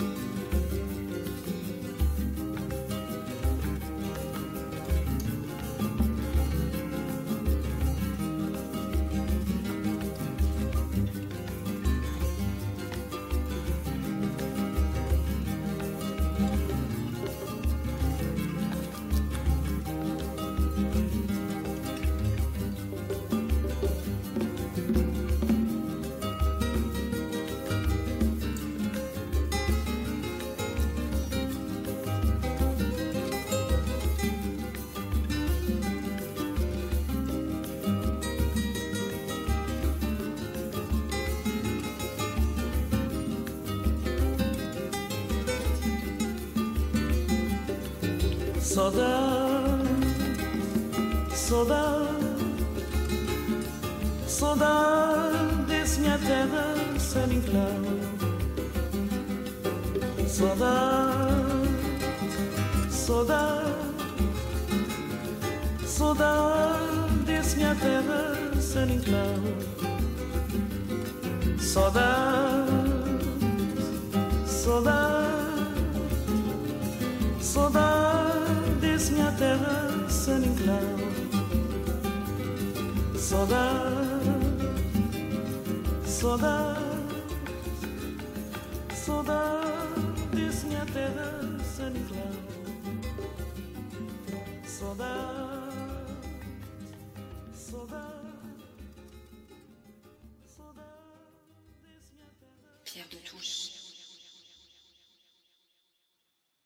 Pierre 102.88 103.10
de 103.12 103.18
Touche. 103.18 103.72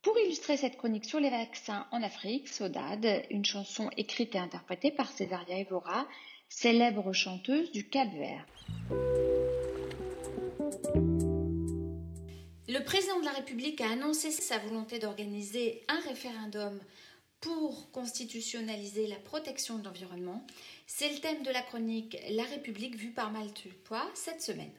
Pour 0.03 0.15
illustrer 0.19 0.55
cette 0.55 0.77
chronique 0.77 1.05
sur 1.05 1.19
les 1.19 1.31
vaccins 1.31 1.87
en 1.91 2.03
Afrique, 2.03 2.47
Sodade, 2.47 3.23
une 3.31 3.43
chanson 3.43 3.89
écrite 3.97 4.35
et 4.35 4.37
interprétée 4.37 4.91
par 4.91 5.11
Césaria 5.11 5.57
Evora, 5.57 6.07
célèbre 6.47 7.11
chanteuse 7.11 7.71
du 7.71 7.89
Cap-Vert. 7.89 8.45
Le 12.67 12.83
président 12.83 13.19
de 13.19 13.25
la 13.25 13.31
République 13.31 13.81
a 13.81 13.89
annoncé 13.89 14.29
sa 14.29 14.59
volonté 14.59 14.99
d'organiser 14.99 15.83
un 15.87 15.99
référendum 16.01 16.79
pour 17.39 17.89
constitutionnaliser 17.91 19.07
la 19.07 19.17
protection 19.17 19.79
de 19.79 19.85
l'environnement. 19.85 20.45
C'est 20.85 21.09
le 21.09 21.19
thème 21.19 21.41
de 21.41 21.49
la 21.49 21.63
chronique 21.63 22.15
La 22.29 22.43
République 22.43 22.95
vue 22.95 23.11
par 23.11 23.31
Maltupois 23.31 24.07
cette 24.13 24.43
semaine. 24.43 24.71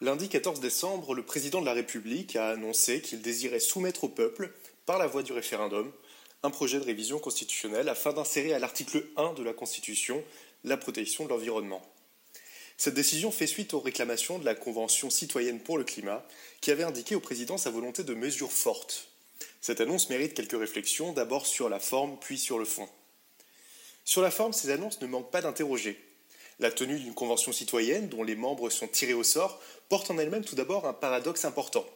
Lundi 0.00 0.28
14 0.28 0.60
décembre, 0.60 1.12
le 1.12 1.24
président 1.24 1.60
de 1.60 1.66
la 1.66 1.72
République 1.72 2.36
a 2.36 2.50
annoncé 2.50 3.00
qu'il 3.00 3.20
désirait 3.20 3.58
soumettre 3.58 4.04
au 4.04 4.08
peuple, 4.08 4.52
par 4.86 4.96
la 4.96 5.08
voie 5.08 5.24
du 5.24 5.32
référendum, 5.32 5.90
un 6.44 6.50
projet 6.50 6.78
de 6.78 6.84
révision 6.84 7.18
constitutionnelle 7.18 7.88
afin 7.88 8.12
d'insérer 8.12 8.54
à 8.54 8.60
l'article 8.60 9.04
1 9.16 9.32
de 9.32 9.42
la 9.42 9.52
Constitution 9.52 10.22
la 10.62 10.76
protection 10.76 11.24
de 11.24 11.30
l'environnement. 11.30 11.82
Cette 12.76 12.94
décision 12.94 13.32
fait 13.32 13.48
suite 13.48 13.74
aux 13.74 13.80
réclamations 13.80 14.38
de 14.38 14.44
la 14.44 14.54
Convention 14.54 15.10
citoyenne 15.10 15.58
pour 15.58 15.78
le 15.78 15.84
climat, 15.84 16.24
qui 16.60 16.70
avait 16.70 16.84
indiqué 16.84 17.16
au 17.16 17.20
président 17.20 17.58
sa 17.58 17.70
volonté 17.70 18.04
de 18.04 18.14
mesures 18.14 18.52
fortes. 18.52 19.08
Cette 19.60 19.80
annonce 19.80 20.10
mérite 20.10 20.34
quelques 20.34 20.60
réflexions, 20.60 21.12
d'abord 21.12 21.44
sur 21.44 21.68
la 21.68 21.80
forme, 21.80 22.16
puis 22.20 22.38
sur 22.38 22.60
le 22.60 22.64
fond. 22.64 22.88
Sur 24.04 24.22
la 24.22 24.30
forme, 24.30 24.52
ces 24.52 24.70
annonces 24.70 25.00
ne 25.00 25.08
manquent 25.08 25.32
pas 25.32 25.42
d'interroger. 25.42 26.07
La 26.60 26.72
tenue 26.72 26.98
d'une 26.98 27.14
convention 27.14 27.52
citoyenne, 27.52 28.08
dont 28.08 28.24
les 28.24 28.34
membres 28.34 28.68
sont 28.68 28.88
tirés 28.88 29.14
au 29.14 29.22
sort, 29.22 29.60
porte 29.88 30.10
en 30.10 30.18
elle-même 30.18 30.44
tout 30.44 30.56
d'abord 30.56 30.86
un 30.86 30.92
paradoxe 30.92 31.44
important. 31.44 31.86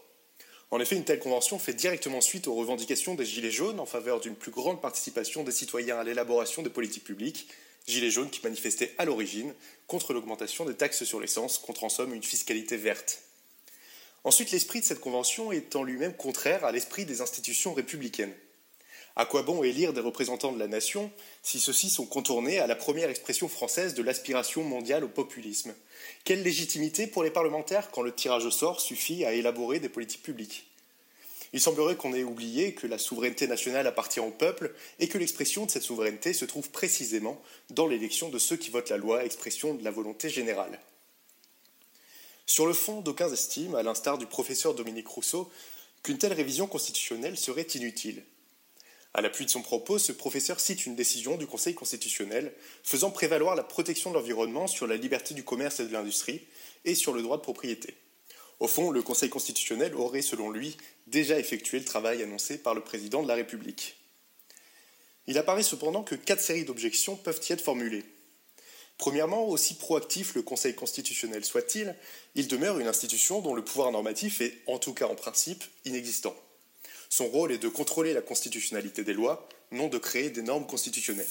En 0.70 0.78
effet, 0.78 0.96
une 0.96 1.04
telle 1.04 1.18
convention 1.18 1.58
fait 1.58 1.74
directement 1.74 2.20
suite 2.20 2.46
aux 2.46 2.54
revendications 2.54 3.14
des 3.14 3.26
Gilets 3.26 3.50
jaunes 3.50 3.80
en 3.80 3.86
faveur 3.86 4.20
d'une 4.20 4.36
plus 4.36 4.52
grande 4.52 4.80
participation 4.80 5.42
des 5.42 5.52
citoyens 5.52 5.98
à 5.98 6.04
l'élaboration 6.04 6.62
des 6.62 6.70
politiques 6.70 7.04
publiques, 7.04 7.48
Gilets 7.88 8.10
jaunes 8.10 8.30
qui 8.30 8.40
manifestaient 8.42 8.94
à 8.98 9.04
l'origine 9.04 9.52
contre 9.88 10.12
l'augmentation 10.12 10.64
des 10.64 10.76
taxes 10.76 11.02
sur 11.04 11.20
l'essence, 11.20 11.58
contre 11.58 11.82
en 11.82 11.88
somme 11.88 12.14
une 12.14 12.22
fiscalité 12.22 12.76
verte. 12.76 13.22
Ensuite, 14.24 14.52
l'esprit 14.52 14.80
de 14.80 14.84
cette 14.84 15.00
convention 15.00 15.50
est 15.50 15.74
en 15.74 15.82
lui-même 15.82 16.14
contraire 16.14 16.64
à 16.64 16.70
l'esprit 16.70 17.04
des 17.04 17.20
institutions 17.20 17.74
républicaines. 17.74 18.32
À 19.14 19.26
quoi 19.26 19.42
bon 19.42 19.62
élire 19.62 19.92
des 19.92 20.00
représentants 20.00 20.52
de 20.52 20.58
la 20.58 20.68
nation 20.68 21.10
si 21.42 21.60
ceux-ci 21.60 21.90
sont 21.90 22.06
contournés 22.06 22.58
à 22.58 22.66
la 22.66 22.74
première 22.74 23.10
expression 23.10 23.46
française 23.46 23.92
de 23.94 24.02
l'aspiration 24.02 24.64
mondiale 24.64 25.04
au 25.04 25.08
populisme? 25.08 25.74
Quelle 26.24 26.42
légitimité 26.42 27.06
pour 27.06 27.22
les 27.22 27.30
parlementaires 27.30 27.90
quand 27.90 28.02
le 28.02 28.14
tirage 28.14 28.46
au 28.46 28.50
sort 28.50 28.80
suffit 28.80 29.26
à 29.26 29.34
élaborer 29.34 29.80
des 29.80 29.90
politiques 29.90 30.22
publiques? 30.22 30.66
Il 31.52 31.60
semblerait 31.60 31.96
qu'on 31.96 32.14
ait 32.14 32.24
oublié 32.24 32.72
que 32.72 32.86
la 32.86 32.96
souveraineté 32.96 33.46
nationale 33.46 33.86
appartient 33.86 34.20
au 34.20 34.30
peuple 34.30 34.74
et 34.98 35.08
que 35.08 35.18
l'expression 35.18 35.66
de 35.66 35.70
cette 35.70 35.82
souveraineté 35.82 36.32
se 36.32 36.46
trouve 36.46 36.70
précisément 36.70 37.38
dans 37.68 37.86
l'élection 37.86 38.30
de 38.30 38.38
ceux 38.38 38.56
qui 38.56 38.70
votent 38.70 38.88
la 38.88 38.96
loi, 38.96 39.26
expression 39.26 39.74
de 39.74 39.84
la 39.84 39.90
volonté 39.90 40.30
générale. 40.30 40.80
Sur 42.46 42.66
le 42.66 42.72
fond, 42.72 43.02
d'aucuns 43.02 43.30
estiment, 43.30 43.76
à 43.76 43.82
l'instar 43.82 44.16
du 44.16 44.26
professeur 44.26 44.72
Dominique 44.74 45.08
Rousseau, 45.08 45.50
qu'une 46.02 46.18
telle 46.18 46.32
révision 46.32 46.66
constitutionnelle 46.66 47.36
serait 47.36 47.62
inutile. 47.74 48.24
À 49.14 49.20
l'appui 49.20 49.44
de 49.44 49.50
son 49.50 49.60
propos, 49.60 49.98
ce 49.98 50.12
professeur 50.12 50.58
cite 50.58 50.86
une 50.86 50.96
décision 50.96 51.36
du 51.36 51.46
Conseil 51.46 51.74
constitutionnel 51.74 52.52
faisant 52.82 53.10
prévaloir 53.10 53.54
la 53.54 53.62
protection 53.62 54.10
de 54.10 54.14
l'environnement 54.14 54.66
sur 54.66 54.86
la 54.86 54.96
liberté 54.96 55.34
du 55.34 55.44
commerce 55.44 55.80
et 55.80 55.86
de 55.86 55.92
l'industrie 55.92 56.40
et 56.86 56.94
sur 56.94 57.12
le 57.12 57.20
droit 57.20 57.36
de 57.36 57.42
propriété. 57.42 57.94
Au 58.58 58.68
fond, 58.68 58.90
le 58.90 59.02
Conseil 59.02 59.28
constitutionnel 59.28 59.94
aurait, 59.94 60.22
selon 60.22 60.50
lui, 60.50 60.78
déjà 61.08 61.38
effectué 61.38 61.78
le 61.78 61.84
travail 61.84 62.22
annoncé 62.22 62.56
par 62.56 62.74
le 62.74 62.80
président 62.80 63.22
de 63.22 63.28
la 63.28 63.34
République. 63.34 63.96
Il 65.26 65.36
apparaît 65.36 65.62
cependant 65.62 66.02
que 66.02 66.14
quatre 66.14 66.40
séries 66.40 66.64
d'objections 66.64 67.16
peuvent 67.16 67.40
y 67.48 67.52
être 67.52 67.60
formulées. 67.60 68.04
Premièrement, 68.96 69.46
aussi 69.46 69.74
proactif 69.74 70.34
le 70.34 70.42
Conseil 70.42 70.74
constitutionnel 70.74 71.44
soit-il, 71.44 71.96
il 72.34 72.48
demeure 72.48 72.78
une 72.78 72.86
institution 72.86 73.40
dont 73.40 73.54
le 73.54 73.64
pouvoir 73.64 73.90
normatif 73.90 74.40
est, 74.40 74.62
en 74.66 74.78
tout 74.78 74.94
cas 74.94 75.06
en 75.06 75.16
principe, 75.16 75.64
inexistant. 75.84 76.34
Son 77.12 77.26
rôle 77.26 77.52
est 77.52 77.58
de 77.58 77.68
contrôler 77.68 78.14
la 78.14 78.22
constitutionnalité 78.22 79.04
des 79.04 79.12
lois, 79.12 79.46
non 79.70 79.88
de 79.88 79.98
créer 79.98 80.30
des 80.30 80.40
normes 80.40 80.66
constitutionnelles. 80.66 81.26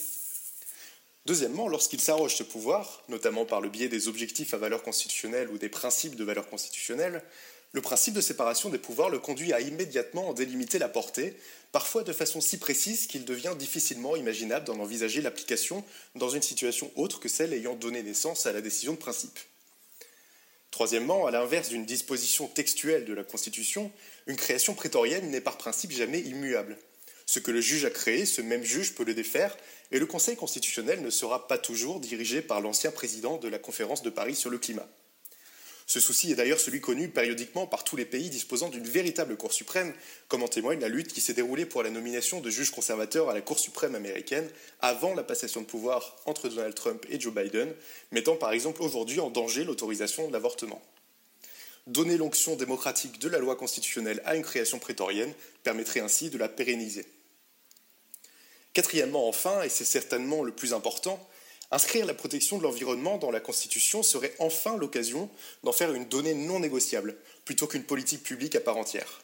Deuxièmement, 1.25 1.67
lorsqu'il 1.67 1.99
s'arroge 1.99 2.36
ce 2.36 2.43
pouvoir, 2.43 3.03
notamment 3.09 3.45
par 3.45 3.61
le 3.61 3.69
biais 3.69 3.89
des 3.89 4.07
objectifs 4.07 4.53
à 4.53 4.57
valeur 4.57 4.84
constitutionnelle 4.84 5.49
ou 5.49 5.57
des 5.57 5.69
principes 5.69 6.15
de 6.15 6.23
valeur 6.23 6.47
constitutionnelle, 6.47 7.23
le 7.71 7.82
principe 7.82 8.13
de 8.13 8.21
séparation 8.21 8.69
des 8.69 8.77
pouvoirs 8.77 9.09
le 9.09 9.17
conduit 9.17 9.53
à 9.53 9.59
immédiatement 9.59 10.29
en 10.29 10.34
délimiter 10.34 10.77
la 10.77 10.88
portée, 10.88 11.36
parfois 11.71 12.03
de 12.03 12.13
façon 12.13 12.41
si 12.41 12.59
précise 12.59 13.07
qu'il 13.07 13.25
devient 13.25 13.55
difficilement 13.57 14.15
imaginable 14.15 14.67
d'en 14.67 14.77
envisager 14.77 15.23
l'application 15.23 15.84
dans 16.13 16.29
une 16.29 16.43
situation 16.43 16.91
autre 16.95 17.19
que 17.19 17.27
celle 17.27 17.53
ayant 17.53 17.73
donné 17.73 18.03
naissance 18.03 18.45
à 18.45 18.51
la 18.51 18.61
décision 18.61 18.93
de 18.93 18.99
principe. 18.99 19.39
Troisièmement, 20.72 21.28
à 21.28 21.32
l'inverse 21.32 21.69
d'une 21.69 21.86
disposition 21.86 22.47
textuelle 22.47 23.05
de 23.05 23.13
la 23.13 23.24
Constitution, 23.24 23.91
une 24.26 24.38
création 24.38 24.74
prétorienne 24.74 25.30
n'est 25.30 25.41
par 25.41 25.57
principe 25.57 25.91
jamais 25.91 26.22
immuable. 26.22 26.78
Ce 27.26 27.39
que 27.39 27.51
le 27.51 27.61
juge 27.61 27.86
a 27.86 27.89
créé, 27.89 28.26
ce 28.26 28.41
même 28.41 28.63
juge 28.63 28.95
peut 28.95 29.03
le 29.03 29.13
défaire, 29.13 29.55
et 29.91 29.99
le 29.99 30.05
Conseil 30.05 30.36
constitutionnel 30.36 31.01
ne 31.01 31.09
sera 31.09 31.47
pas 31.47 31.57
toujours 31.57 31.99
dirigé 31.99 32.41
par 32.41 32.61
l'ancien 32.61 32.91
président 32.91 33.38
de 33.38 33.49
la 33.49 33.59
conférence 33.59 34.01
de 34.01 34.09
Paris 34.09 34.36
sur 34.36 34.49
le 34.49 34.57
climat. 34.57 34.88
Ce 35.91 35.99
souci 35.99 36.31
est 36.31 36.35
d'ailleurs 36.35 36.61
celui 36.61 36.79
connu 36.79 37.09
périodiquement 37.09 37.67
par 37.67 37.83
tous 37.83 37.97
les 37.97 38.05
pays 38.05 38.29
disposant 38.29 38.69
d'une 38.69 38.87
véritable 38.87 39.35
Cour 39.35 39.51
suprême, 39.51 39.93
comme 40.29 40.41
en 40.41 40.47
témoigne 40.47 40.79
la 40.79 40.87
lutte 40.87 41.11
qui 41.11 41.19
s'est 41.19 41.33
déroulée 41.33 41.65
pour 41.65 41.83
la 41.83 41.89
nomination 41.89 42.39
de 42.39 42.49
juges 42.49 42.71
conservateurs 42.71 43.29
à 43.29 43.33
la 43.33 43.41
Cour 43.41 43.59
suprême 43.59 43.93
américaine 43.93 44.49
avant 44.79 45.13
la 45.13 45.23
passation 45.23 45.59
de 45.59 45.65
pouvoir 45.65 46.15
entre 46.25 46.47
Donald 46.47 46.73
Trump 46.75 47.05
et 47.09 47.19
Joe 47.19 47.33
Biden, 47.33 47.75
mettant 48.11 48.37
par 48.37 48.53
exemple 48.53 48.81
aujourd'hui 48.83 49.19
en 49.19 49.29
danger 49.29 49.65
l'autorisation 49.65 50.29
de 50.29 50.31
l'avortement. 50.31 50.81
Donner 51.87 52.15
l'onction 52.15 52.55
démocratique 52.55 53.19
de 53.19 53.27
la 53.27 53.39
loi 53.39 53.57
constitutionnelle 53.57 54.21
à 54.23 54.37
une 54.37 54.43
création 54.43 54.79
prétorienne 54.79 55.33
permettrait 55.63 55.99
ainsi 55.99 56.29
de 56.29 56.37
la 56.37 56.47
pérenniser. 56.47 57.05
Quatrièmement, 58.71 59.27
enfin, 59.27 59.61
et 59.63 59.67
c'est 59.67 59.83
certainement 59.83 60.41
le 60.41 60.53
plus 60.53 60.73
important, 60.73 61.19
Inscrire 61.74 62.05
la 62.05 62.13
protection 62.13 62.57
de 62.57 62.63
l'environnement 62.63 63.17
dans 63.17 63.32
la 63.32 63.39
Constitution 63.39 64.03
serait 64.03 64.36
enfin 64.39 64.76
l'occasion 64.76 65.30
d'en 65.63 65.72
faire 65.72 65.93
une 65.93 66.05
donnée 66.05 66.34
non 66.34 66.59
négociable, 66.59 67.15
plutôt 67.45 67.65
qu'une 67.65 67.86
politique 67.86 68.24
publique 68.24 68.55
à 68.55 68.59
part 68.59 68.76
entière. 68.76 69.22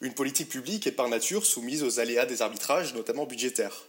Une 0.00 0.14
politique 0.14 0.48
publique 0.48 0.86
est 0.86 0.92
par 0.92 1.08
nature 1.08 1.44
soumise 1.44 1.82
aux 1.82 2.00
aléas 2.00 2.24
des 2.24 2.40
arbitrages, 2.40 2.94
notamment 2.94 3.26
budgétaires. 3.26 3.84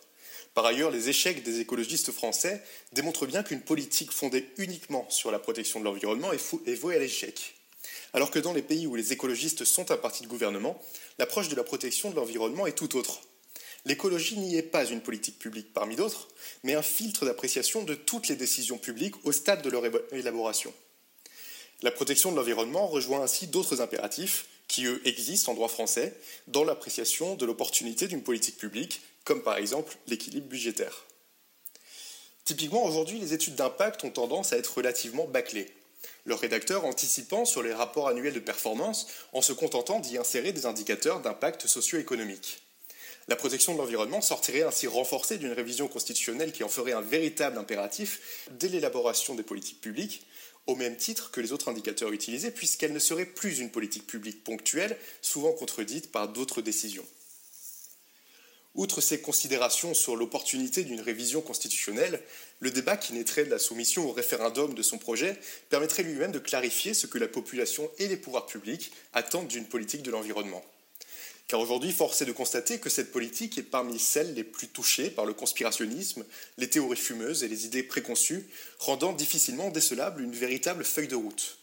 Par 0.53 0.65
ailleurs, 0.65 0.91
les 0.91 1.07
échecs 1.07 1.43
des 1.43 1.59
écologistes 1.59 2.11
français 2.11 2.61
démontrent 2.91 3.25
bien 3.25 3.43
qu'une 3.43 3.61
politique 3.61 4.11
fondée 4.11 4.49
uniquement 4.57 5.05
sur 5.09 5.31
la 5.31 5.39
protection 5.39 5.79
de 5.79 5.85
l'environnement 5.85 6.31
est, 6.33 6.75
vouée 6.75 6.95
à 6.95 6.99
l'échec. 6.99 7.55
Alors 8.11 8.31
que 8.31 8.39
dans 8.39 8.53
les 8.53 8.61
pays 8.61 8.87
où 8.87 8.95
les 8.95 9.13
écologistes 9.13 9.63
sont 9.63 9.91
un 9.91 9.97
parti 9.97 10.23
de 10.23 10.27
gouvernement, 10.27 10.81
l'approche 11.19 11.47
de 11.47 11.55
la 11.55 11.63
protection 11.63 12.09
de 12.09 12.15
l'environnement 12.15 12.67
est 12.67 12.77
tout 12.77 12.97
autre. 12.97 13.21
L'écologie 13.87 14.37
n'y 14.37 14.57
est 14.57 14.63
pas 14.63 14.83
une 14.83 14.99
politique 14.99 15.39
publique 15.39 15.71
parmi 15.73 15.95
d'autres, 15.95 16.27
mais 16.63 16.75
un 16.75 16.81
filtre 16.81 17.25
d'appréciation 17.25 17.83
de 17.83 17.95
toutes 17.95 18.27
les 18.27 18.35
décisions 18.35 18.77
publiques 18.77 19.15
au 19.25 19.31
stade 19.31 19.61
de 19.61 19.69
leur 19.69 19.83
élaboration. 20.11 20.73
La 21.83 21.91
protection 21.91 22.33
de 22.33 22.35
l'environnement 22.35 22.87
rejoint 22.87 23.21
ainsi 23.21 23.47
d'autres 23.47 23.79
impératifs 23.79 24.45
qui, 24.67 24.87
eux, 24.87 25.01
existent 25.07 25.53
en 25.53 25.55
droit 25.55 25.69
français 25.69 26.13
dans 26.47 26.65
l'appréciation 26.65 27.35
de 27.35 27.45
l'opportunité 27.45 28.09
d'une 28.09 28.23
politique 28.23 28.57
publique, 28.57 28.99
comme 29.23 29.41
par 29.41 29.55
exemple 29.55 29.95
l'équilibre 30.07 30.47
budgétaire. 30.47 31.05
Typiquement, 32.43 32.83
aujourd'hui, 32.83 33.19
les 33.19 33.33
études 33.33 33.55
d'impact 33.55 34.03
ont 34.03 34.11
tendance 34.11 34.51
à 34.51 34.57
être 34.57 34.75
relativement 34.75 35.27
bâclées. 35.27 35.73
Leurs 36.25 36.41
rédacteurs 36.41 36.83
anticipant 36.83 37.45
sur 37.45 37.63
les 37.63 37.73
rapports 37.73 38.09
annuels 38.09 38.33
de 38.33 38.39
performance 38.41 39.07
en 39.31 39.41
se 39.41 39.53
contentant 39.53 40.01
d'y 40.01 40.17
insérer 40.17 40.51
des 40.51 40.65
indicateurs 40.65 41.21
d'impact 41.21 41.67
socio-économique. 41.67 42.66
La 43.29 43.35
protection 43.35 43.73
de 43.73 43.79
l'environnement 43.79 44.21
sortirait 44.21 44.63
ainsi 44.63 44.87
renforcée 44.87 45.37
d'une 45.37 45.51
révision 45.51 45.89
constitutionnelle 45.89 46.53
qui 46.53 46.63
en 46.63 46.69
ferait 46.69 46.93
un 46.93 47.01
véritable 47.01 47.57
impératif 47.57 48.47
dès 48.51 48.69
l'élaboration 48.69 49.35
des 49.35 49.43
politiques 49.43 49.81
publiques, 49.81 50.25
au 50.65 50.75
même 50.75 50.95
titre 50.95 51.29
que 51.31 51.41
les 51.41 51.51
autres 51.51 51.69
indicateurs 51.69 52.13
utilisés, 52.13 52.51
puisqu'elle 52.51 52.93
ne 52.93 52.99
serait 52.99 53.25
plus 53.25 53.59
une 53.59 53.69
politique 53.69 54.07
publique 54.07 54.45
ponctuelle, 54.45 54.97
souvent 55.21 55.51
contredite 55.51 56.09
par 56.09 56.29
d'autres 56.29 56.61
décisions. 56.61 57.05
Outre 58.75 59.01
ces 59.01 59.19
considérations 59.19 59.93
sur 59.93 60.15
l'opportunité 60.15 60.83
d'une 60.83 61.01
révision 61.01 61.41
constitutionnelle, 61.41 62.21
le 62.59 62.71
débat 62.71 62.95
qui 62.95 63.13
naîtrait 63.13 63.43
de 63.43 63.49
la 63.49 63.59
soumission 63.59 64.07
au 64.07 64.13
référendum 64.13 64.73
de 64.73 64.83
son 64.83 64.99
projet 64.99 65.37
permettrait 65.69 66.03
lui-même 66.03 66.31
de 66.31 66.39
clarifier 66.39 66.93
ce 66.93 67.07
que 67.07 67.17
la 67.17 67.27
population 67.27 67.89
et 67.97 68.07
les 68.07 68.17
pouvoirs 68.17 68.45
publics 68.45 68.91
attendent 69.13 69.47
d'une 69.47 69.65
politique 69.65 70.03
de 70.03 70.11
l'environnement. 70.11 70.63
Car 71.47 71.61
aujourd'hui, 71.61 71.93
force 71.93 72.21
est 72.21 72.25
de 72.25 72.33
constater 72.33 72.79
que 72.79 72.89
cette 72.89 73.13
politique 73.13 73.57
est 73.57 73.63
parmi 73.63 73.99
celles 73.99 74.33
les 74.33 74.43
plus 74.43 74.67
touchées 74.67 75.09
par 75.09 75.25
le 75.25 75.33
conspirationnisme, 75.33 76.25
les 76.57 76.69
théories 76.69 76.97
fumeuses 76.97 77.43
et 77.43 77.47
les 77.47 77.65
idées 77.65 77.83
préconçues, 77.83 78.49
rendant 78.79 79.13
difficilement 79.13 79.69
décelable 79.69 80.21
une 80.21 80.33
véritable 80.33 80.83
feuille 80.83 81.07
de 81.07 81.15
route. 81.15 81.57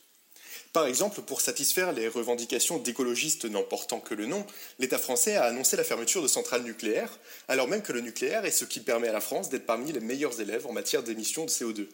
Par 0.72 0.86
exemple, 0.86 1.20
pour 1.20 1.42
satisfaire 1.42 1.92
les 1.92 2.08
revendications 2.08 2.78
d'écologistes 2.78 3.44
n'en 3.44 3.62
portant 3.62 4.00
que 4.00 4.14
le 4.14 4.24
nom, 4.24 4.46
l'État 4.78 4.98
français 4.98 5.36
a 5.36 5.44
annoncé 5.44 5.76
la 5.76 5.84
fermeture 5.84 6.22
de 6.22 6.28
centrales 6.28 6.64
nucléaires, 6.64 7.20
alors 7.46 7.68
même 7.68 7.82
que 7.82 7.92
le 7.92 8.00
nucléaire 8.00 8.46
est 8.46 8.50
ce 8.50 8.64
qui 8.64 8.80
permet 8.80 9.08
à 9.08 9.12
la 9.12 9.20
France 9.20 9.50
d'être 9.50 9.66
parmi 9.66 9.92
les 9.92 10.00
meilleurs 10.00 10.40
élèves 10.40 10.66
en 10.66 10.72
matière 10.72 11.02
d'émissions 11.02 11.44
de 11.44 11.50
CO2. 11.50 11.86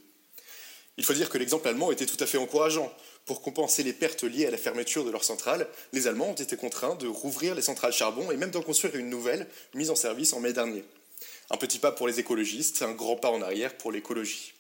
Il 0.97 1.05
faut 1.05 1.13
dire 1.13 1.29
que 1.29 1.39
l'exemple 1.39 1.67
allemand 1.67 1.91
était 1.91 2.07
tout 2.07 2.23
à 2.23 2.27
fait 2.27 2.39
encourageant. 2.39 2.95
Pour 3.27 3.43
compenser 3.43 3.83
les 3.83 3.93
pertes 3.93 4.25
liées 4.25 4.47
à 4.47 4.51
la 4.51 4.57
fermeture 4.57 5.05
de 5.05 5.11
leurs 5.11 5.25
centrales, 5.25 5.69
les 5.93 6.07
Allemands 6.07 6.31
ont 6.31 6.35
été 6.35 6.57
contraints 6.57 6.97
de 6.97 7.07
rouvrir 7.07 7.55
les 7.55 7.63
centrales 7.63 7.93
charbon 7.93 8.31
et 8.31 8.37
même 8.37 8.51
d'en 8.51 8.63
construire 8.63 8.97
une 8.97 9.11
nouvelle, 9.11 9.47
mise 9.75 9.91
en 9.91 9.97
service 9.97 10.33
en 10.33 10.41
mai 10.41 10.53
dernier. 10.53 10.85
Un 11.51 11.57
petit 11.57 11.79
pas 11.79 11.93
pour 11.93 12.09
les 12.09 12.21
écologistes, 12.21 12.83
un 12.83 12.93
grand 12.93 13.17
pas 13.17 13.31
en 13.31 13.43
arrière 13.43 13.77
pour 13.77 13.93
l'écologie. 13.93 14.55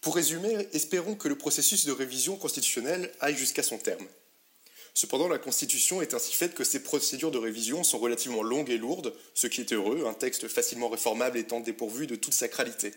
Pour 0.00 0.14
résumer, 0.14 0.68
espérons 0.72 1.16
que 1.16 1.28
le 1.28 1.36
processus 1.36 1.84
de 1.84 1.92
révision 1.92 2.36
constitutionnelle 2.36 3.12
aille 3.20 3.36
jusqu'à 3.36 3.62
son 3.62 3.78
terme. 3.78 4.06
Cependant, 4.94 5.28
la 5.28 5.38
Constitution 5.38 6.00
est 6.00 6.14
ainsi 6.14 6.32
faite 6.32 6.54
que 6.54 6.64
ces 6.64 6.82
procédures 6.82 7.30
de 7.30 7.38
révision 7.38 7.84
sont 7.84 7.98
relativement 7.98 8.42
longues 8.42 8.70
et 8.70 8.78
lourdes, 8.78 9.12
ce 9.34 9.46
qui 9.46 9.60
est 9.60 9.72
heureux, 9.72 10.06
un 10.06 10.14
texte 10.14 10.48
facilement 10.48 10.88
réformable 10.88 11.36
étant 11.36 11.60
dépourvu 11.60 12.06
de 12.06 12.16
toute 12.16 12.32
sacralité. 12.32 12.94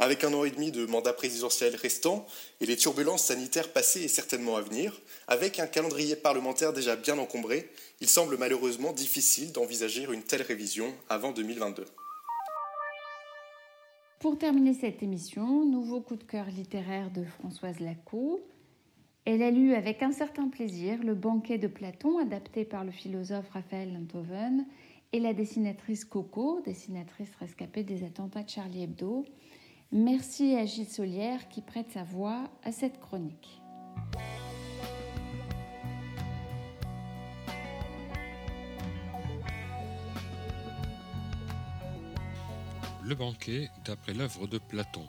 Avec 0.00 0.24
un 0.24 0.34
an 0.34 0.44
et 0.44 0.50
demi 0.50 0.72
de 0.72 0.86
mandat 0.86 1.12
présidentiel 1.12 1.76
restant 1.76 2.26
et 2.60 2.66
les 2.66 2.76
turbulences 2.76 3.26
sanitaires 3.26 3.72
passées 3.72 4.02
et 4.02 4.08
certainement 4.08 4.56
à 4.56 4.60
venir, 4.60 5.00
avec 5.28 5.60
un 5.60 5.68
calendrier 5.68 6.16
parlementaire 6.16 6.72
déjà 6.72 6.96
bien 6.96 7.16
encombré, 7.18 7.70
il 8.00 8.08
semble 8.08 8.36
malheureusement 8.36 8.92
difficile 8.92 9.52
d'envisager 9.52 10.04
une 10.12 10.22
telle 10.22 10.42
révision 10.42 10.92
avant 11.08 11.30
2022. 11.30 11.84
Pour 14.18 14.36
terminer 14.36 14.74
cette 14.74 15.02
émission, 15.02 15.64
nouveau 15.64 16.00
coup 16.00 16.16
de 16.16 16.24
cœur 16.24 16.46
littéraire 16.46 17.10
de 17.12 17.24
Françoise 17.24 17.78
Lacaux. 17.78 18.40
Elle 19.26 19.42
a 19.42 19.50
lu 19.50 19.74
avec 19.74 20.02
un 20.02 20.12
certain 20.12 20.48
plaisir 20.48 20.98
Le 21.04 21.14
banquet 21.14 21.58
de 21.58 21.68
Platon, 21.68 22.18
adapté 22.18 22.64
par 22.64 22.84
le 22.84 22.90
philosophe 22.90 23.48
Raphaël 23.50 23.96
Enthoven, 23.96 24.66
et 25.12 25.20
la 25.20 25.34
dessinatrice 25.34 26.04
Coco, 26.04 26.60
dessinatrice 26.64 27.34
rescapée 27.38 27.84
des 27.84 28.02
attentats 28.02 28.42
de 28.42 28.50
Charlie 28.50 28.82
Hebdo. 28.82 29.24
Merci 29.96 30.56
à 30.56 30.66
Gilles 30.66 30.88
Solière 30.88 31.48
qui 31.48 31.62
prête 31.62 31.92
sa 31.92 32.02
voix 32.02 32.50
à 32.64 32.72
cette 32.72 32.98
chronique. 32.98 33.62
Le 43.04 43.14
banquet 43.14 43.70
d'après 43.84 44.14
l'œuvre 44.14 44.48
de 44.48 44.58
Platon. 44.58 45.06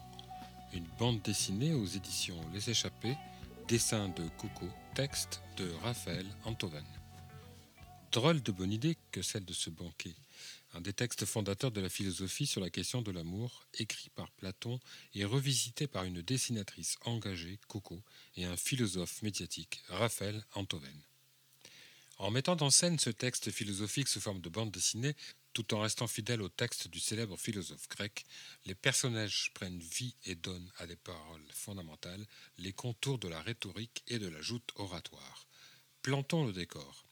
Une 0.72 0.86
bande 1.00 1.20
dessinée 1.24 1.74
aux 1.74 1.88
éditions 1.88 2.40
Les 2.54 2.70
Échappés, 2.70 3.18
dessin 3.68 4.10
de 4.10 4.28
Coco, 4.38 4.68
texte 4.94 5.42
de 5.58 5.68
Raphaël 5.82 6.28
Antoven. 6.46 6.86
Drôle 8.12 8.44
de 8.44 8.52
bonne 8.52 8.72
idée 8.72 9.00
que 9.12 9.24
celle 9.24 9.46
de 9.46 9.54
ce 9.54 9.72
banquet 9.72 10.14
un 10.76 10.82
des 10.82 10.92
textes 10.92 11.24
fondateurs 11.24 11.72
de 11.72 11.80
la 11.80 11.88
philosophie 11.88 12.46
sur 12.46 12.60
la 12.60 12.70
question 12.70 13.02
de 13.02 13.12
l'amour, 13.12 13.66
écrit 13.76 14.10
par 14.10 14.30
Platon 14.32 14.80
et 15.14 15.24
revisité 15.24 15.88
par 15.88 16.04
une 16.04 16.22
dessinatrice 16.22 16.98
engagée, 17.06 17.60
Coco, 17.70 18.04
et 18.36 18.44
un 18.44 18.58
philosophe 18.58 19.22
médiatique, 19.22 19.82
Raphaël 19.88 20.46
Antoven. 20.54 21.02
En 22.18 22.30
mettant 22.30 22.58
en 22.60 22.70
scène 22.70 23.00
ce 23.00 23.10
texte 23.10 23.52
philosophique 23.52 24.10
sous 24.10 24.20
forme 24.20 24.42
de 24.42 24.50
bande 24.50 24.72
dessinée, 24.72 25.16
tout 25.54 25.74
en 25.74 25.80
restant 25.80 26.08
fidèle 26.08 26.42
au 26.42 26.50
texte 26.50 26.90
du 26.90 27.00
célèbre 27.00 27.38
philosophe 27.38 27.88
grec, 27.88 28.26
les 28.66 28.76
personnages 28.76 29.52
prennent 29.54 29.80
vie 29.80 30.16
et 30.26 30.36
donnent 30.36 30.72
à 30.78 30.88
des 30.88 30.98
paroles 30.98 31.48
fondamentales 31.54 32.26
les 32.58 32.74
contours 32.74 33.20
de 33.20 33.30
la 33.30 33.42
rhétorique 33.42 34.04
et 34.08 34.20
de 34.20 34.28
la 34.28 34.42
joute 34.42 34.74
oratoire. 34.76 35.48
Plantons 36.02 36.46
le 36.46 36.52
décor. 36.52 37.05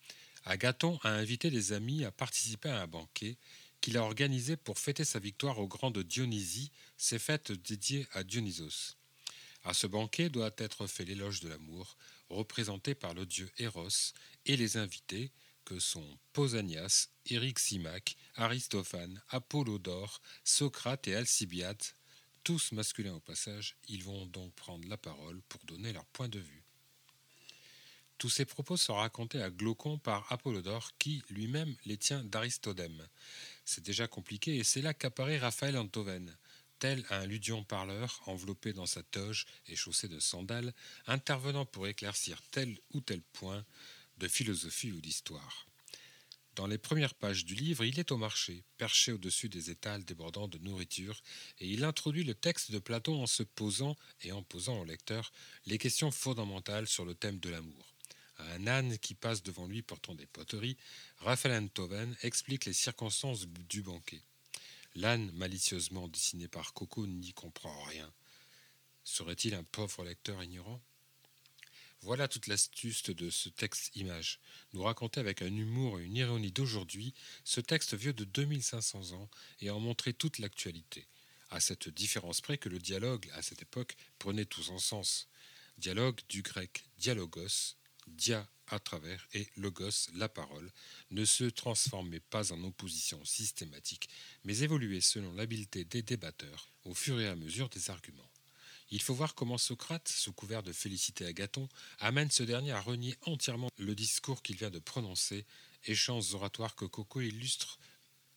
Agathon 0.45 0.99
a 1.03 1.09
invité 1.09 1.49
des 1.49 1.73
amis 1.73 2.03
à 2.03 2.11
participer 2.11 2.69
à 2.69 2.81
un 2.81 2.87
banquet 2.87 3.37
qu'il 3.81 3.97
a 3.97 4.03
organisé 4.03 4.55
pour 4.55 4.79
fêter 4.79 5.03
sa 5.03 5.19
victoire 5.19 5.59
au 5.59 5.67
grand 5.67 5.91
de 5.91 6.03
Dionysie, 6.03 6.71
ses 6.97 7.19
fêtes 7.19 7.51
dédiées 7.51 8.07
à 8.13 8.23
Dionysos. 8.23 8.95
À 9.63 9.73
ce 9.73 9.87
banquet 9.87 10.29
doit 10.29 10.51
être 10.57 10.87
fait 10.87 11.05
l'éloge 11.05 11.39
de 11.39 11.49
l'amour, 11.49 11.97
représenté 12.29 12.95
par 12.95 13.13
le 13.13 13.25
dieu 13.25 13.49
Eros, 13.57 14.13
et 14.45 14.57
les 14.57 14.77
invités, 14.77 15.31
que 15.65 15.79
sont 15.79 16.17
Pausanias, 16.33 17.07
Simac, 17.57 18.15
Aristophane, 18.35 19.21
Apollodore, 19.29 20.21
Socrate 20.43 21.07
et 21.07 21.15
Alcibiade, 21.15 21.81
tous 22.43 22.73
masculins 22.73 23.15
au 23.15 23.21
passage, 23.21 23.77
ils 23.87 24.03
vont 24.03 24.25
donc 24.25 24.53
prendre 24.55 24.87
la 24.89 24.97
parole 24.97 25.41
pour 25.43 25.63
donner 25.63 25.93
leur 25.93 26.05
point 26.07 26.27
de 26.27 26.39
vue. 26.39 26.62
Tous 28.23 28.29
ces 28.29 28.45
propos 28.45 28.77
sont 28.77 28.95
racontés 28.95 29.41
à 29.41 29.49
Glaucon 29.49 29.97
par 29.97 30.31
Apollodore, 30.31 30.91
qui 30.97 31.21
lui-même 31.29 31.75
les 31.83 31.97
tient 31.97 32.23
d'Aristodème. 32.23 33.05
C'est 33.65 33.83
déjà 33.83 34.07
compliqué, 34.07 34.55
et 34.55 34.63
c'est 34.63 34.81
là 34.81 34.93
qu'apparaît 34.93 35.39
Raphaël 35.39 35.77
Antoven, 35.77 36.33
tel 36.79 37.05
un 37.09 37.25
ludion 37.25 37.65
parleur 37.65 38.21
enveloppé 38.25 38.71
dans 38.71 38.85
sa 38.85 39.03
toge 39.03 39.45
et 39.67 39.75
chaussé 39.75 40.07
de 40.07 40.21
sandales, 40.21 40.73
intervenant 41.05 41.65
pour 41.65 41.85
éclaircir 41.85 42.41
tel 42.49 42.79
ou 42.93 43.01
tel 43.01 43.21
point 43.21 43.65
de 44.19 44.29
philosophie 44.29 44.93
ou 44.93 45.01
d'histoire. 45.01 45.67
Dans 46.55 46.67
les 46.67 46.77
premières 46.77 47.15
pages 47.15 47.43
du 47.43 47.55
livre, 47.55 47.83
il 47.83 47.99
est 47.99 48.13
au 48.13 48.17
marché, 48.17 48.63
perché 48.77 49.11
au-dessus 49.11 49.49
des 49.49 49.69
étals 49.69 50.05
débordant 50.05 50.47
de 50.47 50.59
nourriture, 50.59 51.21
et 51.59 51.67
il 51.67 51.83
introduit 51.83 52.23
le 52.23 52.35
texte 52.35 52.71
de 52.71 52.79
Platon 52.79 53.21
en 53.21 53.27
se 53.27 53.43
posant 53.43 53.97
et 54.21 54.31
en 54.31 54.43
posant 54.43 54.79
au 54.79 54.85
lecteur 54.85 55.33
les 55.65 55.77
questions 55.77 56.09
fondamentales 56.09 56.87
sur 56.87 57.03
le 57.03 57.15
thème 57.15 57.39
de 57.39 57.49
l'amour 57.49 57.92
un 58.37 58.67
âne 58.67 58.97
qui 58.97 59.15
passe 59.15 59.43
devant 59.43 59.67
lui 59.67 59.81
portant 59.81 60.15
des 60.15 60.25
poteries, 60.25 60.77
Raphaël 61.19 61.63
Enthoven 61.63 62.15
explique 62.23 62.65
les 62.65 62.73
circonstances 62.73 63.47
du 63.69 63.81
banquet. 63.81 64.21
L'âne, 64.95 65.31
malicieusement 65.33 66.07
dessiné 66.07 66.47
par 66.47 66.73
Coco, 66.73 67.07
n'y 67.07 67.33
comprend 67.33 67.83
rien. 67.83 68.11
Serait-il 69.03 69.53
un 69.53 69.63
pauvre 69.63 70.03
lecteur 70.03 70.41
ignorant? 70.43 70.81
Voilà 72.01 72.27
toute 72.27 72.47
l'astuce 72.47 73.03
de 73.03 73.29
ce 73.29 73.47
texte 73.47 73.95
image. 73.95 74.39
Nous 74.73 74.83
raconter 74.83 75.21
avec 75.21 75.41
un 75.41 75.55
humour 75.55 75.99
et 75.99 76.03
une 76.03 76.17
ironie 76.17 76.51
d'aujourd'hui 76.51 77.13
ce 77.45 77.61
texte 77.61 77.93
vieux 77.93 78.11
de 78.11 78.25
2500 78.25 79.13
ans 79.13 79.29
et 79.61 79.69
en 79.69 79.79
montrer 79.79 80.13
toute 80.13 80.39
l'actualité. 80.39 81.07
À 81.49 81.59
cette 81.59 81.87
différence 81.87 82.41
près 82.41 82.57
que 82.57 82.67
le 82.67 82.79
dialogue, 82.79 83.29
à 83.33 83.41
cette 83.41 83.61
époque, 83.61 83.95
prenait 84.19 84.45
tout 84.45 84.63
son 84.63 84.79
sens. 84.79 85.29
Dialogue 85.77 86.19
du 86.27 86.41
grec 86.41 86.83
dialogos, 86.97 87.77
dia 88.07 88.47
à 88.67 88.79
travers 88.79 89.27
et 89.33 89.47
logos, 89.57 90.09
la 90.15 90.29
parole, 90.29 90.71
ne 91.11 91.25
se 91.25 91.43
transformait 91.43 92.19
pas 92.19 92.53
en 92.53 92.63
opposition 92.63 93.23
systématique, 93.25 94.09
mais 94.43 94.59
évoluait 94.59 95.01
selon 95.01 95.33
l'habileté 95.33 95.85
des 95.85 96.01
débatteurs 96.01 96.69
au 96.85 96.93
fur 96.93 97.19
et 97.19 97.27
à 97.27 97.35
mesure 97.35 97.69
des 97.69 97.89
arguments. 97.89 98.29
Il 98.89 99.01
faut 99.01 99.13
voir 99.13 99.35
comment 99.35 99.57
Socrate, 99.57 100.07
sous 100.07 100.33
couvert 100.33 100.63
de 100.63 100.71
féliciter 100.71 101.25
Agathon, 101.25 101.67
amène 101.99 102.29
ce 102.29 102.43
dernier 102.43 102.71
à 102.71 102.81
renier 102.81 103.15
entièrement 103.23 103.69
le 103.77 103.95
discours 103.95 104.43
qu'il 104.43 104.55
vient 104.55 104.69
de 104.69 104.79
prononcer, 104.79 105.45
échanges 105.85 106.33
oratoires 106.33 106.75
que 106.75 106.85
Coco 106.85 107.21
illustre 107.21 107.79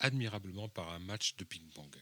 admirablement 0.00 0.68
par 0.68 0.90
un 0.90 0.98
match 0.98 1.36
de 1.36 1.44
ping-pong. 1.44 1.94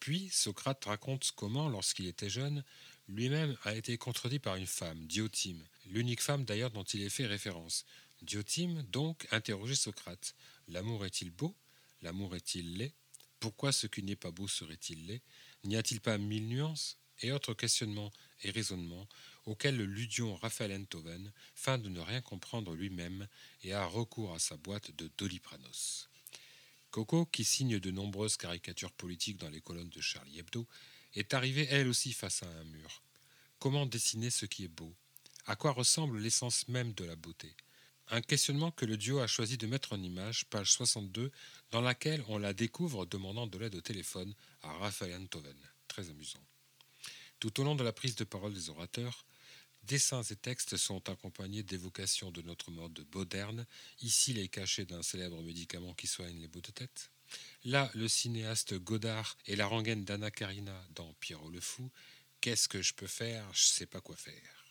Puis 0.00 0.28
Socrate 0.32 0.84
raconte 0.84 1.32
comment, 1.34 1.68
lorsqu'il 1.68 2.06
était 2.06 2.30
jeune, 2.30 2.64
lui-même 3.08 3.56
a 3.64 3.74
été 3.74 3.96
contredit 3.96 4.38
par 4.38 4.56
une 4.56 4.66
femme, 4.66 5.06
Diotime, 5.06 5.64
l'unique 5.86 6.22
femme 6.22 6.44
d'ailleurs 6.44 6.70
dont 6.70 6.84
il 6.84 7.02
est 7.02 7.08
fait 7.08 7.26
référence. 7.26 7.84
Diotime, 8.22 8.82
donc, 8.82 9.26
interrogeait 9.30 9.74
Socrate. 9.74 10.34
L'amour 10.68 11.06
est-il 11.06 11.30
beau? 11.30 11.54
L'amour 12.02 12.36
est-il 12.36 12.76
laid? 12.76 12.92
Pourquoi 13.40 13.72
ce 13.72 13.86
qui 13.86 14.02
n'est 14.02 14.16
pas 14.16 14.30
beau 14.30 14.48
serait-il 14.48 15.06
laid? 15.06 15.22
N'y 15.64 15.76
a-t-il 15.76 16.00
pas 16.00 16.18
mille 16.18 16.48
nuances? 16.48 16.98
Et 17.20 17.32
autres 17.32 17.54
questionnements 17.54 18.12
et 18.44 18.50
raisonnements 18.52 19.08
auxquels 19.44 19.76
le 19.76 19.86
ludion 19.86 20.36
Raphaël 20.36 20.72
Enthoven 20.72 21.32
feint 21.54 21.78
de 21.78 21.88
ne 21.88 21.98
rien 21.98 22.20
comprendre 22.20 22.74
lui-même 22.74 23.26
et 23.62 23.72
a 23.72 23.84
recours 23.86 24.34
à 24.34 24.38
sa 24.38 24.56
boîte 24.56 24.92
de 24.96 25.10
Dolipranos. 25.18 26.08
Coco, 26.90 27.26
qui 27.26 27.44
signe 27.44 27.80
de 27.80 27.90
nombreuses 27.90 28.36
caricatures 28.36 28.92
politiques 28.92 29.38
dans 29.38 29.50
les 29.50 29.60
colonnes 29.60 29.90
de 29.90 30.00
Charlie 30.00 30.38
Hebdo, 30.38 30.68
est 31.14 31.34
arrivée 31.34 31.66
elle 31.70 31.88
aussi 31.88 32.12
face 32.12 32.42
à 32.42 32.46
un 32.46 32.64
mur. 32.64 33.02
Comment 33.58 33.86
dessiner 33.86 34.30
ce 34.30 34.46
qui 34.46 34.64
est 34.64 34.68
beau? 34.68 34.94
À 35.46 35.56
quoi 35.56 35.72
ressemble 35.72 36.18
l'essence 36.18 36.68
même 36.68 36.92
de 36.92 37.04
la 37.04 37.16
beauté? 37.16 37.56
Un 38.10 38.20
questionnement 38.22 38.70
que 38.70 38.86
le 38.86 38.96
duo 38.96 39.18
a 39.18 39.26
choisi 39.26 39.58
de 39.58 39.66
mettre 39.66 39.92
en 39.92 40.02
image, 40.02 40.46
page 40.46 40.72
62, 40.72 41.30
dans 41.70 41.80
laquelle 41.80 42.24
on 42.28 42.38
la 42.38 42.54
découvre 42.54 43.04
demandant 43.04 43.46
de 43.46 43.58
l'aide 43.58 43.74
au 43.74 43.80
téléphone 43.80 44.34
à 44.62 44.72
Raphaël 44.72 45.20
Antoven. 45.20 45.56
Très 45.88 46.08
amusant. 46.08 46.42
Tout 47.40 47.60
au 47.60 47.64
long 47.64 47.74
de 47.74 47.84
la 47.84 47.92
prise 47.92 48.16
de 48.16 48.24
parole 48.24 48.54
des 48.54 48.70
orateurs, 48.70 49.26
dessins 49.82 50.22
et 50.22 50.36
textes 50.36 50.76
sont 50.76 51.08
accompagnés 51.08 51.62
d'évocations 51.62 52.30
de 52.30 52.42
notre 52.42 52.70
mode 52.70 53.06
moderne, 53.14 53.66
ici 54.00 54.32
les 54.32 54.48
cachets 54.48 54.86
d'un 54.86 55.02
célèbre 55.02 55.42
médicament 55.42 55.94
qui 55.94 56.06
soigne 56.06 56.40
les 56.40 56.48
maux 56.48 56.60
de 56.60 56.70
tête. 56.70 57.10
Là, 57.64 57.90
le 57.94 58.08
cinéaste 58.08 58.74
Godard 58.74 59.36
et 59.46 59.56
la 59.56 59.66
rengaine 59.66 60.04
d'Anna 60.04 60.30
Karina 60.30 60.84
dans 60.94 61.12
Pierrot 61.14 61.50
le 61.50 61.60
Fou, 61.60 61.90
Qu'est-ce 62.40 62.68
que 62.68 62.82
je 62.82 62.94
peux 62.94 63.08
faire? 63.08 63.52
Je 63.52 63.64
sais 63.64 63.86
pas 63.86 64.00
quoi 64.00 64.16
faire. 64.16 64.64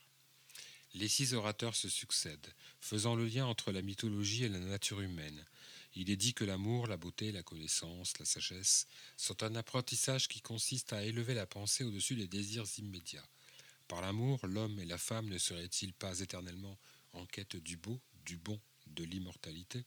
Les 0.94 1.10
six 1.10 1.34
orateurs 1.34 1.76
se 1.76 1.90
succèdent, 1.90 2.54
faisant 2.80 3.14
le 3.14 3.28
lien 3.28 3.46
entre 3.46 3.74
la 3.74 3.82
mythologie 3.82 4.46
et 4.46 4.50
la 4.50 4.60
nature 4.60 5.02
humaine. 5.02 5.46
Il 5.94 6.10
est 6.10 6.16
dit 6.16 6.34
que 6.34 6.46
l'amour, 6.46 6.88
la 6.88 6.96
beauté, 6.96 7.32
la 7.34 7.44
connaissance, 7.44 8.18
la 8.20 8.26
sagesse 8.26 8.88
sont 9.18 9.44
un 9.44 9.56
apprentissage 9.56 10.30
qui 10.30 10.40
consiste 10.40 10.94
à 10.94 11.04
élever 11.04 11.34
la 11.34 11.46
pensée 11.46 11.84
au-dessus 11.84 12.16
des 12.16 12.28
désirs 12.28 12.66
immédiats. 12.78 13.28
Par 13.90 14.02
l'amour, 14.02 14.40
l'homme 14.48 14.80
et 14.80 14.86
la 14.86 14.98
femme 14.98 15.28
ne 15.28 15.38
seraient-ils 15.38 15.94
pas 15.94 16.20
éternellement 16.22 16.80
en 17.12 17.26
quête 17.26 17.58
du 17.58 17.76
beau, 17.76 18.00
du 18.26 18.38
bon, 18.38 18.60
de 18.88 19.04
l'immortalité? 19.04 19.84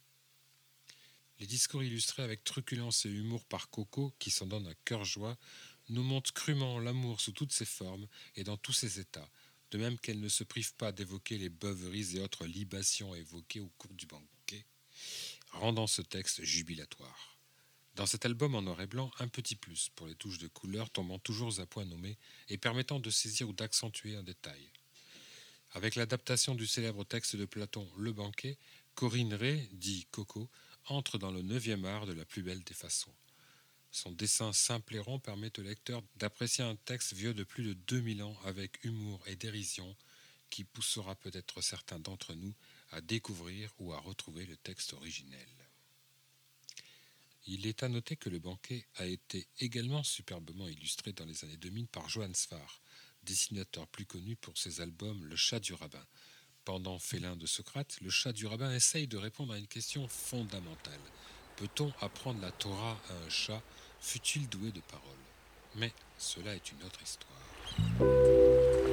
Les 1.40 1.46
discours 1.46 1.82
illustrés 1.82 2.22
avec 2.22 2.44
truculence 2.44 3.06
et 3.06 3.08
humour 3.08 3.46
par 3.46 3.70
Coco, 3.70 4.12
qui 4.18 4.30
s'en 4.30 4.44
donne 4.44 4.66
à 4.66 4.74
cœur 4.84 5.06
joie, 5.06 5.38
nous 5.88 6.02
montrent 6.02 6.34
crûment 6.34 6.78
l'amour 6.78 7.18
sous 7.22 7.32
toutes 7.32 7.54
ses 7.54 7.64
formes 7.64 8.06
et 8.36 8.44
dans 8.44 8.58
tous 8.58 8.74
ses 8.74 9.00
états, 9.00 9.28
de 9.70 9.78
même 9.78 9.98
qu'elle 9.98 10.20
ne 10.20 10.28
se 10.28 10.44
prive 10.44 10.74
pas 10.74 10.92
d'évoquer 10.92 11.38
les 11.38 11.48
beuveries 11.48 12.16
et 12.16 12.20
autres 12.20 12.44
libations 12.44 13.14
évoquées 13.14 13.60
au 13.60 13.70
cours 13.78 13.94
du 13.94 14.04
banquet, 14.04 14.66
rendant 15.52 15.86
ce 15.86 16.02
texte 16.02 16.44
jubilatoire. 16.44 17.38
Dans 17.94 18.06
cet 18.06 18.26
album 18.26 18.54
en 18.54 18.60
noir 18.60 18.82
et 18.82 18.86
blanc, 18.86 19.10
un 19.18 19.28
petit 19.28 19.56
plus 19.56 19.88
pour 19.96 20.06
les 20.06 20.14
touches 20.16 20.38
de 20.38 20.48
couleur 20.48 20.90
tombant 20.90 21.18
toujours 21.18 21.58
à 21.58 21.64
point 21.64 21.86
nommé 21.86 22.18
et 22.50 22.58
permettant 22.58 23.00
de 23.00 23.08
saisir 23.08 23.48
ou 23.48 23.54
d'accentuer 23.54 24.14
un 24.14 24.22
détail. 24.22 24.70
Avec 25.72 25.94
l'adaptation 25.94 26.54
du 26.54 26.66
célèbre 26.66 27.04
texte 27.04 27.36
de 27.36 27.46
Platon 27.46 27.88
Le 27.96 28.12
banquet, 28.12 28.58
Corinne 28.94 29.32
Ray, 29.32 29.68
dit 29.72 30.06
Coco, 30.10 30.50
entre 30.86 31.18
dans 31.18 31.30
le 31.30 31.42
neuvième 31.42 31.84
art 31.84 32.06
de 32.06 32.12
la 32.12 32.24
plus 32.24 32.42
belle 32.42 32.62
des 32.64 32.74
façons. 32.74 33.14
Son 33.90 34.12
dessin 34.12 34.52
simple 34.52 34.96
et 34.96 35.00
rond 35.00 35.18
permet 35.18 35.58
au 35.58 35.62
lecteur 35.62 36.02
d'apprécier 36.16 36.62
un 36.62 36.76
texte 36.76 37.12
vieux 37.12 37.34
de 37.34 37.42
plus 37.42 37.64
de 37.64 37.72
2000 37.72 38.22
ans 38.22 38.36
avec 38.44 38.84
humour 38.84 39.20
et 39.26 39.36
dérision 39.36 39.96
qui 40.48 40.64
poussera 40.64 41.14
peut-être 41.14 41.60
certains 41.60 41.98
d'entre 41.98 42.34
nous 42.34 42.54
à 42.90 43.00
découvrir 43.00 43.72
ou 43.78 43.92
à 43.92 44.00
retrouver 44.00 44.46
le 44.46 44.56
texte 44.56 44.92
originel. 44.92 45.48
Il 47.46 47.66
est 47.66 47.82
à 47.82 47.88
noter 47.88 48.16
que 48.16 48.28
le 48.28 48.38
banquet 48.38 48.86
a 48.96 49.06
été 49.06 49.46
également 49.58 50.02
superbement 50.02 50.68
illustré 50.68 51.12
dans 51.12 51.24
les 51.24 51.44
années 51.44 51.56
2000 51.56 51.86
par 51.88 52.08
Johann 52.08 52.34
Sfar, 52.34 52.80
dessinateur 53.22 53.86
plus 53.88 54.06
connu 54.06 54.36
pour 54.36 54.56
ses 54.58 54.80
albums 54.80 55.24
Le 55.24 55.36
chat 55.36 55.60
du 55.60 55.72
rabbin. 55.72 56.04
Pendant 56.70 57.00
Félin 57.00 57.34
de 57.34 57.46
Socrate, 57.46 57.98
le 58.00 58.10
chat 58.10 58.32
du 58.32 58.46
rabbin 58.46 58.72
essaye 58.72 59.08
de 59.08 59.16
répondre 59.16 59.52
à 59.52 59.58
une 59.58 59.66
question 59.66 60.06
fondamentale. 60.06 61.00
Peut-on 61.56 61.92
apprendre 62.00 62.40
la 62.40 62.52
Torah 62.52 62.96
à 63.08 63.26
un 63.26 63.28
chat, 63.28 63.60
fut-il 63.98 64.48
doué 64.48 64.70
de 64.70 64.80
parole 64.82 65.02
Mais 65.74 65.92
cela 66.16 66.54
est 66.54 66.70
une 66.70 66.80
autre 66.86 67.00
histoire. 67.02 68.88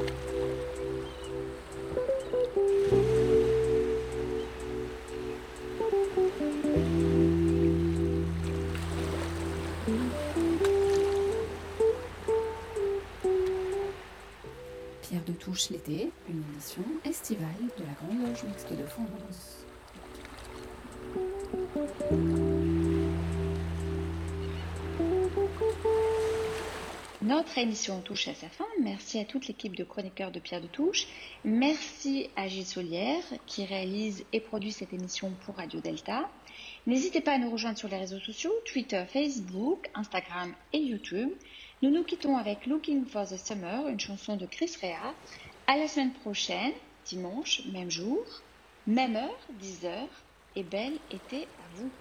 L'été, 15.71 16.11
une 16.29 16.43
émission 16.51 16.84
estivale 17.03 17.47
de 17.79 17.84
la 17.84 17.93
Grande 17.93 18.29
Loge 18.29 18.43
Mixte 18.43 18.71
de 18.71 18.85
France. 18.85 19.65
Notre 27.23 27.57
émission 27.57 28.01
touche 28.01 28.27
à 28.27 28.35
sa 28.35 28.49
fin. 28.49 28.65
Merci 28.81 29.19
à 29.19 29.25
toute 29.25 29.47
l'équipe 29.47 29.75
de 29.75 29.84
chroniqueurs 29.84 30.31
de 30.31 30.39
Pierre 30.39 30.61
de 30.61 30.67
Touche. 30.67 31.07
Merci 31.43 32.29
à 32.35 32.47
Gilles 32.47 32.65
Solière 32.65 33.23
qui 33.47 33.65
réalise 33.65 34.25
et 34.31 34.39
produit 34.39 34.71
cette 34.71 34.93
émission 34.93 35.31
pour 35.43 35.55
Radio 35.55 35.81
Delta. 35.81 36.29
N'hésitez 36.85 37.19
pas 37.19 37.34
à 37.34 37.38
nous 37.39 37.49
rejoindre 37.49 37.79
sur 37.79 37.89
les 37.89 37.97
réseaux 37.97 38.19
sociaux, 38.19 38.53
Twitter, 38.65 39.03
Facebook, 39.11 39.89
Instagram 39.95 40.53
et 40.71 40.79
YouTube. 40.79 41.31
Nous 41.81 41.89
nous 41.89 42.03
quittons 42.03 42.38
avec 42.38 42.65
Looking 42.65 43.05
for 43.05 43.27
the 43.27 43.38
Summer, 43.38 43.88
une 43.88 43.99
chanson 43.99 44.35
de 44.35 44.45
Chris 44.45 44.71
Rea. 44.81 45.13
À 45.69 45.76
la 45.76 45.89
semaine 45.89 46.14
prochaine, 46.14 46.72
dimanche, 47.06 47.61
même 47.73 47.91
jour, 47.91 48.23
même 48.85 49.18
heure, 49.18 49.48
10h, 49.60 50.07
et 50.56 50.64
bel 50.64 50.94
été 51.11 51.44
à 51.44 51.76
vous. 51.76 51.91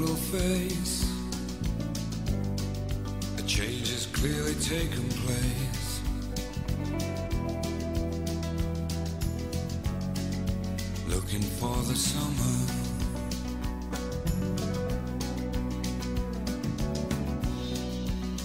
April 0.00 0.16
face. 0.16 1.12
A 3.36 3.42
change 3.42 3.90
has 3.90 4.06
clearly 4.06 4.54
taken 4.54 5.06
place. 5.10 6.00
Looking 11.06 11.42
for 11.42 11.76
the 11.84 11.94
summer. 11.94 12.56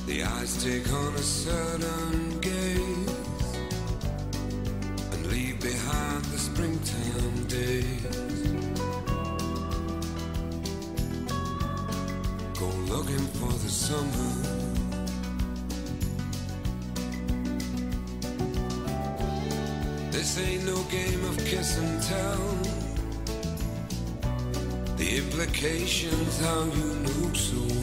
The 0.07 0.23
eyes 0.23 0.61
take 0.61 0.91
on 0.91 1.13
a 1.13 1.19
certain 1.19 2.04
summer. 13.85 14.31
This 20.09 20.39
ain't 20.39 20.65
no 20.65 20.81
game 20.89 21.23
of 21.25 21.37
kiss 21.45 21.77
and 21.77 22.01
tell. 22.01 22.45
The 24.97 25.17
implications, 25.17 26.39
how 26.41 26.63
you 26.63 26.89
knew 27.03 27.35
so 27.35 27.74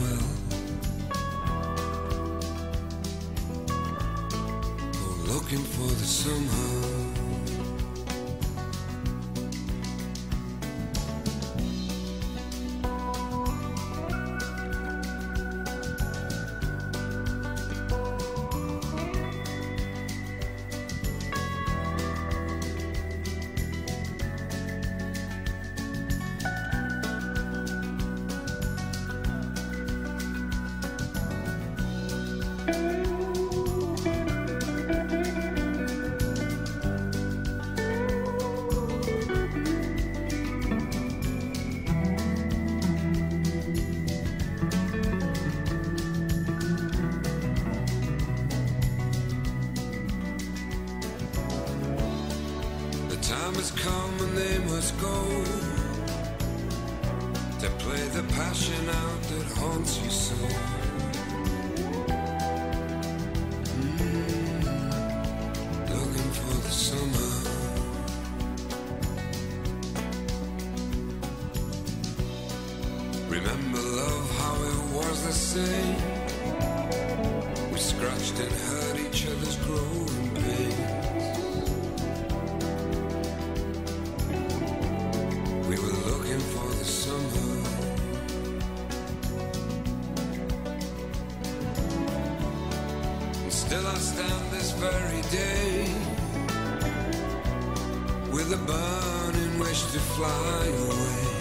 passion 58.35 58.89
out 58.89 59.21
that 59.29 59.47
haunts 59.59 59.99
you 60.01 60.09
so. 60.09 60.35
Mm, 63.77 64.63
looking 65.89 66.31
for 66.39 66.55
the 66.65 66.73
summer. 66.87 67.29
Remember 73.29 73.81
love, 74.01 74.27
how 74.39 74.55
it 74.71 74.81
was 74.95 75.17
the 75.27 75.33
same. 75.33 75.97
We 77.71 77.77
scratched 77.77 78.39
and 78.39 78.51
hurt 78.51 78.99
each 78.99 79.27
other's 79.27 79.57
growing 79.57 80.02
Still 93.93 94.25
stand 94.25 94.51
this 94.51 94.71
very 94.71 95.21
day 95.29 95.85
with 98.31 98.51
a 98.51 98.57
burning 98.57 99.59
wish 99.59 99.83
to 99.91 99.99
fly 99.99 100.65
away. 100.65 101.32